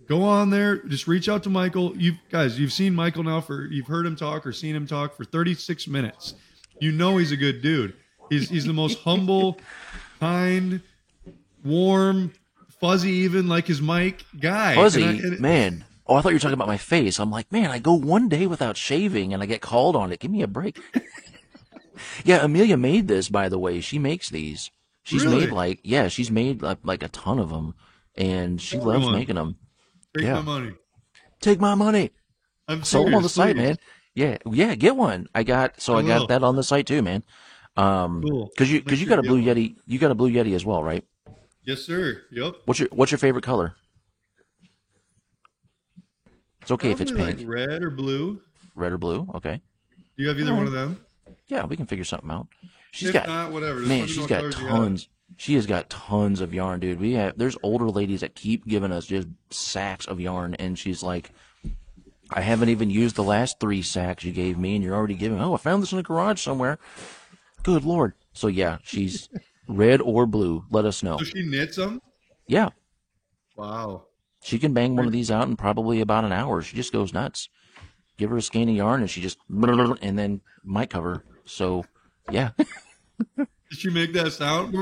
Go 0.09 0.23
on 0.23 0.49
there. 0.51 0.79
Just 0.85 1.07
reach 1.09 1.29
out 1.29 1.43
to 1.43 1.51
Michael. 1.51 1.95
You 1.97 2.12
guys, 2.31 2.61
you've 2.61 2.73
seen 2.73 2.95
Michael 2.95 3.25
now 3.25 3.41
for 3.41 3.67
you've 3.67 3.89
heard 3.89 4.07
him 4.07 4.14
talk 4.17 4.47
or 4.47 4.53
seen 4.53 4.77
him 4.77 4.87
talk 4.87 5.17
for 5.17 5.25
36 5.25 5.89
minutes. 5.89 6.35
You 6.81 6.93
know 6.93 7.17
he's 7.17 7.33
a 7.33 7.37
good 7.37 7.61
dude. 7.61 7.97
He's 8.31 8.49
he's 8.49 8.64
the 8.64 8.72
most 8.72 8.99
humble, 9.01 9.59
kind, 10.20 10.81
warm, 11.64 12.33
fuzzy, 12.81 13.11
even 13.11 13.49
like 13.49 13.66
his 13.66 13.81
mic 13.81 14.24
guy. 14.39 14.74
Fuzzy, 14.74 15.03
and 15.03 15.20
I, 15.20 15.27
and 15.29 15.41
man. 15.41 15.85
Oh, 16.09 16.14
I 16.14 16.20
thought 16.20 16.29
you 16.29 16.37
were 16.37 16.41
talking 16.41 16.55
about 16.55 16.68
my 16.68 16.77
face. 16.77 17.18
I'm 17.18 17.33
like, 17.33 17.51
man, 17.51 17.70
I 17.70 17.81
go 17.81 17.93
one 17.93 18.29
day 18.29 18.47
without 18.47 18.77
shaving 18.77 19.35
and 19.35 19.43
I 19.43 19.47
get 19.47 19.61
called 19.61 19.97
on 19.97 20.12
it. 20.12 20.20
Give 20.20 20.31
me 20.31 20.41
a 20.41 20.47
break. 20.47 20.79
yeah, 22.24 22.45
Amelia 22.45 22.77
made 22.77 23.09
this, 23.09 23.29
by 23.29 23.49
the 23.49 23.59
way. 23.59 23.81
She 23.81 23.99
makes 23.99 24.31
these. 24.31 24.70
She's 25.03 25.24
really? 25.24 25.41
made 25.41 25.51
like, 25.51 25.81
yeah, 25.83 26.07
she's 26.07 26.31
made 26.31 26.62
like, 26.62 26.79
like 26.85 27.03
a 27.03 27.09
ton 27.09 27.39
of 27.39 27.51
them, 27.51 27.74
and 28.14 28.61
she 28.61 28.79
loves 28.79 29.09
making 29.09 29.35
them. 29.35 29.57
Take 30.16 30.27
yeah. 30.27 30.35
my 30.35 30.43
money. 30.43 30.74
Take 31.41 31.61
my 31.61 31.74
money. 31.74 32.11
I'm 32.68 32.83
sold 32.83 33.12
on 33.14 33.22
the 33.22 33.29
site, 33.29 33.57
man. 33.57 33.77
Yeah, 34.14 34.39
yeah, 34.51 34.74
get 34.74 34.97
one. 34.97 35.29
I 35.35 35.43
got 35.43 35.81
so 35.81 35.97
I, 35.97 35.99
I 36.01 36.03
got 36.03 36.29
that 36.29 36.43
on 36.43 36.57
the 36.57 36.62
site 36.62 36.87
too, 36.87 37.03
man. 37.03 37.22
Um, 37.77 38.22
cool. 38.22 38.47
Because 38.47 38.70
you 38.72 38.83
because 38.83 39.01
you 39.01 39.07
got 39.07 39.18
a 39.18 39.22
blue 39.22 39.43
yeti, 39.43 39.77
you 39.87 39.99
got 39.99 40.11
a 40.11 40.14
blue 40.14 40.31
yeti 40.31 40.55
as 40.55 40.64
well, 40.64 40.83
right? 40.83 41.05
Yes, 41.64 41.83
sir. 41.83 42.22
Yep. 42.31 42.55
What's 42.64 42.81
your 42.81 42.89
What's 42.93 43.12
your 43.12 43.18
favorite 43.18 43.45
color? 43.45 43.74
It's 46.62 46.70
okay 46.70 46.89
Probably 46.89 46.93
if 46.93 47.01
it's 47.01 47.12
pink. 47.12 47.39
Like 47.41 47.49
red 47.49 47.83
or 47.83 47.91
blue. 47.91 48.41
Red 48.74 48.93
or 48.93 48.99
blue. 48.99 49.29
Okay. 49.35 49.61
Do 50.16 50.22
you 50.22 50.29
have 50.29 50.41
either 50.41 50.55
one 50.55 50.66
of 50.66 50.72
them? 50.72 51.05
Yeah, 51.49 51.66
we 51.66 51.77
can 51.77 51.87
figure 51.87 52.05
something 52.05 52.31
out. 52.31 52.49
She's 52.93 53.09
if 53.09 53.14
got 53.14 53.29
not, 53.29 53.53
whatever. 53.53 53.81
man, 53.81 54.07
she's 54.07 54.27
got 54.27 54.51
tons. 54.53 55.09
She 55.37 55.55
has 55.55 55.66
got 55.66 55.91
tons 55.91 56.41
of 56.41 56.55
yarn, 56.55 56.81
dude. 56.81 56.99
We 56.99 57.12
have 57.12 57.37
there's 57.37 57.59
older 57.62 57.91
ladies 57.91 58.20
that 58.20 58.35
keep 58.35 58.66
giving 58.66 58.91
us 58.91 59.07
just 59.07 59.29
sacks 59.51 60.07
of 60.07 60.18
yarn, 60.18 60.55
and 60.55 60.79
she's 60.79 61.03
like, 61.03 61.31
I 62.31 62.41
haven't 62.41 62.70
even 62.70 62.91
used 62.91 63.16
the 63.16 63.22
last 63.22 63.61
three 63.61 63.83
sacks 63.83 64.24
you 64.24 64.33
gave 64.33 64.57
me, 64.57 64.74
and 64.74 64.85
you're 64.85 64.95
already 64.95 65.14
giving. 65.14 65.41
Oh, 65.41 65.55
I 65.55 65.59
found 65.59 65.83
this 65.83 65.93
in 65.93 65.99
the 65.99 66.03
garage 66.03 66.41
somewhere. 66.41 66.79
Good 67.67 67.85
lord. 67.85 68.12
So 68.33 68.47
yeah, 68.47 68.79
she's 68.85 69.29
red 69.67 70.01
or 70.01 70.25
blue. 70.25 70.64
Let 70.71 70.85
us 70.85 71.03
know. 71.03 71.19
So 71.19 71.25
she 71.25 71.43
knits 71.43 71.75
them. 71.75 72.01
Yeah. 72.47 72.69
Wow. 73.57 74.05
She 74.41 74.61
can 74.61 74.73
bang 74.73 74.95
one 74.95 75.07
of 75.07 75.11
these 75.11 75.33
out 75.33 75.49
in 75.49 75.57
probably 75.57 76.01
about 76.01 76.25
an 76.25 76.31
hour. 76.31 76.62
She 76.62 76.77
just 76.77 76.93
goes 76.93 77.12
nuts. 77.12 77.49
Give 78.19 78.31
her 78.31 78.37
a 78.37 78.43
skein 78.43 78.69
of 78.69 78.77
yarn 78.77 79.01
and 79.01 79.11
she 79.11 79.21
just 79.21 79.39
and 79.51 80.17
then 80.17 80.43
mic 80.64 80.91
cover. 80.91 81.25
So, 81.45 81.85
yeah. 82.31 82.51
Did 83.37 83.49
she 83.73 83.91
make 83.91 84.12
that 84.12 84.31
sound? 84.31 84.73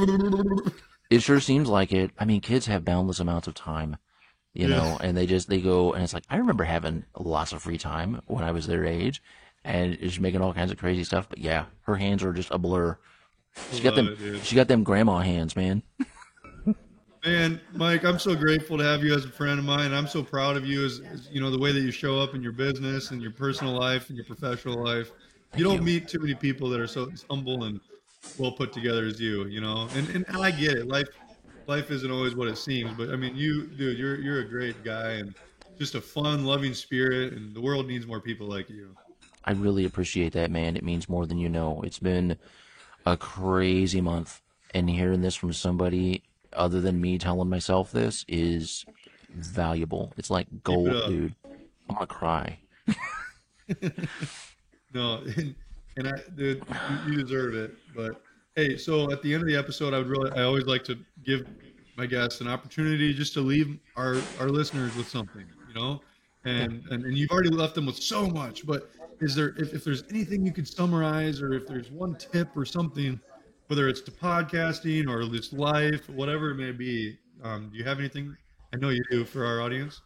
it 1.09 1.23
sure 1.23 1.41
seems 1.41 1.71
like 1.71 1.91
it. 1.91 2.11
I 2.19 2.27
mean, 2.27 2.43
kids 2.43 2.67
have 2.67 2.85
boundless 2.85 3.19
amounts 3.19 3.49
of 3.49 3.55
time, 3.55 3.97
you 4.53 4.69
yeah. 4.69 4.77
know, 4.77 4.99
and 5.01 5.17
they 5.17 5.25
just 5.25 5.49
they 5.49 5.63
go 5.63 5.95
and 5.95 6.05
it's 6.05 6.13
like 6.13 6.25
I 6.29 6.37
remember 6.37 6.65
having 6.65 7.07
lots 7.19 7.53
of 7.55 7.63
free 7.63 7.79
time 7.79 8.21
when 8.27 8.45
I 8.45 8.51
was 8.51 8.67
their 8.67 8.85
age, 8.85 9.23
and 9.65 9.99
just 9.99 10.21
making 10.21 10.41
all 10.41 10.53
kinds 10.53 10.71
of 10.71 10.79
crazy 10.79 11.05
stuff. 11.05 11.29
But 11.29 11.39
yeah, 11.39 11.67
her 11.83 11.97
hands 11.97 12.23
are 12.23 12.33
just 12.33 12.51
a 12.51 12.59
blur. 12.59 12.99
She 13.73 13.83
got 13.83 13.95
them. 13.95 14.17
It, 14.21 14.45
she 14.45 14.57
got 14.57 14.69
them 14.69 14.83
grandma 14.85 15.19
hands, 15.19 15.57
man. 15.57 15.83
man, 17.25 17.61
Mike, 17.73 18.05
I'm 18.05 18.19
so 18.19 18.35
grateful 18.35 18.77
to 18.79 18.85
have 18.85 19.03
you 19.03 19.15
as 19.15 19.25
a 19.25 19.31
friend 19.31 19.59
of 19.59 19.65
mine. 19.65 19.93
I'm 19.93 20.09
so 20.09 20.23
proud 20.23 20.57
of 20.57 20.67
you 20.67 20.85
as, 20.85 21.01
as, 21.13 21.29
you 21.31 21.41
know 21.41 21.51
the 21.51 21.59
way 21.59 21.73
that 21.73 21.81
you 21.81 21.91
show 21.91 22.19
up 22.19 22.35
in 22.35 22.43
your 22.43 22.53
business 22.53 23.11
and 23.11 23.23
your 23.23 23.31
personal 23.31 23.75
life 23.75 24.09
and 24.09 24.17
your 24.17 24.27
professional 24.27 24.83
life. 24.83 25.13
You 25.57 25.65
don't 25.65 25.77
you. 25.77 25.83
meet 25.83 26.09
too 26.09 26.19
many 26.19 26.35
people 26.35 26.69
that 26.71 26.81
are 26.81 26.87
so 26.87 27.11
humble 27.31 27.65
and 27.65 27.81
well 28.39 28.53
put 28.53 28.73
together 28.73 29.07
as 29.07 29.21
you. 29.21 29.47
You 29.47 29.61
know, 29.61 29.89
and 29.95 30.09
and 30.11 30.27
I 30.37 30.51
get 30.51 30.73
it. 30.73 30.89
Life 30.89 31.09
life 31.67 31.91
isn't 31.91 32.11
always 32.11 32.35
what 32.35 32.49
it 32.49 32.59
seems, 32.59 32.93
but 32.95 33.11
I 33.11 33.17
mean, 33.17 33.37
you, 33.37 33.69
dude, 33.69 33.99
you're 33.99 34.21
you're 34.21 34.41
a 34.41 34.49
great 34.49 34.83
guy 34.85 35.13
and 35.13 35.35
just 35.79 35.95
a 35.95 36.01
fun, 36.01 36.45
loving 36.45 36.75
spirit, 36.75 37.33
and 37.33 37.55
the 37.55 37.61
world 37.61 37.87
needs 37.87 38.07
more 38.07 38.21
people 38.21 38.49
like 38.49 38.69
you. 38.69 38.97
I 39.45 39.53
really 39.53 39.85
appreciate 39.85 40.33
that, 40.33 40.51
man. 40.51 40.77
It 40.77 40.85
means 40.85 41.09
more 41.09 41.27
than 41.27 41.39
you 41.39 41.49
know. 41.49 41.83
It's 41.83 41.99
been 41.99 42.37
a 43.07 43.17
crazy 43.17 44.01
month. 44.01 44.41
And 44.73 44.91
hearing 44.91 45.21
this 45.21 45.37
from 45.37 45.53
somebody 45.53 46.23
other 46.53 46.81
than 46.81 47.01
me 47.01 47.19
telling 47.19 47.49
myself 47.49 47.93
this 47.93 48.25
is 48.27 48.85
valuable. 49.35 50.13
It's 50.17 50.31
like 50.31 50.47
gold, 50.63 50.89
it 50.89 51.07
dude. 51.07 51.35
I'm 51.89 51.95
gonna 51.95 52.07
cry. 52.07 52.59
no, 54.93 55.23
and, 55.37 55.55
and 55.97 56.09
I, 56.09 56.13
dude, 56.35 56.65
you, 57.07 57.13
you 57.13 57.23
deserve 57.23 57.55
it. 57.55 57.75
But 57.95 58.21
hey, 58.57 58.77
so 58.77 59.11
at 59.13 59.23
the 59.23 59.33
end 59.33 59.43
of 59.43 59.49
the 59.49 59.57
episode, 59.57 59.95
I 59.95 59.99
would 59.99 60.09
really, 60.09 60.31
I 60.33 60.43
always 60.43 60.65
like 60.65 60.85
to 60.85 60.99
give 61.25 61.47
my 61.97 62.07
guests 62.07 62.41
an 62.41 62.49
opportunity 62.49 63.15
just 63.15 63.33
to 63.35 63.41
leave 63.41 63.79
our 63.97 64.17
our 64.41 64.49
listeners 64.49 64.95
with 64.97 65.09
something, 65.09 65.45
you 65.69 65.75
know. 65.75 66.01
And 66.45 66.83
and, 66.91 67.05
and 67.05 67.17
you've 67.17 67.31
already 67.31 67.51
left 67.51 67.75
them 67.75 67.87
with 67.87 67.97
so 67.97 68.29
much, 68.29 68.67
but 68.67 68.91
is 69.25 69.35
there 69.35 69.55
if, 69.59 69.75
if 69.75 69.85
there's 69.85 70.05
anything 70.11 70.45
you 70.45 70.53
could 70.53 70.69
summarize 70.69 71.41
or 71.41 71.53
if 71.55 71.67
there's 71.67 71.91
one 71.91 72.15
tip 72.17 72.49
or 72.57 72.65
something 72.65 73.21
whether 73.69 73.89
it's 73.89 74.01
to 74.03 74.11
podcasting 74.11 75.09
or 75.09 75.29
just 75.29 75.53
life 75.53 76.09
whatever 76.11 76.51
it 76.51 76.57
may 76.57 76.73
be 76.73 77.19
um, 77.43 77.69
do 77.71 77.79
you 77.79 77.85
have 77.85 77.99
anything 77.99 78.37
i 78.73 78.77
know 78.77 78.91
you 78.91 79.03
do 79.11 79.25
for 79.25 79.45
our 79.45 79.61
audience 79.61 80.01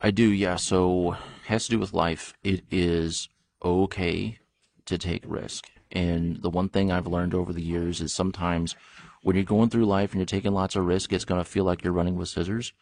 I 0.00 0.10
do, 0.10 0.30
yeah. 0.30 0.56
So 0.56 1.12
it 1.12 1.18
has 1.46 1.64
to 1.64 1.70
do 1.70 1.78
with 1.78 1.94
life. 1.94 2.34
It 2.44 2.64
is 2.70 3.28
okay 3.64 4.38
to 4.84 4.98
take 4.98 5.22
risk. 5.26 5.70
And 5.90 6.42
the 6.42 6.50
one 6.50 6.68
thing 6.68 6.92
I've 6.92 7.06
learned 7.06 7.34
over 7.34 7.52
the 7.52 7.62
years 7.62 8.00
is 8.00 8.12
sometimes 8.12 8.76
when 9.22 9.36
you're 9.36 9.44
going 9.44 9.70
through 9.70 9.86
life 9.86 10.12
and 10.12 10.20
you're 10.20 10.26
taking 10.26 10.52
lots 10.52 10.76
of 10.76 10.84
risk, 10.84 11.12
it's 11.12 11.24
going 11.24 11.40
to 11.42 11.50
feel 11.50 11.64
like 11.64 11.82
you're 11.82 11.92
running 11.92 12.16
with 12.16 12.28
scissors, 12.28 12.72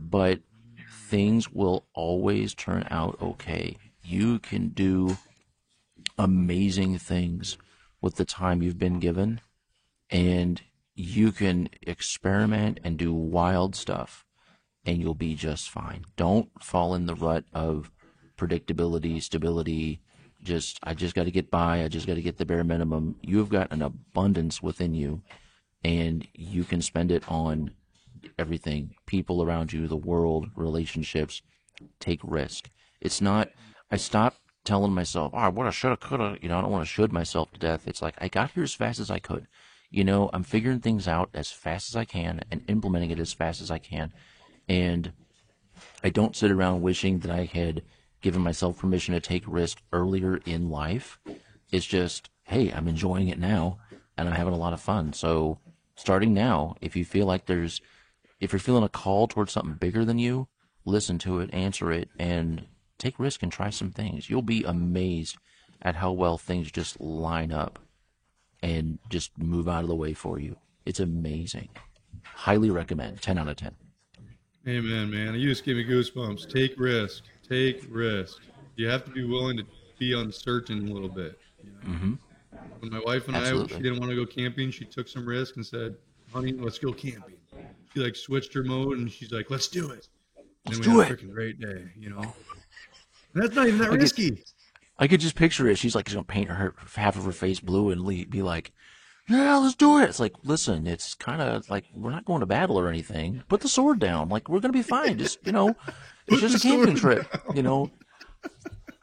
but 0.00 0.40
things 1.08 1.52
will 1.52 1.86
always 1.94 2.54
turn 2.54 2.86
out 2.90 3.18
okay. 3.20 3.76
You 4.02 4.38
can 4.38 4.68
do 4.68 5.16
amazing 6.18 6.98
things 6.98 7.56
with 8.00 8.16
the 8.16 8.24
time 8.24 8.62
you've 8.62 8.78
been 8.78 8.98
given 8.98 9.40
and 10.10 10.60
you 10.94 11.32
can 11.32 11.68
experiment 11.82 12.80
and 12.84 12.98
do 12.98 13.12
wild 13.12 13.74
stuff 13.74 14.24
and 14.84 15.00
you'll 15.00 15.14
be 15.14 15.34
just 15.34 15.70
fine. 15.70 16.04
Don't 16.16 16.50
fall 16.62 16.94
in 16.94 17.06
the 17.06 17.14
rut 17.14 17.44
of 17.52 17.90
predictability, 18.36 19.22
stability. 19.22 20.00
Just, 20.42 20.80
I 20.82 20.94
just 20.94 21.14
got 21.14 21.24
to 21.24 21.30
get 21.30 21.50
by. 21.50 21.84
I 21.84 21.88
just 21.88 22.06
got 22.06 22.14
to 22.14 22.22
get 22.22 22.38
the 22.38 22.44
bare 22.44 22.64
minimum. 22.64 23.16
You've 23.22 23.48
got 23.48 23.72
an 23.72 23.82
abundance 23.82 24.60
within 24.60 24.94
you, 24.94 25.22
and 25.84 26.26
you 26.34 26.64
can 26.64 26.82
spend 26.82 27.12
it 27.12 27.22
on 27.28 27.70
everything 28.38 28.94
people 29.06 29.42
around 29.42 29.72
you, 29.72 29.86
the 29.86 29.96
world, 29.96 30.48
relationships. 30.56 31.42
Take 32.00 32.20
risk. 32.24 32.70
It's 33.00 33.20
not, 33.20 33.50
I 33.92 33.96
stopped 33.96 34.38
telling 34.64 34.92
myself, 34.92 35.32
oh, 35.34 35.36
what 35.36 35.44
I 35.44 35.48
would 35.50 35.64
have, 35.66 35.74
should 35.74 35.90
have, 35.90 36.00
could 36.00 36.20
have. 36.20 36.38
You 36.42 36.48
know, 36.48 36.58
I 36.58 36.62
don't 36.62 36.70
want 36.70 36.82
to 36.82 36.90
should 36.92 37.12
myself 37.12 37.52
to 37.52 37.58
death. 37.60 37.86
It's 37.86 38.00
like, 38.00 38.14
I 38.18 38.28
got 38.28 38.52
here 38.52 38.62
as 38.62 38.74
fast 38.74 38.98
as 38.98 39.10
I 39.10 39.18
could. 39.18 39.46
You 39.90 40.02
know, 40.02 40.30
I'm 40.32 40.42
figuring 40.42 40.80
things 40.80 41.06
out 41.06 41.28
as 41.34 41.52
fast 41.52 41.90
as 41.90 41.96
I 41.96 42.06
can 42.06 42.40
and 42.50 42.62
implementing 42.68 43.10
it 43.10 43.20
as 43.20 43.34
fast 43.34 43.60
as 43.60 43.70
I 43.70 43.78
can 43.78 44.12
and 44.68 45.12
I 46.02 46.10
don't 46.10 46.36
sit 46.36 46.50
around 46.50 46.82
wishing 46.82 47.20
that 47.20 47.30
I 47.30 47.44
had 47.44 47.82
given 48.20 48.42
myself 48.42 48.78
permission 48.78 49.14
to 49.14 49.20
take 49.20 49.42
risk 49.46 49.82
earlier 49.92 50.38
in 50.46 50.70
life. 50.70 51.18
It's 51.70 51.86
just, 51.86 52.30
hey, 52.44 52.70
I'm 52.72 52.88
enjoying 52.88 53.28
it 53.28 53.38
now 53.38 53.78
and 54.16 54.28
I'm 54.28 54.34
having 54.34 54.54
a 54.54 54.58
lot 54.58 54.72
of 54.72 54.80
fun. 54.80 55.12
So 55.12 55.58
starting 55.96 56.32
now, 56.32 56.76
if 56.80 56.96
you 56.96 57.04
feel 57.04 57.26
like 57.26 57.46
there's, 57.46 57.80
if 58.40 58.52
you're 58.52 58.60
feeling 58.60 58.84
a 58.84 58.88
call 58.88 59.28
towards 59.28 59.52
something 59.52 59.74
bigger 59.74 60.04
than 60.04 60.18
you, 60.18 60.48
listen 60.84 61.18
to 61.18 61.40
it, 61.40 61.52
answer 61.52 61.92
it, 61.92 62.08
and 62.18 62.66
take 63.02 63.18
risk 63.18 63.42
and 63.42 63.50
try 63.50 63.70
some 63.70 63.90
things. 63.90 64.30
You'll 64.30 64.42
be 64.42 64.64
amazed 64.64 65.36
at 65.82 65.96
how 65.96 66.12
well 66.12 66.38
things 66.38 66.70
just 66.70 67.00
line 67.00 67.52
up 67.52 67.78
and 68.62 68.98
just 69.08 69.36
move 69.36 69.68
out 69.68 69.82
of 69.82 69.88
the 69.88 69.94
way 69.94 70.14
for 70.14 70.38
you. 70.38 70.56
It's 70.86 71.00
amazing. 71.00 71.68
Highly 72.24 72.70
recommend. 72.70 73.20
10 73.20 73.38
out 73.38 73.48
of 73.48 73.56
10. 73.56 73.74
Amen, 74.68 75.10
man. 75.10 75.34
You 75.34 75.48
just 75.48 75.64
gave 75.64 75.76
me 75.76 75.84
goosebumps. 75.84 76.48
Take 76.48 76.78
risk. 76.78 77.24
Take 77.48 77.84
risk. 77.88 78.42
You 78.76 78.88
have 78.88 79.04
to 79.04 79.10
be 79.10 79.24
willing 79.24 79.56
to 79.56 79.66
be 79.98 80.12
uncertain 80.18 80.88
a 80.88 80.92
little 80.92 81.08
bit. 81.08 81.38
You 81.64 81.70
know? 81.70 81.94
mm-hmm. 81.96 82.12
When 82.78 82.92
my 82.92 83.00
wife 83.04 83.26
and 83.26 83.36
Absolutely. 83.36 83.74
I, 83.74 83.76
she 83.76 83.82
didn't 83.82 83.98
want 83.98 84.10
to 84.10 84.16
go 84.16 84.26
camping. 84.26 84.70
She 84.70 84.84
took 84.84 85.08
some 85.08 85.26
risk 85.26 85.56
and 85.56 85.66
said, 85.66 85.96
"Honey, 86.32 86.52
let's 86.52 86.78
go 86.78 86.92
camping." 86.92 87.36
She 87.92 88.00
like 88.00 88.14
switched 88.14 88.52
her 88.54 88.62
mode 88.62 88.98
and 88.98 89.10
she's 89.10 89.32
like, 89.32 89.50
"Let's 89.50 89.68
do 89.68 89.90
it." 89.90 90.08
And 90.36 90.76
let's 90.76 90.78
we 90.78 90.84
do 90.84 90.98
had. 91.00 91.12
A 91.12 91.16
freaking 91.16 91.32
great 91.32 91.60
day, 91.60 91.84
you 91.96 92.10
know. 92.10 92.34
That's 93.34 93.54
not 93.54 93.66
even 93.66 93.80
that 93.80 93.90
I 93.90 93.94
risky. 93.94 94.30
Could, 94.30 94.44
I 94.98 95.08
could 95.08 95.20
just 95.20 95.34
picture 95.34 95.68
it. 95.68 95.78
She's 95.78 95.94
like, 95.94 96.08
she's 96.08 96.14
gonna 96.14 96.24
paint 96.24 96.50
her 96.50 96.74
half 96.94 97.16
of 97.16 97.24
her 97.24 97.32
face 97.32 97.60
blue 97.60 97.90
and 97.90 98.30
be 98.30 98.42
like, 98.42 98.72
yeah, 99.28 99.56
let's 99.56 99.74
do 99.74 99.98
it. 99.98 100.08
It's 100.08 100.20
like, 100.20 100.34
listen, 100.42 100.86
it's 100.86 101.14
kind 101.14 101.40
of 101.40 101.68
like 101.70 101.84
we're 101.94 102.10
not 102.10 102.24
going 102.24 102.40
to 102.40 102.46
battle 102.46 102.78
or 102.78 102.88
anything. 102.88 103.42
Put 103.48 103.60
the 103.60 103.68
sword 103.68 103.98
down. 103.98 104.28
Like 104.28 104.48
we're 104.48 104.60
gonna 104.60 104.72
be 104.72 104.82
fine. 104.82 105.18
Just 105.18 105.38
you 105.46 105.52
know, 105.52 105.74
it's 106.26 106.40
just 106.40 106.64
a 106.64 106.68
camping 106.68 106.96
trip. 106.96 107.30
Down. 107.30 107.56
You 107.56 107.62
know, 107.62 107.90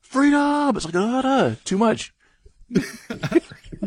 freedom. 0.02 0.76
It's 0.76 0.86
like 0.86 0.96
uh, 0.96 1.56
too 1.64 1.78
much. 1.78 2.14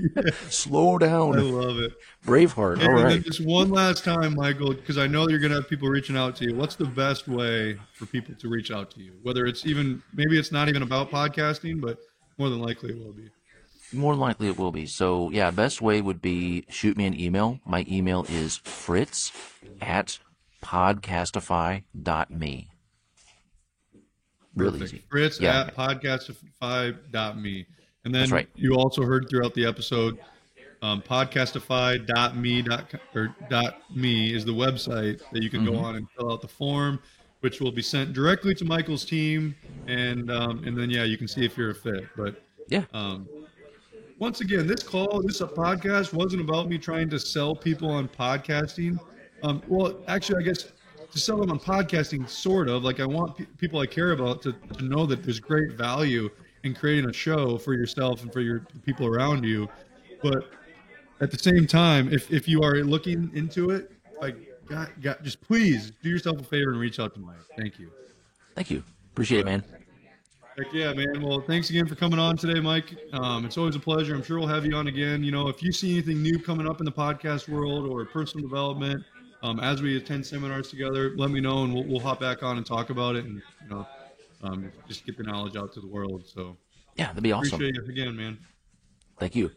Slow 0.49 0.99
down. 0.99 1.39
I 1.39 1.43
love 1.43 1.79
it. 1.79 1.93
Braveheart. 2.25 2.79
Hey, 2.79 2.87
All 2.87 2.93
right. 2.93 3.23
Just 3.23 3.45
one 3.45 3.71
last 3.71 4.05
time, 4.05 4.35
Michael, 4.35 4.75
because 4.75 4.99
I 4.99 5.07
know 5.07 5.29
you're 5.29 5.39
gonna 5.39 5.55
have 5.55 5.69
people 5.69 5.89
reaching 5.89 6.17
out 6.17 6.37
to 6.37 6.45
you. 6.45 6.55
What's 6.55 6.77
the 6.77 6.87
best 6.87 7.29
way 7.29 7.79
for 7.95 8.07
people 8.07 8.35
to 8.35 8.49
reach 8.49 8.71
out 8.71 8.91
to 8.93 9.01
you? 9.01 9.13
Whether 9.23 9.47
it's 9.47 9.67
even 9.67 10.03
maybe 10.15 10.39
it's 10.39 10.53
not 10.53 10.69
even 10.69 10.83
about 10.83 11.11
podcasting, 11.11 11.81
but 11.81 11.99
more 12.39 12.49
than 12.49 12.61
likely 12.61 12.91
it 12.91 12.99
will 12.99 13.13
be. 13.13 13.29
More 13.93 14.15
than 14.15 14.21
likely 14.21 14.49
it 14.49 14.59
will 14.59 14.73
be. 14.73 14.87
So 14.87 15.31
yeah, 15.31 15.51
best 15.51 15.83
way 15.83 16.01
would 16.01 16.23
be 16.23 16.65
shoot 16.69 16.97
me 16.97 17.07
an 17.07 17.19
email. 17.19 17.61
My 17.67 17.85
email 17.89 18.25
is 18.29 18.59
fritz 18.59 19.33
at 19.81 20.19
podcastify.me. 20.63 22.69
Really 24.55 24.81
Perfect. 24.81 24.95
easy. 24.95 25.03
Fritz 25.11 25.41
yeah. 25.41 25.63
at 25.63 25.77
podcastify.me. 25.77 27.67
And 28.05 28.15
then 28.15 28.31
right. 28.31 28.49
you 28.55 28.75
also 28.75 29.03
heard 29.03 29.29
throughout 29.29 29.55
the 29.55 29.65
episode, 29.65 30.19
um, 30.83 31.01
podcastify.me 31.03 32.65
or 33.15 33.37
dot 33.49 33.83
me 33.95 34.35
is 34.35 34.45
the 34.45 34.53
website 34.53 35.23
that 35.33 35.43
you 35.43 35.49
can 35.49 35.61
mm-hmm. 35.61 35.75
go 35.75 35.79
on 35.79 35.97
and 35.97 36.09
fill 36.17 36.33
out 36.33 36.41
the 36.41 36.49
form, 36.49 37.01
which 37.41 37.61
will 37.61 37.71
be 37.71 37.83
sent 37.83 38.13
directly 38.13 38.55
to 38.57 38.65
Michael's 38.65 39.05
team, 39.05 39.55
and 39.87 40.31
um, 40.31 40.65
and 40.65 40.77
then 40.77 40.91
yeah, 40.91 41.05
you 41.05 41.17
can 41.17 41.29
see 41.29 41.45
if 41.45 41.57
you're 41.57 41.71
a 41.71 41.75
fit. 41.75 42.09
But 42.17 42.43
yeah, 42.69 42.85
um, 42.93 43.29
once 44.19 44.41
again, 44.41 44.67
this 44.67 44.83
call, 44.83 45.23
this 45.23 45.41
a 45.41 45.47
podcast 45.47 46.13
wasn't 46.13 46.43
about 46.43 46.69
me 46.69 46.79
trying 46.79 47.09
to 47.11 47.19
sell 47.21 47.55
people 47.55 47.89
on 47.89 48.09
podcasting. 48.09 48.99
Um, 49.45 49.63
well, 49.69 50.01
actually, 50.09 50.43
I 50.43 50.47
guess 50.47 50.73
to 51.13 51.19
sell 51.19 51.37
them 51.37 51.51
on 51.51 51.61
podcasting, 51.61 52.29
sort 52.29 52.69
of. 52.69 52.83
Like 52.83 52.99
I 52.99 53.07
want 53.07 53.37
pe- 53.37 53.47
people 53.59 53.79
I 53.79 53.87
care 53.87 54.13
about 54.13 54.43
to, 54.43 54.53
to 54.53 54.85
know 54.85 55.07
that 55.07 55.23
there's 55.23 55.39
great 55.41 55.73
value 55.73 56.29
in 56.65 56.75
creating 56.75 57.09
a 57.09 57.13
show 57.13 57.59
for 57.59 57.75
yourself 57.75 58.23
and 58.23 58.33
for 58.33 58.41
your 58.41 58.61
people 58.85 59.07
around 59.07 59.45
you. 59.45 59.69
But 60.23 60.51
at 61.21 61.31
the 61.31 61.39
same 61.39 61.67
time, 61.67 62.13
if, 62.13 62.31
if 62.33 62.49
you 62.49 62.63
are 62.63 62.77
looking 62.85 63.31
into 63.35 63.71
it, 63.71 63.91
like, 64.21 64.37
God, 64.67 64.91
God, 65.01 65.19
just 65.23 65.41
please 65.41 65.93
do 66.03 66.09
yourself 66.09 66.41
a 66.41 66.45
favor 66.45 66.71
and 66.71 66.81
reach 66.81 67.01
out 67.01 67.15
to 67.15 67.21
Mike. 67.21 67.37
Thank 67.59 67.79
you. 67.79 67.91
Thank 68.55 68.71
you. 68.71 68.83
Appreciate 69.13 69.41
it, 69.41 69.47
man. 69.47 69.65
Heck 70.57 70.73
yeah, 70.73 70.93
man. 70.93 71.23
Well, 71.23 71.41
thanks 71.41 71.71
again 71.71 71.87
for 71.87 71.95
coming 71.95 72.19
on 72.19 72.37
today, 72.37 72.61
Mike. 72.61 72.95
Um, 73.15 73.47
it's 73.47 73.57
always 73.57 73.75
a 73.75 73.81
pleasure. 73.81 74.15
I'm 74.15 74.23
sure 74.23 74.39
we'll 74.39 74.49
have 74.49 74.67
you 74.67 74.75
on 74.75 74.87
again. 74.87 75.25
You 75.25 75.33
know, 75.33 75.49
if 75.49 75.63
you 75.63 75.73
see 75.73 75.93
anything 75.93 76.23
new 76.23 76.39
coming 76.39 76.69
up 76.69 76.79
in 76.79 76.85
the 76.85 76.93
podcast 76.93 77.49
world 77.49 77.89
or 77.89 78.05
personal 78.05 78.47
development, 78.47 79.03
um, 79.43 79.61
as 79.61 79.81
we 79.81 79.97
attend 79.97 80.27
seminars 80.27 80.69
together, 80.69 81.15
let 81.17 81.31
me 81.31 81.41
know 81.41 81.65
and 81.65 81.75
we'll, 81.75 81.85
we'll 81.85 82.01
hop 82.01 82.21
back 82.21 82.43
on 82.43 82.59
and 82.59 82.67
talk 82.67 82.91
about 82.91 83.17
it 83.17 83.25
and, 83.25 83.43
you 83.63 83.71
know, 83.71 83.87
um, 84.43 84.71
just 84.89 85.07
get 85.07 85.17
the 85.17 85.23
knowledge 85.23 85.57
out 85.57 85.73
to 85.75 85.81
the 85.81 85.89
world. 85.89 86.25
So, 86.27 86.57
yeah, 86.97 87.09
that'd 87.09 87.23
be 87.23 87.33
awesome. 87.33 87.55
Appreciate 87.55 87.77
it 87.77 87.89
again, 87.89 88.17
man. 88.17 88.39
Thank 89.19 89.37
you. 89.37 89.51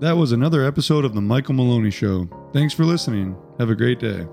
That 0.00 0.16
was 0.18 0.32
another 0.32 0.66
episode 0.66 1.04
of 1.06 1.14
The 1.14 1.22
Michael 1.22 1.54
Maloney 1.54 1.90
Show. 1.90 2.28
Thanks 2.52 2.74
for 2.74 2.84
listening. 2.84 3.36
Have 3.58 3.70
a 3.70 3.74
great 3.74 3.98
day. 3.98 4.26